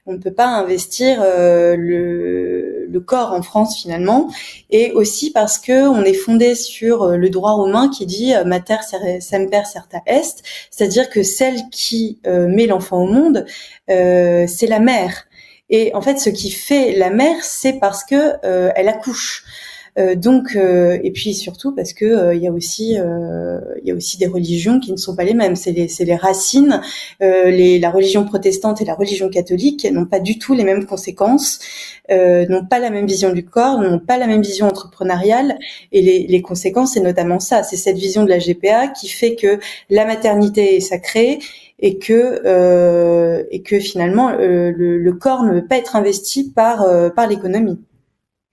on 0.08 0.14
ne 0.14 0.18
peut 0.18 0.34
pas 0.34 0.48
investir 0.48 1.22
euh, 1.22 1.76
le, 1.76 2.88
le, 2.90 3.00
corps 3.02 3.34
en 3.34 3.42
France 3.42 3.80
finalement, 3.80 4.30
et 4.70 4.92
aussi 4.94 5.32
parce 5.32 5.60
que 5.60 5.88
on 5.88 6.02
est 6.04 6.14
fondé 6.14 6.56
sur 6.56 7.04
euh, 7.04 7.18
le 7.18 7.30
droit 7.30 7.52
romain 7.52 7.90
qui 7.90 8.06
dit 8.06 8.34
euh, 8.34 8.46
mater 8.46 8.78
semper 9.20 9.66
certa 9.66 10.00
est, 10.06 10.42
c'est-à-dire 10.72 11.10
que 11.10 11.24
celle 11.24 11.70
qui 11.72 12.20
met 12.26 12.68
l'enfant 12.68 13.04
au 13.04 13.08
monde, 13.08 13.46
c'est 13.88 14.68
la 14.68 14.80
mère. 14.80 15.27
Et 15.70 15.94
en 15.94 16.02
fait, 16.02 16.18
ce 16.18 16.30
qui 16.30 16.52
fait 16.52 16.94
la 16.94 17.10
mère, 17.10 17.44
c'est 17.44 17.74
parce 17.74 18.04
que 18.04 18.36
elle 18.44 18.90
accouche. 18.90 19.44
Euh, 19.98 20.16
donc, 20.16 20.56
euh, 20.56 21.00
et 21.04 21.12
puis 21.12 21.34
surtout 21.34 21.74
parce 21.74 21.94
que 21.94 22.06
euh, 22.06 22.36
il 22.36 22.44
y 22.44 22.48
a 22.48 22.52
aussi, 22.52 22.92
il 22.92 23.88
y 23.88 23.92
a 23.92 23.96
aussi 23.96 24.18
des 24.18 24.28
religions 24.28 24.80
qui 24.80 24.92
ne 24.92 24.98
sont 24.98 25.16
pas 25.16 25.24
les 25.24 25.34
mêmes. 25.34 25.56
C'est 25.56 25.72
les, 25.72 25.88
les 26.00 26.16
racines. 26.16 26.82
Les, 27.20 27.80
la 27.80 27.90
religion 27.90 28.26
protestante 28.26 28.82
et 28.82 28.86
la 28.86 28.94
religion 28.94 29.30
catholique 29.30 29.88
n'ont 29.92 30.06
pas 30.06 30.20
du 30.20 30.38
tout 30.38 30.54
les 30.54 30.64
mêmes 30.64 30.86
conséquences, 30.86 31.60
n'ont 32.10 32.66
pas 32.66 32.80
la 32.80 32.90
même 32.90 33.08
vision 33.08 33.34
du 33.34 33.44
corps, 33.44 33.82
n'ont 33.82 34.00
pas 34.00 34.18
la 34.18 34.28
même 34.28 34.42
vision 34.42 34.68
entrepreneuriale. 34.68 35.58
Et 35.92 36.02
les, 36.02 36.28
les 36.28 36.42
conséquences, 36.42 36.94
c'est 36.94 37.02
notamment 37.02 37.40
ça. 37.40 37.64
C'est 37.64 37.78
cette 37.78 37.98
vision 37.98 38.24
de 38.24 38.30
la 38.30 38.40
GPA 38.40 38.88
qui 38.90 39.08
fait 39.08 39.36
que 39.36 39.60
la 39.90 40.06
maternité 40.06 40.76
est 40.76 40.82
sacrée 40.82 41.40
et 41.80 41.98
que 42.00 43.46
et 43.52 43.62
que 43.62 43.80
finalement 43.80 44.32
le, 44.32 44.72
le, 44.72 45.14
corps 45.14 45.44
ne 45.44 45.54
veut 45.54 45.68
pas 45.68 45.78
être 45.78 45.96
investi 45.96 46.52
par 46.52 46.86
par 47.14 47.28
l'économie. 47.28 47.80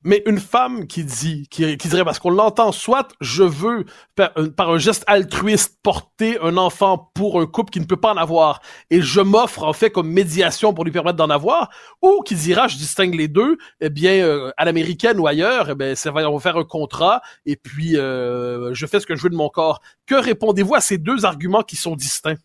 Mais 0.07 0.23
une 0.27 0.39
femme 0.39 0.87
qui 0.87 1.03
dit, 1.03 1.49
qui, 1.51 1.79
qui 1.79 1.89
dirait, 1.89 2.05
parce 2.05 2.19
qu'on 2.19 2.31
l'entend, 2.31 2.73
soit 2.73 3.09
je 3.23 3.43
veux, 3.43 3.87
par, 4.15 4.33
un 4.37 4.77
geste 4.77 5.03
altruiste, 5.07 5.79
porter 5.83 6.39
un 6.43 6.59
enfant 6.59 7.11
pour 7.15 7.41
un 7.41 7.47
couple 7.47 7.71
qui 7.71 7.81
ne 7.81 7.87
peut 7.87 7.97
pas 7.97 8.13
en 8.13 8.19
avoir, 8.19 8.61
et 8.91 9.01
je 9.01 9.23
m'offre 9.23 9.65
en 9.65 9.73
fait 9.73 9.89
comme 9.89 10.11
médiation 10.11 10.75
pour 10.75 10.85
lui 10.85 10.93
permettre 10.93 11.17
d'en 11.17 11.31
avoir, 11.31 11.71
ou 12.03 12.21
qui 12.21 12.35
dira, 12.35 12.69
je 12.69 12.77
distingue 12.77 13.15
les 13.15 13.29
deux, 13.29 13.57
eh 13.81 13.89
bien, 13.89 14.23
euh, 14.23 14.53
à 14.59 14.67
l'américaine 14.67 15.19
ou 15.19 15.27
ailleurs, 15.27 15.71
eh 15.71 15.75
bien, 15.75 15.95
ça 15.95 16.11
va, 16.11 16.29
on 16.31 16.35
va 16.35 16.41
faire 16.41 16.59
un 16.59 16.65
contrat, 16.65 17.23
et 17.47 17.57
puis 17.57 17.97
euh, 17.97 18.75
je 18.75 18.85
fais 18.85 19.01
ce 19.01 19.07
que 19.07 19.17
je 19.17 19.23
veux 19.23 19.31
de 19.31 19.37
mon 19.37 19.49
corps. 19.49 19.81
Que 20.05 20.17
répondez-vous 20.17 20.75
à 20.75 20.83
ces 20.83 20.99
deux 20.99 21.25
arguments 21.25 21.63
qui 21.63 21.77
sont 21.77 21.97
distincts? 21.97 22.37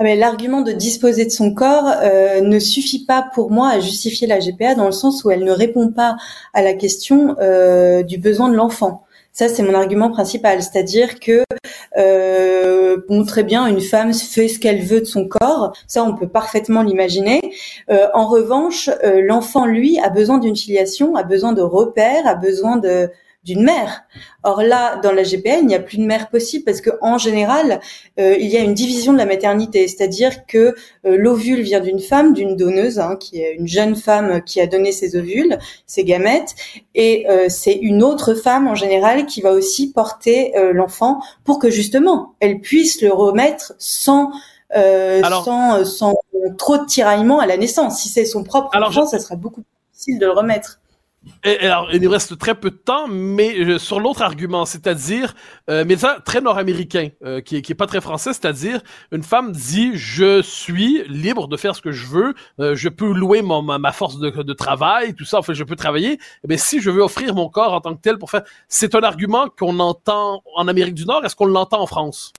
Ah, 0.00 0.14
l'argument 0.14 0.60
de 0.60 0.70
disposer 0.70 1.24
de 1.24 1.30
son 1.30 1.52
corps 1.52 1.90
euh, 2.02 2.40
ne 2.40 2.60
suffit 2.60 3.04
pas 3.04 3.28
pour 3.34 3.50
moi 3.50 3.70
à 3.70 3.80
justifier 3.80 4.28
la 4.28 4.38
GPA 4.38 4.76
dans 4.76 4.86
le 4.86 4.92
sens 4.92 5.24
où 5.24 5.30
elle 5.32 5.42
ne 5.42 5.50
répond 5.50 5.90
pas 5.90 6.16
à 6.54 6.62
la 6.62 6.74
question 6.74 7.34
euh, 7.40 8.04
du 8.04 8.16
besoin 8.16 8.48
de 8.48 8.54
l'enfant. 8.54 9.04
Ça, 9.32 9.48
c'est 9.48 9.62
mon 9.62 9.74
argument 9.74 10.10
principal, 10.10 10.62
c'est-à-dire 10.62 11.18
que 11.18 11.44
euh, 11.96 12.96
bon, 13.08 13.24
très 13.24 13.42
bien, 13.42 13.66
une 13.66 13.80
femme 13.80 14.12
fait 14.12 14.48
ce 14.48 14.58
qu'elle 14.58 14.82
veut 14.82 15.00
de 15.00 15.04
son 15.04 15.26
corps, 15.26 15.72
ça, 15.86 16.04
on 16.04 16.14
peut 16.14 16.28
parfaitement 16.28 16.82
l'imaginer. 16.82 17.40
Euh, 17.90 18.06
en 18.14 18.26
revanche, 18.26 18.90
euh, 19.04 19.20
l'enfant, 19.22 19.66
lui, 19.66 19.98
a 19.98 20.10
besoin 20.10 20.38
d'une 20.38 20.56
filiation, 20.56 21.16
a 21.16 21.22
besoin 21.22 21.52
de 21.52 21.62
repères, 21.62 22.26
a 22.26 22.34
besoin 22.34 22.76
de 22.76 23.10
d'une 23.48 23.62
mère. 23.62 24.02
Or 24.42 24.62
là, 24.62 24.96
dans 24.96 25.10
la 25.10 25.22
GPA, 25.22 25.58
il 25.58 25.66
n'y 25.66 25.74
a 25.74 25.80
plus 25.80 25.96
de 25.96 26.04
mère 26.04 26.28
possible 26.28 26.64
parce 26.64 26.82
que 26.82 26.90
en 27.00 27.16
général, 27.16 27.80
euh, 28.20 28.36
il 28.38 28.46
y 28.46 28.58
a 28.58 28.60
une 28.60 28.74
division 28.74 29.14
de 29.14 29.18
la 29.18 29.24
maternité, 29.24 29.88
c'est-à-dire 29.88 30.44
que 30.46 30.58
euh, 30.58 31.16
l'ovule 31.16 31.62
vient 31.62 31.80
d'une 31.80 31.98
femme, 31.98 32.34
d'une 32.34 32.56
donneuse, 32.56 32.98
hein, 32.98 33.16
qui 33.16 33.40
est 33.40 33.54
une 33.54 33.66
jeune 33.66 33.96
femme 33.96 34.42
qui 34.44 34.60
a 34.60 34.66
donné 34.66 34.92
ses 34.92 35.16
ovules, 35.16 35.58
ses 35.86 36.04
gamètes, 36.04 36.54
et 36.94 37.26
euh, 37.30 37.46
c'est 37.48 37.72
une 37.72 38.02
autre 38.02 38.34
femme 38.34 38.68
en 38.68 38.74
général 38.74 39.24
qui 39.24 39.40
va 39.40 39.52
aussi 39.52 39.92
porter 39.92 40.52
l'enfant 40.72 41.20
pour 41.44 41.58
que 41.58 41.70
justement 41.70 42.34
elle 42.40 42.60
puisse 42.60 43.00
le 43.00 43.12
remettre 43.12 43.74
sans 43.78 44.30
sans, 44.70 45.84
sans 45.84 46.14
trop 46.58 46.76
de 46.76 46.84
tiraillement 46.84 47.40
à 47.40 47.46
la 47.46 47.56
naissance. 47.56 48.02
Si 48.02 48.10
c'est 48.10 48.26
son 48.26 48.44
propre 48.44 48.76
enfant, 48.76 49.06
ça 49.06 49.18
sera 49.18 49.34
beaucoup 49.34 49.62
plus 49.62 49.72
difficile 49.92 50.18
de 50.18 50.26
le 50.26 50.32
remettre. 50.32 50.77
Et, 51.44 51.58
alors, 51.60 51.88
il 51.92 52.02
nous 52.02 52.10
reste 52.10 52.38
très 52.38 52.54
peu 52.54 52.70
de 52.70 52.76
temps, 52.76 53.06
mais 53.08 53.58
euh, 53.58 53.78
sur 53.78 54.00
l'autre 54.00 54.22
argument, 54.22 54.64
c'est-à-dire, 54.64 55.34
euh, 55.70 55.84
mais 55.86 55.96
ça, 55.96 56.18
très 56.24 56.40
nord-américain, 56.40 57.08
euh, 57.24 57.40
qui, 57.40 57.62
qui 57.62 57.72
est 57.72 57.74
pas 57.74 57.86
très 57.86 58.00
français, 58.00 58.32
c'est-à-dire, 58.32 58.80
une 59.12 59.22
femme 59.22 59.52
dit, 59.52 59.92
je 59.94 60.42
suis 60.42 61.04
libre 61.08 61.48
de 61.48 61.56
faire 61.56 61.76
ce 61.76 61.82
que 61.82 61.92
je 61.92 62.06
veux, 62.06 62.34
euh, 62.60 62.74
je 62.74 62.88
peux 62.88 63.12
louer 63.12 63.42
mon, 63.42 63.62
ma, 63.62 63.92
force 63.92 64.18
de, 64.18 64.30
de, 64.30 64.52
travail, 64.52 65.14
tout 65.14 65.24
ça, 65.24 65.38
enfin, 65.38 65.52
je 65.52 65.64
peux 65.64 65.76
travailler, 65.76 66.18
mais 66.46 66.56
si 66.56 66.80
je 66.80 66.90
veux 66.90 67.02
offrir 67.02 67.34
mon 67.34 67.48
corps 67.48 67.72
en 67.72 67.80
tant 67.80 67.94
que 67.94 68.00
tel 68.00 68.18
pour 68.18 68.30
faire, 68.30 68.42
c'est 68.68 68.94
un 68.94 69.02
argument 69.02 69.48
qu'on 69.48 69.78
entend 69.78 70.42
en 70.56 70.68
Amérique 70.68 70.94
du 70.94 71.04
Nord, 71.04 71.24
est-ce 71.24 71.36
qu'on 71.36 71.46
l'entend 71.46 71.80
en 71.80 71.86
France? 71.86 72.32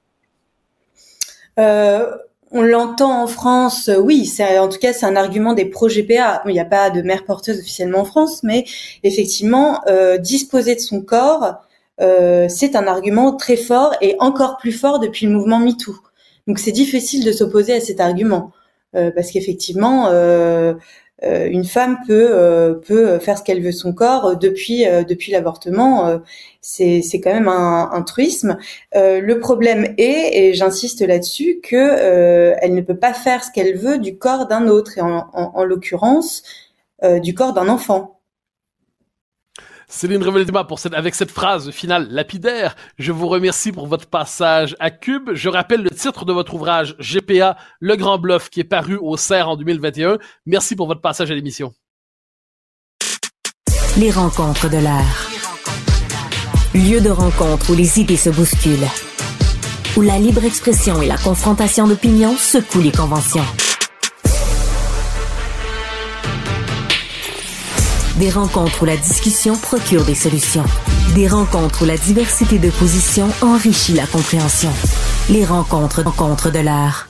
Euh, 1.57 2.15
on 2.51 2.61
l'entend 2.61 3.21
en 3.21 3.27
France, 3.27 3.89
euh, 3.89 3.97
oui, 3.97 4.25
c'est 4.25 4.57
en 4.57 4.67
tout 4.69 4.79
cas 4.79 4.93
c'est 4.93 5.05
un 5.05 5.15
argument 5.15 5.53
des 5.53 5.65
pro-GPA. 5.65 6.43
Il 6.45 6.51
n'y 6.51 6.59
a 6.59 6.65
pas 6.65 6.89
de 6.89 7.01
mère 7.01 7.25
porteuse 7.25 7.59
officiellement 7.59 7.99
en 7.99 8.05
France, 8.05 8.43
mais 8.43 8.65
effectivement, 9.03 9.81
euh, 9.87 10.17
disposer 10.17 10.75
de 10.75 10.79
son 10.79 11.01
corps, 11.01 11.55
euh, 12.01 12.47
c'est 12.49 12.75
un 12.75 12.87
argument 12.87 13.35
très 13.35 13.57
fort 13.57 13.93
et 14.01 14.15
encore 14.19 14.57
plus 14.57 14.71
fort 14.71 14.99
depuis 14.99 15.25
le 15.25 15.31
mouvement 15.33 15.59
MeToo. 15.59 15.95
Donc 16.47 16.59
c'est 16.59 16.71
difficile 16.71 17.23
de 17.23 17.31
s'opposer 17.31 17.73
à 17.73 17.81
cet 17.81 17.99
argument 17.99 18.51
parce 18.93 19.31
qu'effectivement, 19.31 20.09
euh, 21.23 21.47
une 21.49 21.65
femme 21.65 21.97
peut 22.07 22.29
euh, 22.31 22.75
peut 22.75 23.19
faire 23.19 23.37
ce 23.37 23.43
qu'elle 23.43 23.61
veut 23.61 23.73
son 23.73 23.91
corps 23.93 24.25
euh, 24.25 24.35
depuis 24.35 24.85
depuis 25.07 25.31
l'avortement. 25.31 26.19
c'est 26.61 27.01
c'est 27.01 27.19
quand 27.19 27.33
même 27.33 27.47
un, 27.47 27.89
un 27.91 28.01
truisme. 28.03 28.57
le 28.93 29.33
problème 29.39 29.93
est, 29.97 30.37
et 30.37 30.53
j'insiste 30.53 31.01
là-dessus, 31.01 31.59
que 31.61 32.55
elle 32.61 32.73
ne 32.75 32.81
peut 32.81 32.97
pas 32.97 33.13
faire 33.13 33.43
ce 33.43 33.51
qu'elle 33.51 33.77
veut 33.77 33.97
du 33.97 34.17
corps 34.17 34.47
d'un 34.47 34.67
autre, 34.67 34.97
et 34.97 35.01
en, 35.01 35.27
en, 35.33 35.51
en 35.55 35.63
l'occurrence 35.63 36.43
du 37.21 37.33
corps 37.33 37.53
d'un 37.53 37.69
enfant. 37.69 38.18
Céline 39.91 40.23
Revel-Débat 40.23 40.65
pour 40.65 40.79
avec 40.93 41.15
cette 41.15 41.31
phrase 41.31 41.71
finale 41.71 42.07
lapidaire. 42.11 42.75
Je 42.99 43.11
vous 43.11 43.27
remercie 43.27 43.71
pour 43.71 43.87
votre 43.87 44.05
passage 44.05 44.75
à 44.79 44.91
Cube. 44.91 45.31
Je 45.33 45.49
rappelle 45.49 45.81
le 45.81 45.89
titre 45.89 46.25
de 46.25 46.31
votre 46.31 46.53
ouvrage 46.53 46.95
GPA, 46.99 47.57
Le 47.79 47.95
Grand 47.95 48.19
Bluff, 48.19 48.51
qui 48.51 48.59
est 48.59 48.65
paru 48.65 48.97
au 49.01 49.17
CERF 49.17 49.47
en 49.47 49.55
2021. 49.57 50.19
Merci 50.45 50.75
pour 50.75 50.85
votre 50.85 51.01
passage 51.01 51.31
à 51.31 51.33
l'émission. 51.33 51.73
Les 53.97 54.11
rencontres 54.11 54.69
de 54.69 54.77
l'art. 54.77 55.27
Lieu 56.75 57.01
de 57.01 57.09
rencontre 57.09 57.71
où 57.71 57.75
les 57.75 57.99
idées 57.99 58.15
se 58.15 58.29
bousculent. 58.29 58.87
Où 59.97 60.01
la 60.01 60.19
libre 60.19 60.45
expression 60.45 61.01
et 61.01 61.07
la 61.07 61.17
confrontation 61.17 61.87
d'opinions 61.87 62.37
secouent 62.37 62.81
les 62.81 62.91
conventions. 62.91 63.45
Des 68.19 68.31
rencontres 68.31 68.83
où 68.83 68.85
la 68.85 68.97
discussion 68.97 69.55
procure 69.55 70.03
des 70.03 70.13
solutions. 70.13 70.65
Des 71.15 71.29
rencontres 71.29 71.83
où 71.83 71.85
la 71.85 71.95
diversité 71.95 72.59
de 72.59 72.69
positions 72.69 73.29
enrichit 73.41 73.93
la 73.93 74.05
compréhension. 74.05 74.71
Les 75.29 75.45
rencontres, 75.45 76.03
rencontres 76.03 76.51
de 76.51 76.59
l'art. 76.59 77.07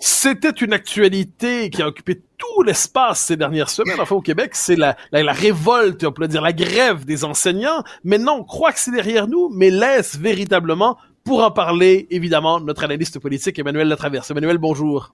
C'était 0.00 0.50
une 0.50 0.72
actualité 0.72 1.70
qui 1.70 1.82
a 1.82 1.86
occupé 1.86 2.20
tout 2.36 2.62
l'espace 2.62 3.20
ces 3.20 3.36
dernières 3.36 3.70
semaines, 3.70 4.00
enfin 4.00 4.16
au 4.16 4.20
Québec, 4.22 4.56
c'est 4.56 4.74
la, 4.74 4.96
la, 5.12 5.32
révolte, 5.32 6.02
on 6.02 6.10
peut 6.10 6.26
dire 6.26 6.42
la 6.42 6.52
grève 6.52 7.04
des 7.04 7.22
enseignants. 7.22 7.84
Maintenant, 8.02 8.38
on 8.38 8.42
croit 8.42 8.72
que 8.72 8.80
c'est 8.80 8.90
derrière 8.90 9.28
nous, 9.28 9.50
mais 9.54 9.70
laisse 9.70 10.18
véritablement, 10.18 10.98
pour 11.22 11.44
en 11.44 11.52
parler, 11.52 12.08
évidemment, 12.10 12.58
notre 12.58 12.82
analyste 12.82 13.20
politique 13.20 13.56
Emmanuel 13.60 13.86
Latraverse. 13.86 14.32
Emmanuel, 14.32 14.58
bonjour. 14.58 15.12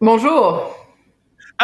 Bonjour. 0.00 0.91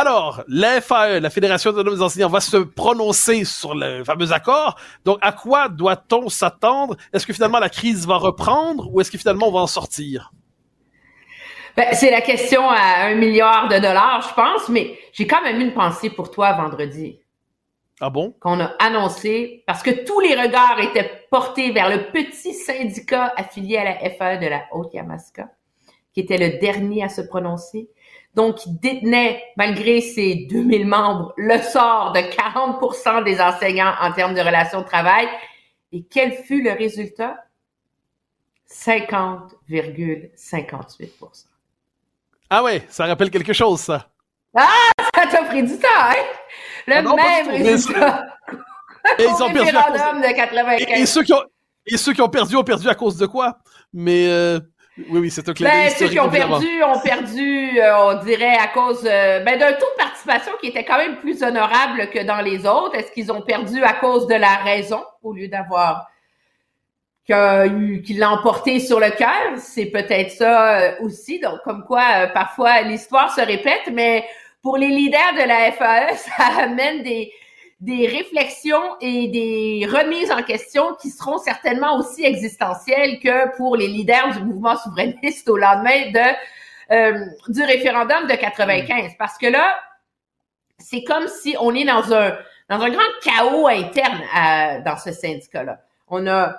Alors, 0.00 0.44
la 0.46 0.80
FAE, 0.80 1.18
la 1.18 1.28
Fédération 1.28 1.72
des 1.72 2.00
enseignants, 2.00 2.28
va 2.28 2.38
se 2.38 2.56
prononcer 2.56 3.44
sur 3.44 3.74
le 3.74 4.04
fameux 4.04 4.30
accord. 4.30 4.78
Donc, 5.04 5.18
à 5.22 5.32
quoi 5.32 5.68
doit-on 5.68 6.28
s'attendre? 6.28 6.96
Est-ce 7.12 7.26
que 7.26 7.32
finalement 7.32 7.58
la 7.58 7.68
crise 7.68 8.06
va 8.06 8.14
reprendre 8.14 8.88
ou 8.92 9.00
est-ce 9.00 9.10
que 9.10 9.18
finalement 9.18 9.48
on 9.48 9.50
va 9.50 9.58
en 9.58 9.66
sortir? 9.66 10.32
Ben, 11.76 11.88
c'est 11.94 12.12
la 12.12 12.20
question 12.20 12.70
à 12.70 13.06
un 13.06 13.16
milliard 13.16 13.66
de 13.66 13.74
dollars, 13.80 14.24
je 14.28 14.34
pense, 14.34 14.68
mais 14.68 14.96
j'ai 15.12 15.26
quand 15.26 15.42
même 15.42 15.60
une 15.60 15.74
pensée 15.74 16.10
pour 16.10 16.30
toi 16.30 16.52
vendredi. 16.52 17.18
Ah 18.00 18.08
bon? 18.08 18.36
Qu'on 18.38 18.60
a 18.60 18.76
annoncé, 18.78 19.64
parce 19.66 19.82
que 19.82 20.04
tous 20.04 20.20
les 20.20 20.40
regards 20.40 20.78
étaient 20.78 21.24
portés 21.28 21.72
vers 21.72 21.88
le 21.88 22.12
petit 22.12 22.54
syndicat 22.54 23.32
affilié 23.36 23.78
à 23.78 23.84
la 23.84 24.10
FAE 24.10 24.36
de 24.36 24.46
la 24.46 24.62
Haute-Yamaska, 24.70 25.48
qui 26.14 26.20
était 26.20 26.38
le 26.38 26.60
dernier 26.60 27.02
à 27.02 27.08
se 27.08 27.20
prononcer 27.20 27.88
donc 28.34 28.66
il 28.66 28.78
détenait, 28.78 29.42
malgré 29.56 30.00
ses 30.00 30.46
2000 30.50 30.86
membres, 30.86 31.34
le 31.36 31.60
sort 31.60 32.12
de 32.12 32.20
40% 32.20 33.24
des 33.24 33.40
enseignants 33.40 33.94
en 34.00 34.12
termes 34.12 34.34
de 34.34 34.40
relations 34.40 34.82
de 34.82 34.86
travail. 34.86 35.28
Et 35.92 36.04
quel 36.04 36.32
fut 36.32 36.62
le 36.62 36.70
résultat? 36.72 37.36
50,58% 38.70 41.46
Ah 42.50 42.62
ouais, 42.62 42.84
ça 42.88 43.06
rappelle 43.06 43.30
quelque 43.30 43.54
chose, 43.54 43.80
ça. 43.80 44.10
Ah, 44.54 44.90
ça 45.14 45.26
t'a 45.26 45.44
pris 45.44 45.62
du 45.62 45.78
temps, 45.78 45.88
hein? 45.94 46.16
Le 46.86 46.96
ah 46.96 47.02
même 47.02 47.48
résultat. 47.62 48.26
Et 49.18 49.24
ils 49.24 49.42
ont 49.42 49.50
perdu 49.52 49.70
de 49.70 50.34
95. 50.34 51.00
Et, 51.00 51.06
ceux 51.06 51.22
qui 51.22 51.32
ont, 51.32 51.42
et 51.86 51.96
ceux 51.96 52.12
qui 52.12 52.20
ont 52.20 52.28
perdu 52.28 52.56
ont 52.56 52.64
perdu 52.64 52.86
à 52.88 52.94
cause 52.94 53.16
de 53.16 53.24
quoi? 53.26 53.58
Mais 53.92 54.28
euh, 54.28 54.60
oui, 55.10 55.20
oui, 55.20 55.30
c'est 55.30 55.48
un 55.48 55.54
clin 55.54 55.68
ben, 55.68 55.90
Ceux 55.90 56.08
qui 56.08 56.18
ont 56.18 56.28
perdu 56.28 56.66
ont 56.82 56.98
perdu, 57.00 57.80
euh, 57.80 58.06
on 58.06 58.24
dirait, 58.24 58.56
à 58.56 58.68
cause 58.68 59.04
euh, 59.04 59.40
ben, 59.40 59.58
d'un 59.58 59.72
taux 59.72 59.86
de 59.96 60.02
participation 60.02 60.52
qui 60.60 60.68
était 60.68 60.84
quand 60.84 60.98
même 60.98 61.16
plus 61.16 61.42
honorable 61.42 62.10
que 62.10 62.24
dans 62.24 62.40
les 62.40 62.66
autres. 62.66 62.94
Est-ce 62.96 63.12
qu'ils 63.12 63.30
ont 63.30 63.42
perdu 63.42 63.82
à 63.82 63.94
cause 63.94 64.26
de 64.26 64.34
la 64.34 64.56
raison 64.56 65.02
au 65.22 65.32
lieu 65.32 65.48
d'avoir 65.48 66.08
qu'il 67.26 68.18
l'a 68.18 68.30
emporté 68.30 68.80
sur 68.80 68.98
le 68.98 69.10
cœur? 69.10 69.56
C'est 69.58 69.86
peut-être 69.86 70.32
ça 70.32 70.78
euh, 70.78 70.92
aussi. 71.02 71.38
Donc, 71.38 71.60
comme 71.64 71.84
quoi, 71.84 72.26
parfois, 72.34 72.82
l'histoire 72.82 73.32
se 73.32 73.40
répète, 73.40 73.90
mais 73.92 74.24
pour 74.62 74.76
les 74.76 74.88
leaders 74.88 75.34
de 75.34 75.46
la 75.46 75.70
FAE, 75.72 76.16
ça 76.16 76.62
amène 76.62 77.02
des 77.02 77.32
des 77.80 78.08
réflexions 78.08 78.96
et 79.00 79.28
des 79.28 79.86
remises 79.86 80.32
en 80.32 80.42
question 80.42 80.94
qui 81.00 81.10
seront 81.10 81.38
certainement 81.38 81.96
aussi 81.96 82.24
existentielles 82.24 83.20
que 83.20 83.56
pour 83.56 83.76
les 83.76 83.86
leaders 83.86 84.36
du 84.36 84.44
mouvement 84.44 84.76
souverainiste 84.76 85.48
au 85.48 85.56
lendemain 85.56 86.10
de 86.10 86.34
euh, 86.90 87.24
du 87.48 87.62
référendum 87.62 88.26
de 88.26 88.34
95. 88.34 89.12
Parce 89.18 89.36
que 89.38 89.46
là, 89.46 89.78
c'est 90.78 91.04
comme 91.04 91.28
si 91.28 91.54
on 91.60 91.74
est 91.74 91.84
dans 91.84 92.12
un 92.12 92.36
dans 92.68 92.80
un 92.80 92.90
grand 92.90 93.02
chaos 93.22 93.66
interne 93.68 94.82
dans 94.84 94.96
ce 94.96 95.12
syndicat-là. 95.12 95.80
On 96.08 96.26
a 96.26 96.58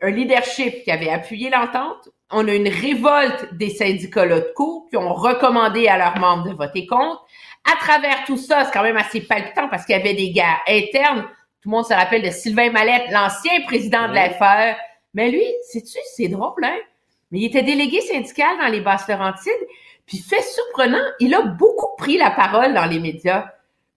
un 0.00 0.10
leadership 0.10 0.84
qui 0.84 0.90
avait 0.90 1.10
appuyé 1.10 1.50
l'entente. 1.50 2.08
On 2.30 2.46
a 2.46 2.54
une 2.54 2.68
révolte 2.68 3.54
des 3.54 3.70
syndicats 3.70 4.24
locaux 4.24 4.86
qui 4.90 4.96
ont 4.96 5.12
recommandé 5.12 5.88
à 5.88 5.98
leurs 5.98 6.18
membres 6.18 6.48
de 6.48 6.54
voter 6.54 6.86
contre. 6.86 7.26
À 7.64 7.76
travers 7.76 8.24
tout 8.24 8.36
ça, 8.36 8.64
c'est 8.64 8.72
quand 8.72 8.82
même 8.82 8.96
assez 8.96 9.20
palpitant 9.20 9.68
parce 9.68 9.84
qu'il 9.84 9.96
y 9.96 10.00
avait 10.00 10.14
des 10.14 10.30
guerres 10.30 10.60
internes. 10.68 11.22
Tout 11.62 11.68
le 11.68 11.76
monde 11.76 11.84
se 11.84 11.92
rappelle 11.92 12.22
de 12.22 12.30
Sylvain 12.30 12.70
Mallette, 12.70 13.10
l'ancien 13.10 13.60
président 13.66 14.08
de 14.08 14.14
la 14.14 14.30
FAE. 14.30 14.76
Mais 15.14 15.30
lui, 15.30 15.44
sais-tu, 15.70 15.98
c'est 16.14 16.28
drôle, 16.28 16.64
hein? 16.64 16.78
Mais 17.30 17.40
il 17.40 17.44
était 17.46 17.62
délégué 17.62 18.00
syndical 18.00 18.58
dans 18.58 18.68
les 18.68 18.80
Basses-Laurentides. 18.80 19.52
Puis 20.06 20.18
fait 20.18 20.42
surprenant, 20.42 21.04
il 21.20 21.34
a 21.34 21.42
beaucoup 21.42 21.94
pris 21.96 22.16
la 22.16 22.30
parole 22.30 22.74
dans 22.74 22.86
les 22.86 22.98
médias 22.98 23.46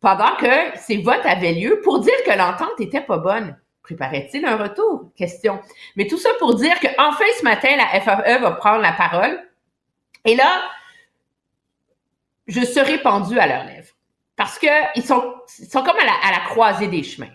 pendant 0.01 0.35
que 0.35 0.77
ces 0.77 0.97
votes 0.97 1.25
avaient 1.25 1.53
lieu 1.53 1.81
pour 1.81 1.99
dire 1.99 2.13
que 2.25 2.37
l'entente 2.37 2.79
était 2.79 3.01
pas 3.01 3.17
bonne. 3.17 3.57
Préparait-il 3.81 4.45
un 4.45 4.57
retour? 4.57 5.11
Question. 5.15 5.59
Mais 5.95 6.07
tout 6.07 6.17
ça 6.17 6.29
pour 6.39 6.55
dire 6.55 6.79
qu'enfin 6.79 7.25
ce 7.39 7.43
matin, 7.43 7.69
la 7.75 7.99
FAE 8.01 8.39
va 8.39 8.51
prendre 8.51 8.81
la 8.81 8.91
parole. 8.91 9.41
Et 10.25 10.35
là, 10.35 10.61
je 12.47 12.61
serai 12.61 12.97
pendu 12.99 13.39
à 13.39 13.47
leurs 13.47 13.65
lèvres. 13.65 13.93
Parce 14.35 14.57
que 14.57 14.67
ils 14.95 15.03
sont, 15.03 15.35
ils 15.59 15.69
sont 15.69 15.83
comme 15.83 15.97
à 15.97 16.05
la, 16.05 16.13
à 16.23 16.31
la 16.31 16.39
croisée 16.49 16.87
des 16.87 17.03
chemins. 17.03 17.31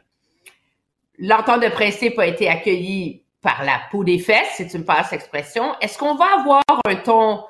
L'entente 1.18 1.62
de 1.62 1.68
principe 1.68 2.18
a 2.18 2.26
été 2.26 2.48
accueillie 2.48 3.22
par 3.40 3.64
la 3.64 3.80
peau 3.90 4.04
des 4.04 4.18
fesses, 4.18 4.56
si 4.56 4.68
tu 4.68 4.78
me 4.78 4.84
passes 4.84 5.12
l'expression. 5.12 5.74
Est-ce 5.80 5.98
qu'on 5.98 6.14
va 6.14 6.40
avoir 6.40 6.62
un 6.86 6.96
ton 6.96 7.44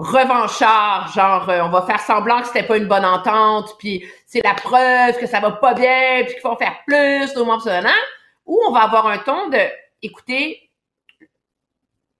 revanchard, 0.00 1.12
genre 1.12 1.48
euh, 1.50 1.60
on 1.62 1.68
va 1.68 1.82
faire 1.82 2.00
semblant 2.00 2.40
que 2.40 2.46
c'était 2.46 2.62
pas 2.62 2.78
une 2.78 2.88
bonne 2.88 3.04
entente, 3.04 3.76
puis 3.78 4.02
c'est 4.26 4.42
la 4.42 4.54
preuve 4.54 5.18
que 5.18 5.26
ça 5.26 5.40
va 5.40 5.50
pas 5.50 5.74
bien, 5.74 6.22
puis 6.24 6.32
qu'il 6.32 6.40
faut 6.40 6.56
faire 6.56 6.78
plus, 6.86 7.36
au 7.36 7.44
moins 7.44 7.58
ou 8.46 8.60
on 8.66 8.72
va 8.72 8.80
avoir 8.80 9.06
un 9.06 9.18
ton 9.18 9.48
de, 9.48 9.58
écoutez, 10.02 10.70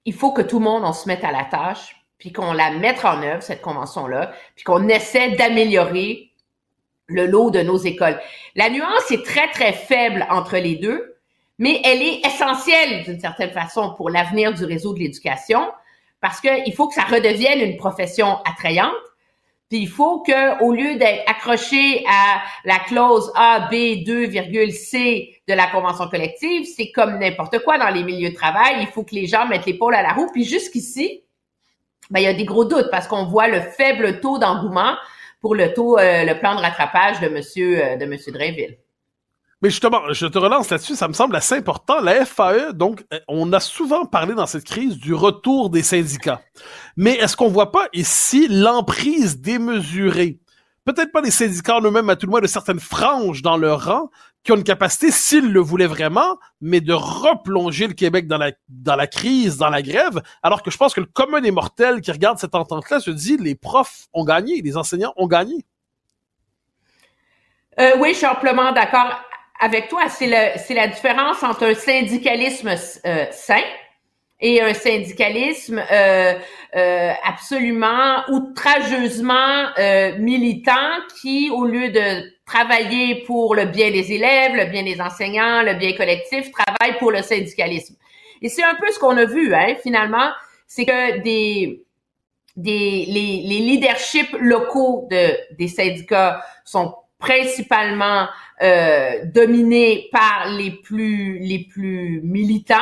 il 0.04 0.14
faut 0.14 0.32
que 0.32 0.42
tout 0.42 0.58
le 0.58 0.64
monde 0.64 0.84
on 0.84 0.92
se 0.92 1.08
mette 1.08 1.24
à 1.24 1.32
la 1.32 1.44
tâche, 1.44 1.96
puis 2.20 2.32
qu'on 2.32 2.52
la 2.52 2.70
mette 2.70 3.04
en 3.04 3.20
œuvre 3.22 3.42
cette 3.42 3.62
convention-là, 3.62 4.32
puis 4.54 4.62
qu'on 4.62 4.86
essaie 4.88 5.32
d'améliorer 5.32 6.30
le 7.06 7.26
lot 7.26 7.50
de 7.50 7.62
nos 7.62 7.78
écoles. 7.78 8.20
La 8.54 8.70
nuance 8.70 9.10
est 9.10 9.24
très 9.24 9.50
très 9.50 9.72
faible 9.72 10.24
entre 10.30 10.56
les 10.58 10.76
deux, 10.76 11.16
mais 11.58 11.80
elle 11.84 12.02
est 12.02 12.24
essentielle 12.24 13.02
d'une 13.04 13.18
certaine 13.18 13.50
façon 13.50 13.94
pour 13.96 14.10
l'avenir 14.10 14.54
du 14.54 14.64
réseau 14.64 14.94
de 14.94 15.00
l'éducation 15.00 15.66
parce 16.20 16.40
qu'il 16.40 16.72
faut 16.74 16.88
que 16.88 16.94
ça 16.94 17.04
redevienne 17.04 17.60
une 17.60 17.76
profession 17.76 18.38
attrayante. 18.44 18.92
Puis 19.70 19.78
il 19.78 19.88
faut 19.88 20.20
que, 20.20 20.62
au 20.62 20.72
lieu 20.72 20.96
d'être 20.96 21.22
accroché 21.30 22.04
à 22.08 22.42
la 22.64 22.78
clause 22.80 23.32
A, 23.34 23.68
B, 23.70 24.04
2, 24.04 24.30
C 24.70 25.40
de 25.48 25.54
la 25.54 25.68
convention 25.68 26.08
collective, 26.08 26.66
c'est 26.66 26.90
comme 26.90 27.18
n'importe 27.18 27.60
quoi 27.60 27.78
dans 27.78 27.88
les 27.88 28.02
milieux 28.02 28.30
de 28.30 28.34
travail. 28.34 28.76
Il 28.80 28.88
faut 28.88 29.04
que 29.04 29.14
les 29.14 29.26
gens 29.26 29.46
mettent 29.46 29.66
l'épaule 29.66 29.94
à 29.94 30.02
la 30.02 30.12
roue. 30.12 30.28
Puis 30.32 30.44
jusqu'ici, 30.44 31.22
ben, 32.10 32.20
il 32.20 32.24
y 32.24 32.26
a 32.26 32.34
des 32.34 32.44
gros 32.44 32.64
doutes 32.64 32.90
parce 32.90 33.06
qu'on 33.06 33.24
voit 33.24 33.48
le 33.48 33.60
faible 33.60 34.20
taux 34.20 34.38
d'engouement 34.38 34.94
pour 35.40 35.54
le 35.54 35.72
taux, 35.72 35.98
euh, 35.98 36.24
le 36.24 36.38
plan 36.38 36.54
de 36.54 36.60
rattrapage 36.60 37.20
de 37.20 37.28
Monsieur, 37.28 37.82
euh, 37.82 37.96
de 37.96 38.04
Monsieur 38.04 38.32
Drainville. 38.32 38.76
Mais 39.62 39.68
justement, 39.68 40.00
je 40.12 40.26
te 40.26 40.38
relance 40.38 40.70
là-dessus, 40.70 40.96
ça 40.96 41.06
me 41.06 41.12
semble 41.12 41.36
assez 41.36 41.54
important. 41.54 42.00
La 42.00 42.24
FAE, 42.24 42.72
donc, 42.72 43.04
euh, 43.12 43.18
on 43.28 43.52
a 43.52 43.60
souvent 43.60 44.06
parlé 44.06 44.34
dans 44.34 44.46
cette 44.46 44.64
crise 44.64 44.96
du 44.96 45.12
retour 45.12 45.68
des 45.68 45.82
syndicats. 45.82 46.40
Mais 46.96 47.14
est-ce 47.16 47.36
qu'on 47.36 47.48
voit 47.48 47.70
pas 47.70 47.86
ici 47.92 48.48
l'emprise 48.48 49.40
démesurée? 49.40 50.39
Peut-être 50.92 51.12
pas 51.12 51.22
des 51.22 51.30
syndicats 51.30 51.78
eux-mêmes, 51.80 52.10
à 52.10 52.16
tout 52.16 52.26
le 52.26 52.32
moins 52.32 52.40
de 52.40 52.48
certaines 52.48 52.80
franges 52.80 53.42
dans 53.42 53.56
leur 53.56 53.84
rang, 53.84 54.10
qui 54.42 54.50
ont 54.50 54.56
une 54.56 54.64
capacité, 54.64 55.12
s'ils 55.12 55.52
le 55.52 55.60
voulaient 55.60 55.86
vraiment, 55.86 56.36
mais 56.60 56.80
de 56.80 56.92
replonger 56.92 57.86
le 57.86 57.94
Québec 57.94 58.26
dans 58.26 58.38
la, 58.38 58.50
dans 58.68 58.96
la 58.96 59.06
crise, 59.06 59.56
dans 59.56 59.68
la 59.68 59.82
grève, 59.82 60.20
alors 60.42 60.64
que 60.64 60.70
je 60.72 60.76
pense 60.76 60.92
que 60.92 61.00
le 61.00 61.06
commun 61.06 61.40
des 61.40 61.52
mortels 61.52 62.00
qui 62.00 62.10
regarde 62.10 62.38
cette 62.38 62.56
entente-là 62.56 62.98
se 62.98 63.12
dit, 63.12 63.36
les 63.36 63.54
profs 63.54 64.08
ont 64.14 64.24
gagné, 64.24 64.62
les 64.62 64.76
enseignants 64.76 65.12
ont 65.16 65.28
gagné. 65.28 65.64
Euh, 67.78 67.92
oui, 68.00 68.10
je 68.10 68.18
suis 68.18 68.26
amplement 68.26 68.72
d'accord 68.72 69.14
avec 69.60 69.88
toi, 69.88 70.08
c'est 70.08 70.26
la 70.26 70.88
différence 70.88 71.44
entre 71.44 71.66
un 71.66 71.74
syndicalisme 71.74 72.74
euh, 73.04 73.26
sain 73.30 73.62
et 74.40 74.60
un 74.62 74.72
syndicalisme 74.74 75.82
euh, 75.90 76.34
euh, 76.74 77.12
absolument 77.24 78.22
outrageusement 78.28 79.68
militant 80.18 80.72
qui, 81.20 81.50
au 81.50 81.64
lieu 81.64 81.90
de 81.90 82.22
travailler 82.46 83.22
pour 83.26 83.54
le 83.54 83.66
bien 83.66 83.90
des 83.90 84.12
élèves, 84.12 84.54
le 84.54 84.64
bien 84.66 84.82
des 84.82 85.00
enseignants, 85.00 85.62
le 85.62 85.74
bien 85.74 85.92
collectif, 85.92 86.50
travaille 86.50 86.98
pour 86.98 87.12
le 87.12 87.22
syndicalisme. 87.22 87.96
Et 88.42 88.48
c'est 88.48 88.64
un 88.64 88.74
peu 88.74 88.90
ce 88.90 88.98
qu'on 88.98 89.16
a 89.16 89.24
vu, 89.24 89.54
hein, 89.54 89.74
finalement, 89.82 90.30
c'est 90.66 90.84
que 90.84 91.20
des, 91.22 91.84
des 92.56 93.06
les, 93.06 93.42
les 93.44 93.58
leaderships 93.58 94.36
locaux 94.40 95.06
de, 95.10 95.36
des 95.56 95.68
syndicats 95.68 96.42
sont 96.64 96.94
principalement 97.18 98.28
euh, 98.62 99.24
dominés 99.26 100.08
par 100.10 100.48
les 100.48 100.70
plus 100.70 101.38
les 101.38 101.66
plus 101.70 102.20
militants 102.22 102.76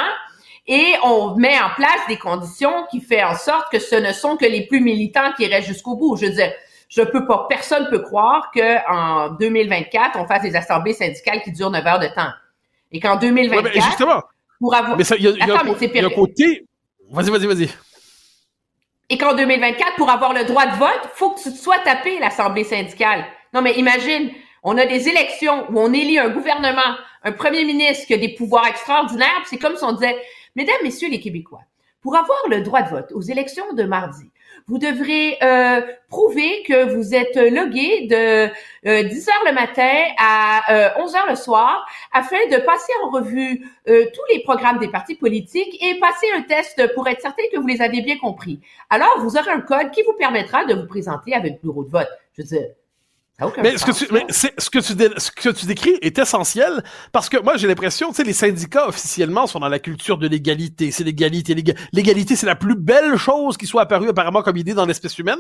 et 0.69 0.95
on 1.03 1.35
met 1.37 1.59
en 1.59 1.71
place 1.75 2.07
des 2.09 2.17
conditions 2.17 2.87
qui 2.91 3.01
fait 3.01 3.25
en 3.25 3.35
sorte 3.35 3.73
que 3.73 3.79
ce 3.79 3.97
ne 3.97 4.13
sont 4.13 4.37
que 4.37 4.45
les 4.45 4.67
plus 4.67 4.81
militants 4.81 5.33
qui 5.37 5.47
restent 5.47 5.69
jusqu'au 5.69 5.97
bout. 5.97 6.17
Je 6.17 6.27
veux 6.27 6.33
dire, 6.33 6.53
je 6.89 7.03
peux 7.03 7.27
pas, 7.27 7.47
personne 7.49 7.89
peut 7.91 8.01
croire 8.01 8.51
que 8.55 8.91
en 8.91 9.31
2024 9.31 10.19
on 10.19 10.27
fasse 10.27 10.43
des 10.43 10.55
assemblées 10.55 10.93
syndicales 10.93 11.43
qui 11.43 11.53
durent 11.53 11.71
9 11.71 11.87
heures 11.87 11.99
de 11.99 12.09
temps 12.09 12.31
et 12.93 13.01
qu'en 13.01 13.17
2024 13.17 13.75
justement, 13.75 14.23
pour 14.61 14.75
avoir 14.75 14.97
mais 14.97 15.05
il 15.19 15.25
y 15.25 15.29
a, 15.29 15.47
y 15.47 15.51
a, 15.51 15.61
un 15.61 15.75
côté 15.75 16.67
vas-y 17.11 17.31
vas-y 17.31 17.47
vas-y 17.47 17.69
et 19.11 19.19
qu'en 19.19 19.35
2024 19.35 19.97
pour 19.97 20.09
avoir 20.09 20.33
le 20.33 20.45
droit 20.45 20.67
de 20.67 20.77
vote 20.77 21.11
faut 21.15 21.33
que 21.33 21.43
tu 21.43 21.51
sois 21.51 21.79
tapé 21.81 22.19
l'assemblée 22.19 22.65
syndicale 22.65 23.27
non, 23.55 23.63
mais 23.63 23.73
imagine, 23.75 24.31
on 24.63 24.77
a 24.77 24.87
des 24.87 25.09
élections 25.09 25.67
où 25.71 25.81
on 25.81 25.93
élit 25.93 26.19
un 26.19 26.29
gouvernement, 26.29 26.97
un 27.25 27.33
premier 27.33 27.65
ministre 27.65 28.07
qui 28.07 28.15
a 28.15 28.19
des 28.19 28.35
pouvoirs 28.35 28.67
extraordinaires. 28.67 29.43
C'est 29.47 29.59
comme 29.59 29.77
si 29.77 29.85
on 29.85 29.93
disait, 29.93 30.17
Mesdames, 30.59 30.75
Messieurs 30.83 31.09
les 31.09 31.21
Québécois, 31.21 31.63
pour 32.01 32.17
avoir 32.17 32.37
le 32.51 32.63
droit 32.63 32.83
de 32.83 32.89
vote 32.89 33.13
aux 33.13 33.21
élections 33.21 33.75
de 33.75 33.85
mardi, 33.85 34.29
vous 34.67 34.79
devrez 34.79 35.39
euh, 35.41 35.83
prouver 36.09 36.65
que 36.67 36.97
vous 36.97 37.15
êtes 37.15 37.37
logué 37.37 38.09
de 38.09 38.49
10 38.49 38.51
euh, 38.85 39.31
heures 39.31 39.45
le 39.47 39.55
matin 39.55 39.95
à 40.19 40.97
11 41.01 41.15
euh, 41.15 41.17
heures 41.17 41.29
le 41.29 41.37
soir 41.37 41.89
afin 42.13 42.45
de 42.51 42.57
passer 42.57 42.93
en 43.05 43.11
revue 43.11 43.71
tous 43.87 44.35
les 44.35 44.41
programmes 44.43 44.81
des 44.81 44.89
partis 44.89 45.15
politiques 45.15 45.81
et 45.81 46.01
passer 46.01 46.27
un 46.35 46.43
test 46.43 46.93
pour 46.93 47.07
être 47.07 47.21
certain 47.21 47.45
que 47.53 47.61
vous 47.61 47.69
les 47.69 47.81
avez 47.81 48.01
bien 48.01 48.19
compris. 48.19 48.59
Alors, 48.91 49.21
vous 49.21 49.37
aurez 49.37 49.53
un 49.53 49.61
code 49.61 49.93
qui 49.93 50.03
vous 50.03 50.15
permettra 50.15 50.65
de 50.65 50.75
vous 50.75 50.89
présenter 50.89 51.35
avec 51.35 51.63
bureau 51.63 51.85
de 51.85 51.91
vote. 51.91 52.11
Je 52.37 52.43
veux 52.43 52.49
dire, 52.49 52.67
mais, 53.63 53.79
ce 53.79 53.85
que, 53.85 53.93
tu, 53.93 54.13
mais 54.13 54.27
ce, 54.31 54.69
que 54.69 54.79
tu 54.81 55.21
ce 55.21 55.31
que 55.31 55.51
tu 55.51 55.67
décris 55.67 55.97
est 56.03 56.19
essentiel 56.19 56.83
parce 57.13 57.29
que 57.29 57.41
moi 57.41 57.57
j'ai 57.57 57.69
l'impression, 57.69 58.09
tu 58.09 58.17
sais, 58.17 58.25
les 58.25 58.33
syndicats 58.33 58.89
officiellement 58.89 59.47
sont 59.47 59.61
dans 59.61 59.69
la 59.69 59.79
culture 59.79 60.19
de 60.19 60.27
l'égalité. 60.27 60.91
C'est 60.91 61.05
l'égalité. 61.05 61.55
L'égalité, 61.93 62.35
c'est 62.35 62.47
la 62.47 62.57
plus 62.57 62.75
belle 62.75 63.17
chose 63.17 63.57
qui 63.57 63.67
soit 63.67 63.83
apparue 63.83 64.09
apparemment 64.09 64.43
comme 64.43 64.57
idée 64.57 64.75
dans 64.75 64.87
l'espèce 64.87 65.17
humaine. 65.19 65.39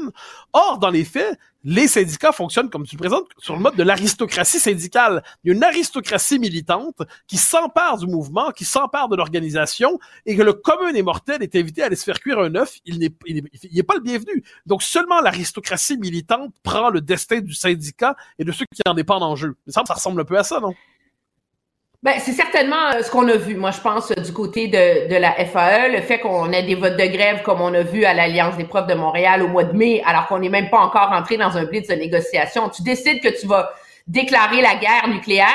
Or, 0.52 0.78
dans 0.78 0.90
les 0.90 1.04
faits, 1.04 1.38
les 1.64 1.88
syndicats 1.88 2.30
fonctionnent, 2.30 2.70
comme 2.70 2.86
tu 2.86 2.94
le 2.94 3.00
présentes, 3.00 3.26
sur 3.38 3.56
le 3.56 3.60
mode 3.60 3.74
de 3.74 3.82
l'aristocratie 3.82 4.60
syndicale. 4.60 5.24
Il 5.42 5.48
y 5.48 5.52
a 5.52 5.56
une 5.56 5.64
aristocratie 5.64 6.38
militante 6.38 7.02
qui 7.26 7.36
s'empare 7.36 7.98
du 7.98 8.06
mouvement, 8.06 8.52
qui 8.52 8.64
s'empare 8.64 9.08
de 9.08 9.16
l'organisation, 9.16 9.98
et 10.24 10.36
que 10.36 10.42
le 10.42 10.52
commun 10.52 10.92
des 10.92 11.02
mortels 11.02 11.42
est 11.42 11.56
invité 11.56 11.82
à 11.82 11.86
aller 11.86 11.96
se 11.96 12.04
faire 12.04 12.20
cuire 12.20 12.38
un 12.38 12.54
œuf. 12.54 12.76
Il 12.84 13.00
n'est 13.00 13.10
il 13.26 13.38
est, 13.78 13.82
pas 13.82 13.94
le 13.94 14.00
bienvenu. 14.00 14.44
Donc 14.66 14.84
seulement 14.84 15.20
l'aristocratie 15.20 15.98
militante 15.98 16.54
prend 16.62 16.90
le 16.90 17.00
destin 17.00 17.40
du 17.40 17.54
syndicat 17.54 17.87
et 18.38 18.44
de 18.44 18.52
ceux 18.52 18.64
qui 18.74 18.82
en 18.86 18.94
dépendent 18.94 19.22
en 19.22 19.36
jeu. 19.36 19.56
Ça, 19.66 19.82
ressemble 19.88 20.20
un 20.20 20.24
peu 20.24 20.38
à 20.38 20.42
ça, 20.42 20.60
non? 20.60 20.74
Ben, 22.00 22.14
c'est 22.20 22.32
certainement 22.32 22.92
euh, 22.94 23.02
ce 23.02 23.10
qu'on 23.10 23.26
a 23.26 23.36
vu, 23.36 23.56
moi, 23.56 23.72
je 23.72 23.80
pense, 23.80 24.12
du 24.12 24.32
côté 24.32 24.68
de, 24.68 25.16
la 25.16 25.32
FAE, 25.44 25.88
le 25.88 26.00
fait 26.00 26.20
qu'on 26.20 26.52
ait 26.52 26.62
des 26.62 26.76
votes 26.76 26.96
de 26.96 27.06
grève 27.06 27.42
comme 27.42 27.60
on 27.60 27.74
a 27.74 27.82
vu 27.82 28.04
à 28.04 28.14
l'Alliance 28.14 28.56
des 28.56 28.64
profs 28.64 28.86
de 28.86 28.94
Montréal 28.94 29.42
au 29.42 29.48
mois 29.48 29.64
de 29.64 29.76
mai, 29.76 30.00
alors 30.06 30.28
qu'on 30.28 30.38
n'est 30.38 30.48
même 30.48 30.70
pas 30.70 30.78
encore 30.78 31.10
entré 31.10 31.36
dans 31.36 31.56
un 31.56 31.64
blitz 31.64 31.88
de 31.88 31.94
négociation. 31.94 32.68
Tu 32.68 32.82
décides 32.82 33.20
que 33.20 33.40
tu 33.40 33.48
vas 33.48 33.70
déclarer 34.06 34.62
la 34.62 34.76
guerre 34.76 35.08
nucléaire 35.08 35.46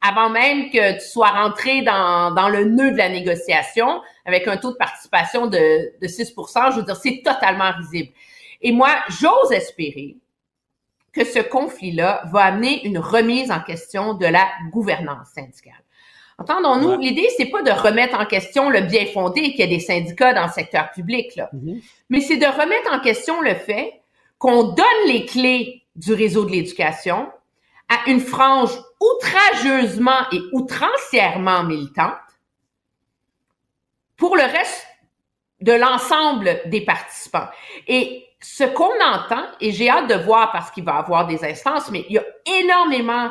avant 0.00 0.30
même 0.30 0.70
que 0.70 0.94
tu 0.94 1.06
sois 1.06 1.28
rentré 1.28 1.82
dans, 1.82 2.32
dans 2.32 2.48
le 2.48 2.64
nœud 2.64 2.92
de 2.92 2.96
la 2.96 3.10
négociation 3.10 4.00
avec 4.24 4.48
un 4.48 4.56
taux 4.56 4.72
de 4.72 4.76
participation 4.76 5.46
de, 5.46 5.92
de 6.00 6.06
6% 6.08 6.72
Je 6.72 6.76
veux 6.76 6.82
dire, 6.84 6.96
c'est 6.96 7.22
totalement 7.22 7.70
risible. 7.76 8.12
Et 8.62 8.72
moi, 8.72 8.90
j'ose 9.08 9.52
espérer 9.52 10.16
que 11.12 11.24
ce 11.24 11.38
conflit-là 11.38 12.22
va 12.32 12.44
amener 12.44 12.84
une 12.86 12.98
remise 12.98 13.50
en 13.50 13.60
question 13.60 14.14
de 14.14 14.26
la 14.26 14.48
gouvernance 14.70 15.28
syndicale. 15.34 15.74
Entendons-nous, 16.38 16.98
l'idée, 16.98 17.28
c'est 17.36 17.50
pas 17.50 17.62
de 17.62 17.70
remettre 17.70 18.18
en 18.18 18.24
question 18.24 18.70
le 18.70 18.80
bien 18.80 19.06
fondé 19.06 19.50
qu'il 19.50 19.60
y 19.60 19.62
a 19.62 19.66
des 19.66 19.80
syndicats 19.80 20.32
dans 20.32 20.46
le 20.46 20.52
secteur 20.52 20.90
public, 20.90 21.36
là. 21.36 21.50
Mm-hmm. 21.54 21.82
mais 22.08 22.20
c'est 22.20 22.38
de 22.38 22.46
remettre 22.46 22.92
en 22.92 23.00
question 23.00 23.40
le 23.42 23.54
fait 23.54 24.00
qu'on 24.38 24.64
donne 24.64 25.06
les 25.06 25.26
clés 25.26 25.84
du 25.94 26.14
réseau 26.14 26.44
de 26.44 26.50
l'éducation 26.50 27.28
à 27.88 28.10
une 28.10 28.20
frange 28.20 28.70
outrageusement 29.00 30.26
et 30.32 30.40
outrancièrement 30.52 31.62
militante 31.64 32.16
pour 34.16 34.36
le 34.36 34.42
reste 34.42 34.86
de 35.62 35.72
l'ensemble 35.72 36.60
des 36.66 36.82
participants. 36.82 37.46
Et 37.86 38.26
ce 38.40 38.64
qu'on 38.64 38.84
entend, 38.84 39.44
et 39.60 39.72
j'ai 39.72 39.88
hâte 39.88 40.08
de 40.08 40.14
voir 40.14 40.50
parce 40.52 40.70
qu'il 40.70 40.84
va 40.84 40.96
y 40.96 40.98
avoir 40.98 41.26
des 41.26 41.44
instances, 41.44 41.90
mais 41.90 42.04
il 42.08 42.16
y 42.16 42.18
a 42.18 42.24
énormément 42.60 43.30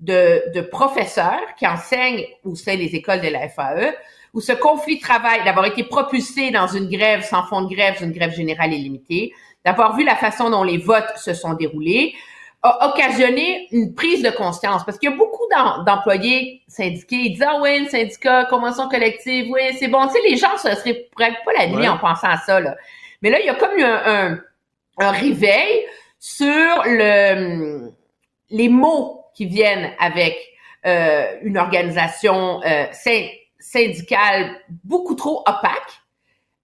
de, 0.00 0.52
de 0.54 0.60
professeurs 0.60 1.54
qui 1.58 1.66
enseignent 1.66 2.24
au 2.44 2.54
sein 2.54 2.76
des 2.76 2.94
écoles 2.94 3.20
de 3.20 3.28
la 3.28 3.48
FAE, 3.48 3.94
où 4.32 4.40
ce 4.40 4.52
conflit 4.52 4.96
de 4.96 5.02
travail, 5.02 5.44
d'avoir 5.44 5.66
été 5.66 5.84
propulsé 5.84 6.50
dans 6.50 6.66
une 6.66 6.88
grève 6.88 7.22
sans 7.22 7.42
fond 7.44 7.62
de 7.62 7.74
grève, 7.74 7.98
une 8.00 8.12
grève 8.12 8.34
générale 8.34 8.72
et 8.72 8.78
limitée, 8.78 9.32
d'avoir 9.64 9.96
vu 9.96 10.04
la 10.04 10.16
façon 10.16 10.50
dont 10.50 10.64
les 10.64 10.78
votes 10.78 11.16
se 11.16 11.34
sont 11.34 11.54
déroulés, 11.54 12.14
a 12.62 12.88
occasionné 12.88 13.66
une 13.72 13.94
prise 13.94 14.22
de 14.22 14.30
conscience. 14.30 14.84
Parce 14.84 14.98
qu'il 14.98 15.10
y 15.10 15.12
a 15.12 15.16
beaucoup 15.16 15.42
d'employés 15.84 16.62
syndiqués, 16.68 17.16
ils 17.16 17.32
disent, 17.32 17.46
ah 17.46 17.58
oui, 17.60 17.84
le 17.84 17.88
syndicat, 17.88 18.44
convention 18.44 18.88
collective, 18.88 19.46
oui, 19.50 19.60
c'est 19.78 19.88
bon. 19.88 20.06
Tu 20.06 20.14
sais, 20.14 20.20
les 20.28 20.36
gens 20.36 20.56
se 20.56 20.74
seraient 20.74 21.08
pas 21.16 21.52
la 21.58 21.66
nuit 21.66 21.88
en 21.88 21.98
pensant 21.98 22.28
à 22.28 22.38
ça, 22.38 22.60
là. 22.60 22.76
Mais 23.20 23.30
là, 23.30 23.40
il 23.40 23.46
y 23.46 23.48
a 23.48 23.54
comme 23.54 23.76
eu 23.78 23.82
un, 23.82 24.38
un, 24.98 25.10
réveil 25.10 25.84
sur 26.18 26.82
le, 26.86 27.92
les 28.50 28.68
mots 28.68 29.24
qui 29.34 29.46
viennent 29.46 29.92
avec 29.98 30.36
euh, 30.86 31.36
une 31.42 31.56
organisation 31.56 32.60
euh, 32.64 32.86
syndicale 33.58 34.56
beaucoup 34.84 35.14
trop 35.14 35.40
opaque, 35.46 36.02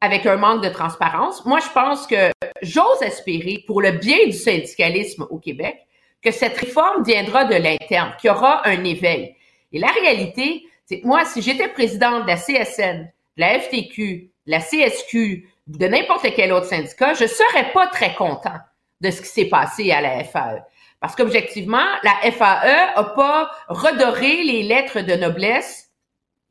avec 0.01 0.27
un 0.27 0.37
manque 0.37 0.63
de 0.63 0.69
transparence. 0.69 1.45
Moi, 1.45 1.61
je 1.61 1.69
pense 1.73 2.07
que 2.07 2.31
j'ose 2.63 3.03
espérer, 3.03 3.65
pour 3.67 3.81
le 3.83 3.93
bien 3.93 4.27
du 4.27 4.33
syndicalisme 4.33 5.27
au 5.31 5.39
Québec, 5.39 5.88
que 6.23 6.31
cette 6.31 6.57
réforme 6.57 7.05
viendra 7.05 7.45
de 7.45 7.55
l'interne, 7.55 8.15
qu'il 8.21 8.29
y 8.29 8.31
aura 8.31 8.67
un 8.67 8.85
éveil. 8.85 9.35
Et 9.73 9.79
la 9.79 9.89
réalité, 9.89 10.65
c'est 10.87 11.01
que 11.01 11.07
moi, 11.07 11.25
si 11.25 11.43
j'étais 11.43 11.69
présidente 11.69 12.23
de 12.23 12.29
la 12.29 12.37
CSN, 12.37 13.05
de 13.05 13.41
la 13.41 13.61
FTQ, 13.61 14.31
de 14.47 14.51
la 14.51 14.61
CSQ, 14.61 15.49
de 15.67 15.87
n'importe 15.87 16.27
quel 16.35 16.53
autre 16.53 16.67
syndicat, 16.67 17.15
je 17.15 17.27
serais 17.27 17.71
pas 17.73 17.87
très 17.89 18.15
content 18.15 18.59
de 19.01 19.11
ce 19.11 19.21
qui 19.21 19.29
s'est 19.29 19.49
passé 19.49 19.93
à 19.93 20.01
la 20.01 20.25
FAE. 20.25 20.65
Parce 21.01 21.15
qu'objectivement, 21.15 21.85
la 22.03 22.33
FAE 22.33 22.93
a 22.97 23.05
pas 23.05 23.51
redoré 23.69 24.43
les 24.43 24.63
lettres 24.65 25.01
de 25.01 25.15
noblesse 25.15 25.91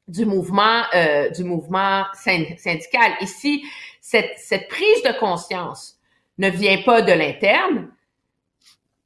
du 0.08 0.26
mouvement 0.26 0.84
euh, 0.96 1.30
syndical. 1.34 3.12
Ici, 3.20 3.66
cette, 4.00 4.38
cette 4.38 4.70
prise 4.70 5.04
de 5.04 5.20
conscience 5.20 5.98
ne 6.38 6.50
vient 6.50 6.82
pas 6.84 7.02
de 7.02 7.12
l'interne, 7.12 7.90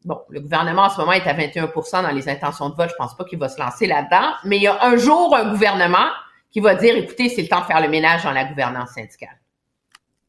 Bon, 0.03 0.19
le 0.29 0.39
gouvernement 0.39 0.83
en 0.83 0.89
ce 0.89 0.97
moment 0.97 1.11
est 1.11 1.27
à 1.27 1.33
21% 1.33 2.01
dans 2.01 2.09
les 2.09 2.27
intentions 2.27 2.69
de 2.69 2.75
vote. 2.75 2.89
Je 2.89 2.95
pense 2.95 3.15
pas 3.15 3.23
qu'il 3.23 3.37
va 3.37 3.49
se 3.49 3.59
lancer 3.59 3.85
là-dedans. 3.85 4.33
Mais 4.45 4.57
il 4.57 4.63
y 4.63 4.67
a 4.67 4.83
un 4.83 4.97
jour 4.97 5.35
un 5.35 5.51
gouvernement 5.51 6.07
qui 6.49 6.59
va 6.59 6.75
dire, 6.75 6.95
écoutez, 6.95 7.29
c'est 7.29 7.41
le 7.41 7.47
temps 7.47 7.61
de 7.61 7.65
faire 7.65 7.81
le 7.81 7.87
ménage 7.87 8.23
dans 8.23 8.31
la 8.31 8.45
gouvernance 8.45 8.91
syndicale. 8.91 9.37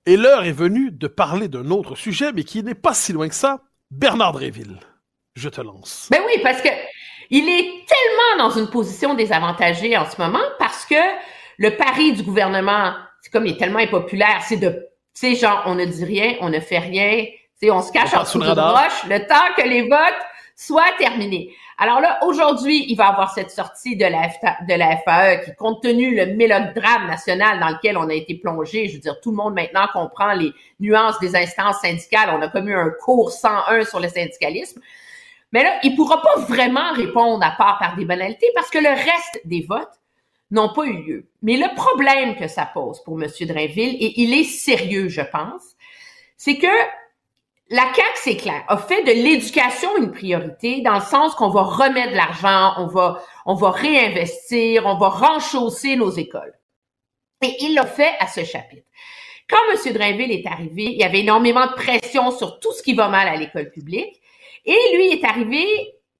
Et 0.04 0.16
l'heure 0.16 0.44
est 0.44 0.52
venue 0.52 0.90
de 0.90 1.06
parler 1.06 1.48
d'un 1.48 1.70
autre 1.70 1.94
sujet, 1.94 2.32
mais 2.32 2.44
qui 2.44 2.62
n'est 2.62 2.74
pas 2.74 2.92
si 2.92 3.12
loin 3.12 3.28
que 3.28 3.34
ça. 3.34 3.60
Bernard 3.90 4.32
Dréville, 4.32 4.78
je 5.34 5.48
te 5.48 5.60
lance. 5.60 6.08
Ben 6.10 6.20
oui, 6.26 6.40
parce 6.42 6.60
que 6.60 6.68
il 7.30 7.48
est 7.48 7.86
tellement 7.86 8.48
dans 8.48 8.50
une 8.50 8.68
position 8.68 9.14
désavantagée 9.14 9.96
en 9.96 10.04
ce 10.04 10.20
moment 10.20 10.42
parce 10.58 10.84
que 10.84 10.96
le 11.56 11.76
pari 11.76 12.12
du 12.12 12.22
gouvernement, 12.22 12.94
c'est 13.22 13.30
comme 13.30 13.46
il 13.46 13.54
est 13.54 13.58
tellement 13.58 13.78
impopulaire, 13.78 14.42
c'est 14.42 14.56
de, 14.56 14.68
tu 14.68 14.80
sais, 15.14 15.34
genre, 15.34 15.62
on 15.66 15.74
ne 15.74 15.84
dit 15.84 16.04
rien, 16.04 16.34
on 16.40 16.50
ne 16.50 16.60
fait 16.60 16.78
rien, 16.78 17.24
on 17.70 17.82
se 17.82 17.92
cache 17.92 18.14
en 18.14 18.22
dessous 18.22 18.40
d'une 18.40 18.50
roche 18.50 19.04
le 19.08 19.26
temps 19.26 19.54
que 19.56 19.62
les 19.66 19.82
votes 19.82 20.22
soient 20.56 20.92
terminés. 20.98 21.54
Alors 21.78 22.00
là, 22.00 22.18
aujourd'hui, 22.22 22.84
il 22.88 22.96
va 22.96 23.06
y 23.06 23.08
avoir 23.08 23.32
cette 23.32 23.50
sortie 23.50 23.96
de 23.96 24.04
la, 24.04 24.28
de 24.68 24.74
la 24.74 24.96
FAE 24.98 25.44
qui, 25.44 25.54
compte 25.56 25.82
tenu 25.82 26.14
le 26.14 26.34
mélodrame 26.34 27.06
national 27.08 27.58
dans 27.58 27.70
lequel 27.70 27.96
on 27.96 28.08
a 28.08 28.14
été 28.14 28.34
plongé, 28.34 28.88
je 28.88 28.94
veux 28.94 29.00
dire, 29.00 29.20
tout 29.20 29.30
le 29.30 29.36
monde 29.36 29.54
maintenant 29.54 29.86
comprend 29.92 30.34
les 30.34 30.52
nuances 30.78 31.18
des 31.18 31.34
instances 31.34 31.80
syndicales. 31.80 32.30
On 32.32 32.42
a 32.42 32.48
commis 32.48 32.72
un 32.72 32.90
cours 33.02 33.32
101 33.32 33.84
sur 33.84 34.00
le 34.00 34.08
syndicalisme. 34.08 34.80
Mais 35.52 35.62
là, 35.64 35.80
il 35.82 35.96
pourra 35.96 36.22
pas 36.22 36.36
vraiment 36.40 36.92
répondre 36.92 37.44
à 37.44 37.50
part 37.50 37.78
par 37.78 37.96
des 37.96 38.04
banalités 38.04 38.50
parce 38.54 38.70
que 38.70 38.78
le 38.78 38.88
reste 38.88 39.40
des 39.44 39.66
votes 39.68 40.00
n'ont 40.50 40.72
pas 40.72 40.84
eu 40.84 41.02
lieu. 41.02 41.26
Mais 41.42 41.56
le 41.56 41.74
problème 41.74 42.36
que 42.36 42.46
ça 42.46 42.66
pose 42.66 43.02
pour 43.02 43.20
M. 43.20 43.28
Drainville, 43.40 43.96
et 44.00 44.20
il 44.20 44.34
est 44.34 44.44
sérieux, 44.44 45.08
je 45.08 45.22
pense, 45.22 45.62
c'est 46.36 46.58
que 46.58 46.66
la 47.72 47.84
CAQ, 47.94 48.10
c'est 48.16 48.36
clair, 48.36 48.62
a 48.68 48.76
fait 48.76 49.02
de 49.02 49.12
l'éducation 49.12 49.96
une 49.96 50.12
priorité 50.12 50.82
dans 50.82 50.96
le 50.96 51.00
sens 51.00 51.34
qu'on 51.34 51.48
va 51.48 51.62
remettre 51.62 52.12
de 52.12 52.16
l'argent, 52.16 52.74
on 52.76 52.86
va, 52.86 53.24
on 53.46 53.54
va 53.54 53.70
réinvestir, 53.70 54.84
on 54.84 54.98
va 54.98 55.08
renchausser 55.08 55.96
nos 55.96 56.10
écoles. 56.10 56.52
Et 57.40 57.56
il 57.60 57.74
l'a 57.74 57.86
fait 57.86 58.12
à 58.20 58.26
ce 58.26 58.44
chapitre. 58.44 58.86
Quand 59.48 59.56
M. 59.72 59.92
Drainville 59.94 60.32
est 60.32 60.46
arrivé, 60.46 60.84
il 60.84 60.98
y 60.98 61.02
avait 61.02 61.20
énormément 61.20 61.66
de 61.66 61.72
pression 61.72 62.30
sur 62.30 62.60
tout 62.60 62.72
ce 62.72 62.82
qui 62.82 62.92
va 62.92 63.08
mal 63.08 63.26
à 63.26 63.36
l'école 63.36 63.70
publique. 63.70 64.20
Et 64.66 64.76
lui 64.94 65.08
est 65.08 65.24
arrivé, 65.24 65.64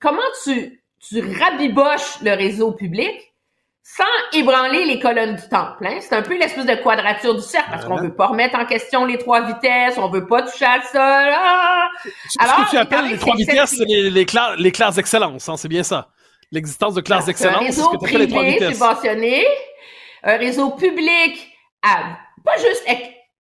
comment 0.01 0.23
tu, 0.43 0.83
tu 1.01 1.21
rabiboches 1.21 2.23
le 2.23 2.35
réseau 2.35 2.73
public? 2.73 3.32
Sans 3.95 4.39
ébranler 4.39 4.87
les 4.87 4.99
colonnes 4.99 5.37
du 5.37 5.49
temple. 5.51 5.87
Hein? 5.87 5.99
C'est 6.01 6.15
un 6.15 6.23
peu 6.23 6.35
l'espèce 6.39 6.65
de 6.65 6.75
quadrature 6.77 7.35
du 7.35 7.43
cercle 7.43 7.69
parce 7.73 7.85
qu'on 7.85 7.97
veut 7.97 8.15
pas 8.15 8.29
remettre 8.29 8.59
en 8.59 8.65
question 8.65 9.05
les 9.05 9.19
trois 9.19 9.43
vitesses, 9.43 9.99
on 9.99 10.09
veut 10.09 10.27
pas 10.27 10.43
toucher 10.43 10.65
à 10.65 10.81
ça. 10.81 11.31
Ah! 11.31 11.91
Alors, 12.39 12.55
ce 12.57 12.65
que 12.65 12.71
tu 12.71 12.77
appelles 12.79 13.09
les 13.11 13.19
trois 13.19 13.37
vitesses, 13.37 13.77
c'est 13.77 13.85
les, 13.85 14.09
les, 14.09 14.25
classes, 14.25 14.57
les 14.59 14.73
classes 14.73 14.95
d'excellence, 14.95 15.47
hein? 15.47 15.57
c'est 15.59 15.69
bien 15.69 15.83
ça. 15.83 16.09
L'existence 16.51 16.95
de 16.95 17.03
classes 17.03 17.27
d'excellence, 17.27 17.65
c'est 17.67 17.73
ce 17.73 17.99
que 17.99 18.07
tu 18.07 18.17
les 18.19 18.29
trois 18.29 18.45
vitesses. 18.45 18.71
subventionné, 18.71 19.45
un 20.23 20.37
réseau 20.39 20.71
public 20.71 21.51
à 21.83 22.17
pas 22.45 22.57
juste 22.57 22.85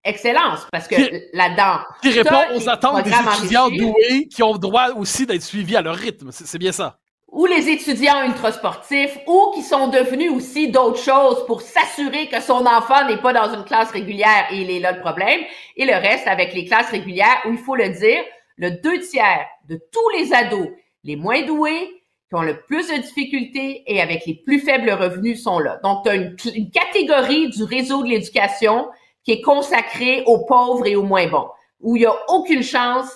excellence, 0.04 0.66
parce 0.70 0.86
que 0.86 0.96
là-dedans... 1.32 1.80
Qui 2.02 2.10
répond 2.10 2.54
aux 2.54 2.68
attentes 2.68 3.04
des 3.04 3.10
étudiants 3.10 3.70
doués 3.70 4.28
qui 4.28 4.42
ont 4.42 4.56
droit 4.58 4.90
aussi 4.96 5.24
d'être 5.24 5.42
suivis 5.42 5.76
à 5.76 5.82
leur 5.82 5.96
rythme. 5.96 6.28
C'est 6.30 6.58
bien 6.58 6.72
ça 6.72 6.98
ou 7.32 7.46
les 7.46 7.70
étudiants 7.70 8.24
ultrasportifs, 8.26 9.18
ou 9.26 9.52
qui 9.54 9.62
sont 9.62 9.88
devenus 9.88 10.30
aussi 10.30 10.70
d'autres 10.70 11.02
choses 11.02 11.44
pour 11.46 11.62
s'assurer 11.62 12.28
que 12.28 12.40
son 12.40 12.66
enfant 12.66 13.08
n'est 13.08 13.16
pas 13.16 13.32
dans 13.32 13.54
une 13.54 13.64
classe 13.64 13.90
régulière 13.90 14.46
et 14.50 14.60
il 14.60 14.70
est 14.70 14.80
là 14.80 14.92
le 14.92 15.00
problème, 15.00 15.40
et 15.76 15.86
le 15.86 15.94
reste 15.94 16.28
avec 16.28 16.52
les 16.52 16.66
classes 16.66 16.90
régulières 16.90 17.40
où 17.46 17.52
il 17.52 17.58
faut 17.58 17.74
le 17.74 17.88
dire, 17.88 18.22
le 18.58 18.70
deux 18.82 19.00
tiers 19.00 19.46
de 19.68 19.80
tous 19.90 20.08
les 20.18 20.34
ados 20.34 20.68
les 21.04 21.16
moins 21.16 21.42
doués, 21.42 22.02
qui 22.28 22.34
ont 22.34 22.42
le 22.42 22.60
plus 22.60 22.88
de 22.88 22.96
difficultés 22.96 23.82
et 23.86 24.00
avec 24.00 24.24
les 24.26 24.34
plus 24.34 24.60
faibles 24.60 24.90
revenus 24.90 25.42
sont 25.42 25.58
là. 25.58 25.80
Donc, 25.82 26.04
tu 26.04 26.10
as 26.10 26.14
une, 26.14 26.70
catégorie 26.70 27.48
du 27.48 27.64
réseau 27.64 28.02
de 28.02 28.08
l'éducation 28.08 28.88
qui 29.24 29.32
est 29.32 29.40
consacrée 29.42 30.22
aux 30.26 30.44
pauvres 30.46 30.86
et 30.86 30.96
aux 30.96 31.02
moins 31.02 31.26
bons, 31.28 31.48
où 31.80 31.96
il 31.96 32.00
n'y 32.00 32.06
a 32.06 32.14
aucune 32.28 32.62
chance 32.62 33.10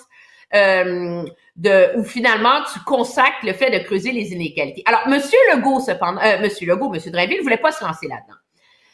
euh, 0.53 1.23
de 1.57 1.97
où 1.97 2.03
finalement 2.03 2.61
tu 2.71 2.79
consacres 2.81 3.43
le 3.43 3.53
fait 3.53 3.71
de 3.71 3.83
creuser 3.83 4.11
les 4.11 4.31
inégalités. 4.31 4.83
Alors, 4.85 5.07
Monsieur 5.07 5.39
Legault, 5.53 5.79
cependant, 5.79 6.21
euh, 6.23 6.39
Monsieur 6.39 6.67
Legault, 6.67 6.89
Monsieur 6.89 7.11
Drainville, 7.11 7.41
voulait 7.41 7.57
pas 7.57 7.71
se 7.71 7.83
lancer 7.83 8.07
là-dedans. 8.07 8.37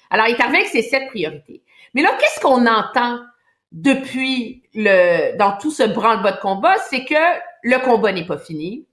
Alors, 0.09 0.27
il 0.27 0.35
est 0.35 0.41
arrivé 0.41 0.59
avec 0.59 0.69
ses 0.69 0.81
sept 0.81 1.07
priorités. 1.09 1.61
Mais 1.93 2.01
là, 2.01 2.11
qu'est-ce 2.19 2.39
qu'on 2.39 2.65
entend 2.65 3.19
depuis 3.73 4.63
le 4.73 5.35
dans 5.37 5.57
tout 5.57 5.71
ce 5.71 5.83
branle-bas 5.83 6.33
de 6.33 6.39
combat, 6.39 6.75
c'est 6.89 7.03
que 7.03 7.15
le 7.63 7.79
combat 7.79 8.11
n'est 8.11 8.25
pas 8.25 8.37
fini, 8.37 8.85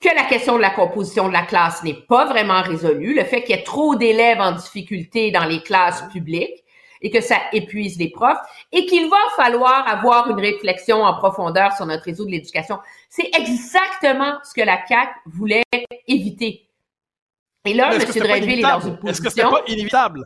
que 0.00 0.08
la 0.14 0.24
question 0.24 0.56
de 0.56 0.62
la 0.62 0.70
composition 0.70 1.28
de 1.28 1.32
la 1.32 1.42
classe 1.42 1.82
n'est 1.82 2.06
pas 2.08 2.24
vraiment 2.26 2.62
résolue, 2.62 3.14
le 3.14 3.24
fait 3.24 3.42
qu'il 3.42 3.56
y 3.56 3.58
ait 3.58 3.64
trop 3.64 3.96
d'élèves 3.96 4.40
en 4.40 4.52
difficulté 4.52 5.30
dans 5.32 5.44
les 5.44 5.60
classes 5.60 6.04
publiques, 6.12 6.61
et 7.02 7.10
que 7.10 7.20
ça 7.20 7.36
épuise 7.52 7.98
les 7.98 8.10
profs 8.10 8.38
et 8.70 8.86
qu'il 8.86 9.10
va 9.10 9.16
falloir 9.36 9.86
avoir 9.88 10.30
une 10.30 10.40
réflexion 10.40 11.02
en 11.02 11.14
profondeur 11.14 11.72
sur 11.72 11.84
notre 11.86 12.04
réseau 12.04 12.24
de 12.24 12.30
l'éducation. 12.30 12.78
C'est 13.10 13.30
exactement 13.34 14.38
ce 14.44 14.54
que 14.54 14.64
la 14.64 14.78
CAC 14.78 15.10
voulait 15.26 15.64
éviter. 16.06 16.68
Et 17.64 17.74
là, 17.74 17.94
M. 17.94 18.00
Dreyville 18.00 18.60
est 18.60 18.62
dans 18.62 18.80
une 18.80 18.96
position... 18.96 19.08
Est-ce 19.08 19.20
que 19.20 19.30
c'est 19.30 19.42
pas 19.42 19.62
inévitable? 19.66 20.24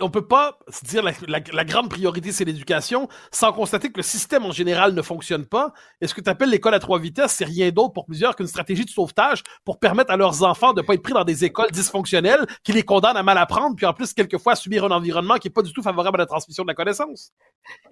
On 0.00 0.10
peut 0.10 0.26
pas 0.26 0.58
se 0.68 0.84
dire 0.84 1.02
la, 1.02 1.12
la, 1.28 1.64
grande 1.64 1.88
priorité 1.88 2.32
c'est 2.32 2.44
l'éducation 2.44 3.08
sans 3.30 3.52
constater 3.52 3.90
que 3.90 3.98
le 3.98 4.02
système 4.02 4.44
en 4.44 4.50
général 4.50 4.94
ne 4.94 5.02
fonctionne 5.02 5.46
pas. 5.46 5.72
Et 6.00 6.08
ce 6.08 6.14
que 6.14 6.20
tu 6.20 6.28
appelles 6.28 6.50
l'école 6.50 6.74
à 6.74 6.80
trois 6.80 6.98
vitesses, 6.98 7.32
c'est 7.32 7.44
rien 7.44 7.70
d'autre 7.70 7.92
pour 7.92 8.06
plusieurs 8.06 8.34
qu'une 8.34 8.48
stratégie 8.48 8.84
de 8.84 8.90
sauvetage 8.90 9.44
pour 9.64 9.78
permettre 9.78 10.12
à 10.12 10.16
leurs 10.16 10.42
enfants 10.42 10.72
de 10.72 10.82
pas 10.82 10.94
être 10.94 11.02
pris 11.02 11.12
dans 11.12 11.24
des 11.24 11.44
écoles 11.44 11.70
dysfonctionnelles 11.70 12.46
qui 12.64 12.72
les 12.72 12.82
condamnent 12.82 13.16
à 13.16 13.22
mal 13.22 13.38
apprendre, 13.38 13.76
puis 13.76 13.86
en 13.86 13.92
plus 13.92 14.12
quelquefois 14.12 14.54
à 14.54 14.56
subir 14.56 14.84
un 14.84 14.90
environnement 14.90 15.36
qui 15.36 15.48
est 15.48 15.52
pas 15.52 15.62
du 15.62 15.72
tout 15.72 15.82
favorable 15.82 16.18
à 16.18 16.22
la 16.24 16.26
transmission 16.26 16.64
de 16.64 16.68
la 16.68 16.74
connaissance. 16.74 17.32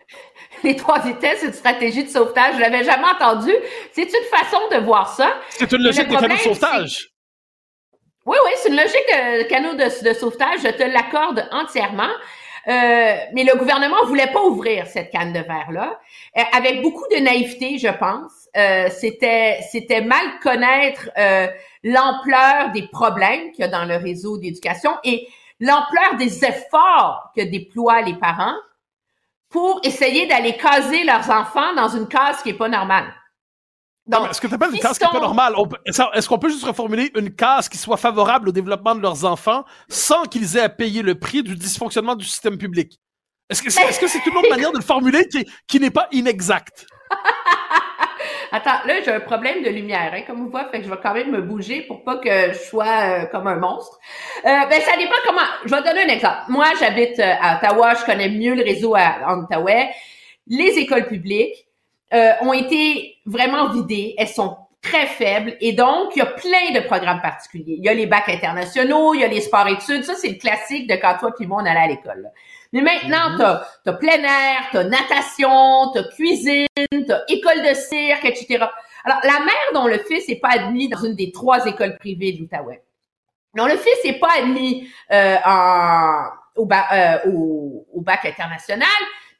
Les 0.64 0.74
trois 0.74 1.00
vitesses, 1.00 1.40
c'est 1.40 1.46
une 1.48 1.52
stratégie 1.52 2.04
de 2.04 2.08
sauvetage. 2.08 2.54
Je 2.56 2.60
l'avais 2.60 2.84
jamais 2.84 3.08
entendu. 3.08 3.52
C'est 3.92 4.04
une 4.04 4.24
façon 4.30 4.58
de 4.72 4.84
voir 4.84 5.08
ça. 5.14 5.34
C'est 5.50 5.70
une 5.72 5.82
logique 5.82 6.08
de 6.08 6.36
sauvetage. 6.38 7.15
Oui, 8.26 8.36
oui, 8.44 8.50
c'est 8.56 8.70
une 8.70 8.76
logique 8.76 9.08
de 9.08 9.44
canot 9.44 9.74
de, 9.74 10.12
sauvetage, 10.12 10.60
je 10.64 10.68
te 10.68 10.82
l'accorde 10.82 11.48
entièrement. 11.52 12.10
Euh, 12.68 13.16
mais 13.32 13.44
le 13.44 13.56
gouvernement 13.56 14.04
voulait 14.06 14.32
pas 14.32 14.42
ouvrir 14.42 14.88
cette 14.88 15.12
canne 15.12 15.32
de 15.32 15.38
verre-là, 15.38 16.00
euh, 16.36 16.42
avec 16.52 16.82
beaucoup 16.82 17.04
de 17.12 17.18
naïveté, 17.18 17.78
je 17.78 17.86
pense. 17.86 18.48
Euh, 18.56 18.88
c'était, 18.90 19.60
c'était 19.70 20.00
mal 20.00 20.40
connaître 20.42 21.08
l'ampleur 21.84 22.72
des 22.72 22.88
problèmes 22.88 23.52
qu'il 23.52 23.60
y 23.60 23.68
a 23.68 23.68
dans 23.68 23.84
le 23.84 23.94
réseau 23.96 24.38
d'éducation. 24.38 24.90
Et 25.04 25.28
l'ampleur 25.60 26.16
des 26.18 26.44
efforts 26.44 27.30
que 27.36 27.42
déploient 27.42 28.02
les 28.02 28.14
parents 28.14 28.56
pour 29.48 29.80
essayer 29.84 30.26
d'aller 30.26 30.56
caser 30.56 31.04
leurs 31.04 31.30
enfants 31.30 31.74
dans 31.76 31.88
une 31.88 32.08
case 32.08 32.42
qui 32.42 32.48
est 32.48 32.58
pas 32.58 32.68
normale. 32.68 33.06
Donc, 34.06 34.30
est-ce 34.30 34.40
que 34.40 34.46
tu 34.46 34.54
appelles 34.54 34.72
une 34.72 34.80
case 34.80 34.98
qui 34.98 35.04
n'est 35.04 35.10
pas 35.10 35.20
normale? 35.20 35.54
Est-ce 35.84 36.28
qu'on 36.28 36.38
peut 36.38 36.48
juste 36.48 36.64
reformuler 36.64 37.10
une 37.16 37.34
case 37.34 37.68
qui 37.68 37.76
soit 37.76 37.96
favorable 37.96 38.48
au 38.48 38.52
développement 38.52 38.94
de 38.94 39.00
leurs 39.00 39.24
enfants 39.24 39.64
sans 39.88 40.24
qu'ils 40.24 40.56
aient 40.56 40.62
à 40.62 40.68
payer 40.68 41.02
le 41.02 41.18
prix 41.18 41.42
du 41.42 41.56
dysfonctionnement 41.56 42.14
du 42.14 42.24
système 42.24 42.56
public? 42.56 43.00
Est-ce 43.48 43.62
que 43.62 43.70
c'est 43.70 43.82
est 43.82 44.02
-ce 44.02 44.08
c'est 44.08 44.26
une 44.26 44.36
autre 44.36 44.50
manière 44.50 44.72
de 44.72 44.78
le 44.78 44.84
formuler 44.84 45.28
qui, 45.28 45.46
qui 45.66 45.80
n'est 45.80 45.90
pas 45.90 46.08
inexacte? 46.12 46.86
Attends, 48.52 48.86
là, 48.86 49.02
j'ai 49.04 49.12
un 49.12 49.20
problème 49.20 49.62
de 49.62 49.70
lumière, 49.70 50.12
hein, 50.14 50.22
comme 50.26 50.38
vous 50.38 50.50
voyez, 50.50 50.66
fait 50.70 50.78
que 50.78 50.84
je 50.84 50.90
vais 50.90 51.00
quand 51.02 51.14
même 51.14 51.30
me 51.30 51.42
bouger 51.42 51.82
pour 51.82 52.04
pas 52.04 52.16
que 52.16 52.52
je 52.52 52.58
sois 52.58 52.86
euh, 52.86 53.26
comme 53.26 53.46
un 53.46 53.56
monstre. 53.56 53.98
Euh, 54.44 54.66
ben, 54.70 54.80
ça 54.82 54.96
dépend 54.96 55.14
comment. 55.24 55.48
Je 55.64 55.74
vais 55.74 55.82
donner 55.82 56.04
un 56.04 56.14
exemple. 56.14 56.42
Moi, 56.48 56.66
j'habite 56.78 57.18
euh, 57.18 57.34
à 57.40 57.56
Ottawa, 57.56 57.94
je 57.94 58.04
connais 58.04 58.28
mieux 58.28 58.54
le 58.54 58.62
réseau 58.62 58.94
à, 58.94 59.16
en 59.26 59.42
Ottawa. 59.42 59.86
Les 60.46 60.78
écoles 60.78 61.06
publiques 61.06 61.66
euh, 62.14 62.32
ont 62.42 62.52
été 62.52 63.15
vraiment 63.26 63.68
vidées. 63.68 64.14
Elles 64.18 64.28
sont 64.28 64.56
très 64.82 65.06
faibles 65.06 65.56
et 65.60 65.72
donc 65.72 66.14
il 66.14 66.20
y 66.20 66.22
a 66.22 66.26
plein 66.26 66.72
de 66.72 66.86
programmes 66.86 67.20
particuliers. 67.20 67.76
Il 67.78 67.84
y 67.84 67.88
a 67.88 67.94
les 67.94 68.06
bacs 68.06 68.28
internationaux, 68.28 69.14
il 69.14 69.20
y 69.20 69.24
a 69.24 69.28
les 69.28 69.40
sports-études. 69.40 70.04
Ça, 70.04 70.14
c'est 70.14 70.28
le 70.28 70.36
classique 70.36 70.88
de 70.88 70.94
quand 70.94 71.16
toi 71.18 71.32
puis 71.36 71.46
moi 71.46 71.60
on 71.62 71.66
allait 71.66 71.80
à 71.80 71.88
l'école. 71.88 72.30
Mais 72.72 72.80
maintenant, 72.80 73.30
mhm. 73.30 73.38
t'as 73.38 73.90
as 73.90 73.94
plein 73.94 74.22
air, 74.22 74.68
t'as 74.72 74.84
natation, 74.84 75.90
t'as 75.92 76.04
cuisine, 76.14 76.66
t'as 77.06 77.20
école 77.28 77.62
de 77.62 77.74
cirque, 77.74 78.24
etc. 78.24 78.66
Alors, 79.04 79.20
la 79.22 79.38
mère 79.44 79.72
dont 79.72 79.86
le 79.86 79.98
fils 79.98 80.28
n'est 80.28 80.40
pas 80.40 80.50
admis 80.50 80.88
dans 80.88 81.02
une 81.04 81.14
des 81.14 81.30
trois 81.30 81.64
écoles 81.66 81.96
privées 81.96 82.32
de 82.32 82.40
l'Outaouais. 82.40 82.82
Non, 83.54 83.66
le 83.66 83.76
fils 83.76 83.96
n'est 84.04 84.18
pas 84.18 84.30
admis 84.38 84.88
euh, 85.12 85.36
en, 85.44 86.24
au, 86.56 86.68
euh, 86.70 87.18
au, 87.26 87.86
au, 87.94 88.00
bac 88.00 88.24
international, 88.24 88.88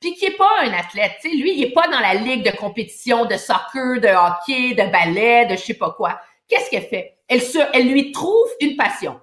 puis 0.01 0.15
qui 0.15 0.27
est 0.27 0.37
pas 0.37 0.61
un 0.63 0.73
athlète. 0.73 1.13
sais, 1.21 1.29
lui, 1.29 1.55
il 1.55 1.65
est 1.65 1.73
pas 1.73 1.89
dans 1.89 2.01
la 2.01 2.15
ligue 2.15 2.45
de 2.45 2.57
compétition 2.57 3.25
de 3.25 3.37
soccer, 3.37 4.01
de 4.01 4.09
hockey, 4.09 4.75
de 4.75 4.91
ballet, 4.91 5.47
de 5.47 5.57
je 5.57 5.63
sais 5.63 5.75
pas 5.75 5.91
quoi. 5.91 6.21
Qu'est-ce 6.49 6.71
qu'elle 6.71 6.87
fait? 6.87 7.19
Elle, 7.29 7.43
se, 7.43 7.59
elle 7.73 7.89
lui 7.89 8.13
trouve 8.13 8.49
une 8.61 8.77
passion. 8.77 9.21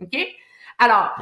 OK? 0.00 0.18
Alors, 0.78 1.14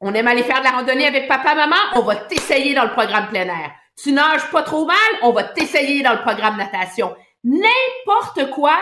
on 0.00 0.14
aime 0.14 0.28
aller 0.28 0.42
faire 0.42 0.60
de 0.60 0.64
la 0.64 0.70
randonnée 0.70 1.06
avec 1.06 1.28
papa, 1.28 1.54
maman, 1.54 1.76
on 1.94 2.00
va 2.00 2.16
t'essayer 2.16 2.74
dans 2.74 2.84
le 2.84 2.92
programme 2.92 3.28
plein 3.28 3.46
air. 3.46 3.72
Tu 4.02 4.12
nages 4.12 4.50
pas 4.50 4.62
trop 4.62 4.84
mal, 4.84 4.96
on 5.22 5.32
va 5.32 5.44
t'essayer 5.44 6.02
dans 6.02 6.12
le 6.12 6.20
programme 6.20 6.56
natation. 6.56 7.14
N'importe 7.44 8.50
quoi 8.50 8.76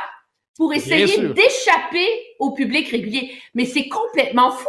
pour 0.56 0.72
essayer 0.72 1.28
d'échapper 1.28 2.08
au 2.38 2.52
public 2.52 2.88
régulier. 2.88 3.34
Mais 3.54 3.64
c'est 3.64 3.88
complètement 3.88 4.50
fou. 4.52 4.68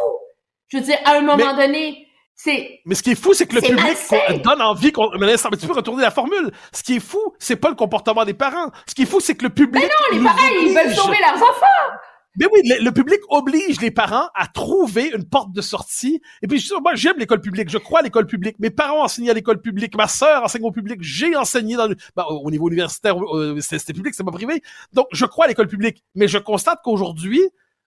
Je 0.68 0.78
veux 0.78 0.82
dire, 0.82 0.98
à 1.04 1.16
un 1.16 1.20
moment 1.20 1.54
donné, 1.54 2.05
c'est. 2.36 2.80
Mais 2.84 2.94
ce 2.94 3.02
qui 3.02 3.12
est 3.12 3.20
fou, 3.20 3.32
c'est 3.32 3.46
que 3.46 3.54
le 3.54 3.62
public 3.62 4.42
donne 4.44 4.60
envie 4.60 4.92
qu'on. 4.92 5.10
Mais 5.18 5.36
tu 5.58 5.66
peux 5.66 5.72
retourner 5.72 6.02
la 6.02 6.10
formule. 6.10 6.52
Ce 6.70 6.82
qui 6.82 6.96
est 6.96 7.00
fou, 7.00 7.34
c'est 7.38 7.56
pas 7.56 7.70
le 7.70 7.74
comportement 7.74 8.26
des 8.26 8.34
parents. 8.34 8.70
Ce 8.86 8.94
qui 8.94 9.02
est 9.02 9.06
fou, 9.06 9.20
c'est 9.20 9.34
que 9.34 9.44
le 9.44 9.50
public. 9.50 9.82
Mais 9.82 10.18
non, 10.18 10.18
les 10.18 10.24
parents, 10.24 10.48
ils 10.62 10.74
veulent 10.74 10.94
sauver 10.94 11.16
leurs 11.18 11.42
enfants. 11.42 11.96
Mais 12.38 12.44
oui, 12.52 12.60
le, 12.64 12.90
public 12.90 13.18
oblige 13.30 13.80
les 13.80 13.90
parents 13.90 14.28
à 14.34 14.46
trouver 14.46 15.10
une 15.14 15.24
porte 15.24 15.52
de 15.52 15.62
sortie. 15.62 16.20
Et 16.42 16.46
puis, 16.46 16.62
moi, 16.82 16.94
j'aime 16.94 17.16
l'école 17.18 17.40
publique. 17.40 17.70
Je 17.70 17.78
crois 17.78 18.00
à 18.00 18.02
l'école 18.02 18.26
publique. 18.26 18.58
Mes 18.58 18.68
parents 18.68 19.02
enseignaient 19.02 19.30
à 19.30 19.34
l'école 19.34 19.62
publique. 19.62 19.96
Ma 19.96 20.06
sœur 20.06 20.44
enseigne 20.44 20.64
au 20.64 20.70
public. 20.70 20.98
J'ai 21.00 21.34
enseigné 21.34 21.76
dans 21.76 21.86
le, 21.86 21.96
bah, 22.14 22.26
au 22.28 22.50
niveau 22.50 22.68
universitaire. 22.68 23.16
Euh, 23.34 23.58
c'était 23.62 23.94
public, 23.94 24.12
c'est 24.14 24.24
pas 24.24 24.32
privé. 24.32 24.62
Donc, 24.92 25.06
je 25.12 25.24
crois 25.24 25.46
à 25.46 25.48
l'école 25.48 25.68
publique. 25.68 26.04
Mais 26.14 26.28
je 26.28 26.36
constate 26.36 26.80
qu'aujourd'hui, 26.84 27.40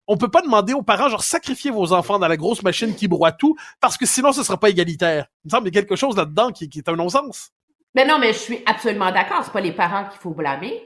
on 0.10 0.18
peut 0.18 0.28
pas 0.28 0.42
demander 0.42 0.74
aux 0.74 0.82
parents, 0.82 1.08
genre, 1.08 1.24
sacrifiez 1.24 1.70
vos 1.70 1.94
enfants 1.94 2.18
dans 2.18 2.28
la 2.28 2.36
grosse 2.36 2.64
machine 2.64 2.96
qui 2.96 3.08
broie 3.08 3.32
tout, 3.32 3.56
parce 3.80 3.96
que 3.96 4.08
sinon, 4.08 4.34
ce 4.34 4.44
sera 4.44 4.60
pas 4.60 4.70
égalitaire. 4.70 5.28
Il 5.46 5.48
me 5.48 5.52
semble 5.52 5.66
qu'il 5.66 5.76
y 5.76 5.78
a 5.78 5.82
quelque 5.82 5.96
chose 5.96 6.18
là-dedans 6.18 6.52
qui, 6.52 6.68
qui 6.68 6.80
est 6.80 6.90
un 6.90 6.96
non-sens. 6.96 7.52
Mais 7.94 8.06
non, 8.06 8.18
mais 8.18 8.34
je 8.34 8.40
suis 8.40 8.60
absolument 8.66 9.12
d'accord. 9.12 9.44
C'est 9.46 9.54
pas 9.54 9.62
les 9.62 9.72
parents 9.72 10.10
qu'il 10.10 10.20
faut 10.20 10.32
blâmer. 10.32 10.84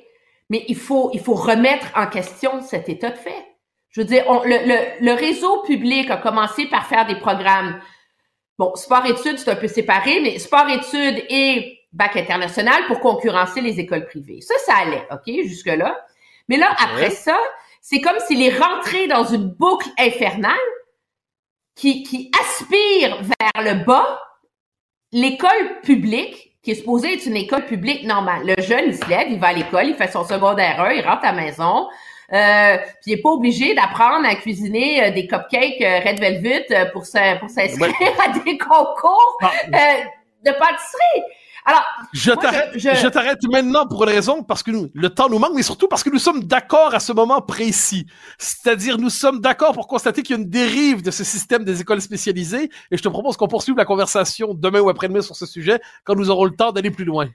Mais 0.50 0.66
il 0.68 0.76
faut, 0.76 1.10
il 1.14 1.22
faut 1.22 1.36
remettre 1.36 1.88
en 1.96 2.08
question 2.08 2.62
cet 2.62 2.90
état 2.90 3.12
de 3.12 3.18
fait. 3.18 3.46
Je 3.92 4.02
veux 4.02 4.08
dire, 4.08 4.26
le, 4.44 5.06
le, 5.06 5.14
réseau 5.14 5.62
public 5.62 6.12
a 6.12 6.18
commencé 6.18 6.66
par 6.66 6.86
faire 6.88 7.06
des 7.06 7.16
programmes. 7.16 7.80
Bon, 8.60 8.76
sport-études, 8.76 9.40
c'est 9.40 9.50
un 9.50 9.56
peu 9.56 9.70
séparé, 9.70 10.20
mais 10.20 10.38
sport-études 10.38 11.24
et 11.30 11.80
bac 11.94 12.18
international 12.18 12.88
pour 12.88 13.00
concurrencer 13.00 13.62
les 13.62 13.80
écoles 13.80 14.06
privées. 14.06 14.42
Ça, 14.42 14.56
ça 14.66 14.74
allait, 14.76 15.08
OK, 15.12 15.34
jusque-là. 15.46 15.98
Mais 16.50 16.58
là, 16.58 16.76
après 16.78 17.12
ça, 17.12 17.38
c'est 17.84 18.00
comme 18.00 18.18
s'il 18.26 18.42
est 18.42 18.58
rentré 18.58 19.08
dans 19.08 19.26
une 19.26 19.50
boucle 19.50 19.90
infernale 20.00 20.54
qui, 21.76 22.04
qui 22.04 22.32
aspire 22.42 23.22
vers 23.22 23.64
le 23.64 23.84
bas 23.84 24.22
l'école 25.12 25.82
publique, 25.84 26.56
qui 26.64 26.72
est 26.72 26.76
supposée 26.76 27.14
être 27.14 27.26
une 27.26 27.36
école 27.36 27.66
publique 27.66 28.06
normale. 28.06 28.54
Le 28.58 28.64
jeune, 28.64 28.86
il 28.88 28.96
se 28.96 29.08
lève, 29.10 29.28
il 29.30 29.38
va 29.38 29.48
à 29.48 29.54
l'école, 29.54 29.88
il 29.88 29.96
fait 29.96 30.10
son 30.10 30.24
secondaire 30.24 30.80
1, 30.80 30.94
il 30.94 31.06
rentre 31.06 31.26
à 31.26 31.34
la 31.34 31.42
maison, 31.42 31.90
euh, 32.32 32.78
puis 32.78 33.12
il 33.12 33.14
est 33.14 33.22
pas 33.22 33.32
obligé 33.32 33.76
d'apprendre 33.76 34.26
à 34.26 34.36
cuisiner 34.36 35.04
euh, 35.04 35.12
des 35.12 35.28
cupcakes 35.28 35.82
euh, 35.82 36.00
Red 36.00 36.20
Velvet 36.22 36.66
euh, 36.72 36.86
pour 36.86 37.04
pour 37.04 37.50
s'inscrire 37.50 37.94
à 38.26 38.40
des 38.40 38.58
concours 38.58 39.38
ah. 39.42 39.52
de 39.72 40.52
pâtisserie. 40.52 41.24
Alors, 41.66 41.84
je 42.11 42.32
t'arrête, 43.07 43.39
maintenant 43.49 43.88
pour 43.88 44.03
une 44.03 44.09
raison, 44.09 44.43
parce 44.43 44.64
que 44.64 44.72
nous, 44.72 44.89
le 44.93 45.09
temps 45.09 45.30
nous 45.30 45.39
manque, 45.39 45.53
mais 45.55 45.64
surtout 45.64 45.88
parce 45.88 46.03
que 46.03 46.09
nous 46.09 46.20
sommes 46.20 46.43
d'accord 46.43 46.93
à 46.93 46.99
ce 46.99 47.14
moment 47.14 47.41
précis. 47.41 48.05
C'est-à-dire, 48.38 48.97
nous 48.97 49.09
sommes 49.09 49.39
d'accord 49.39 49.74
pour 49.74 49.88
constater 49.88 50.24
qu'il 50.24 50.36
y 50.36 50.39
a 50.39 50.41
une 50.41 50.49
dérive 50.49 51.01
de 51.01 51.11
ce 51.11 51.24
système 51.24 51.64
des 51.64 51.80
écoles 51.82 52.01
spécialisées, 52.01 52.70
et 52.91 52.97
je 52.97 53.01
te 53.01 53.07
propose 53.07 53.38
qu'on 53.38 53.47
poursuive 53.47 53.78
la 53.78 53.86
conversation 53.86 54.53
demain 54.53 54.82
ou 54.82 54.89
après-demain 54.89 55.22
sur 55.22 55.36
ce 55.36 55.45
sujet, 55.45 55.80
quand 56.03 56.16
nous 56.16 56.30
aurons 56.30 56.45
le 56.45 56.55
temps 56.55 56.72
d'aller 56.72 56.91
plus 56.91 57.05
loin. 57.05 57.30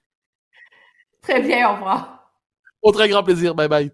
Très 1.22 1.40
bien, 1.40 1.70
au 1.70 1.74
revoir. 1.74 2.30
Au 2.82 2.92
très 2.92 3.08
grand 3.08 3.22
plaisir, 3.22 3.54
bye 3.54 3.68
bye. 3.68 3.90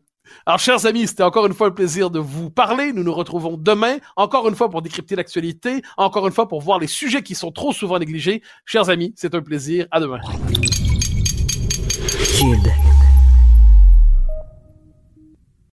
Alors, 0.46 0.58
chers 0.58 0.86
amis, 0.86 1.06
c'était 1.06 1.22
encore 1.22 1.46
une 1.46 1.54
fois 1.54 1.68
un 1.68 1.70
plaisir 1.70 2.10
de 2.10 2.18
vous 2.18 2.50
parler. 2.50 2.92
Nous 2.92 3.02
nous 3.02 3.14
retrouvons 3.14 3.56
demain, 3.56 3.96
encore 4.16 4.48
une 4.48 4.54
fois 4.54 4.68
pour 4.68 4.82
décrypter 4.82 5.16
l'actualité, 5.16 5.82
encore 5.96 6.26
une 6.26 6.32
fois 6.32 6.48
pour 6.48 6.60
voir 6.60 6.78
les 6.78 6.86
sujets 6.86 7.22
qui 7.22 7.34
sont 7.34 7.52
trop 7.52 7.72
souvent 7.72 7.98
négligés. 7.98 8.42
Chers 8.64 8.90
amis, 8.90 9.12
c'est 9.16 9.34
un 9.34 9.42
plaisir. 9.42 9.86
À 9.90 10.00
demain. 10.00 10.20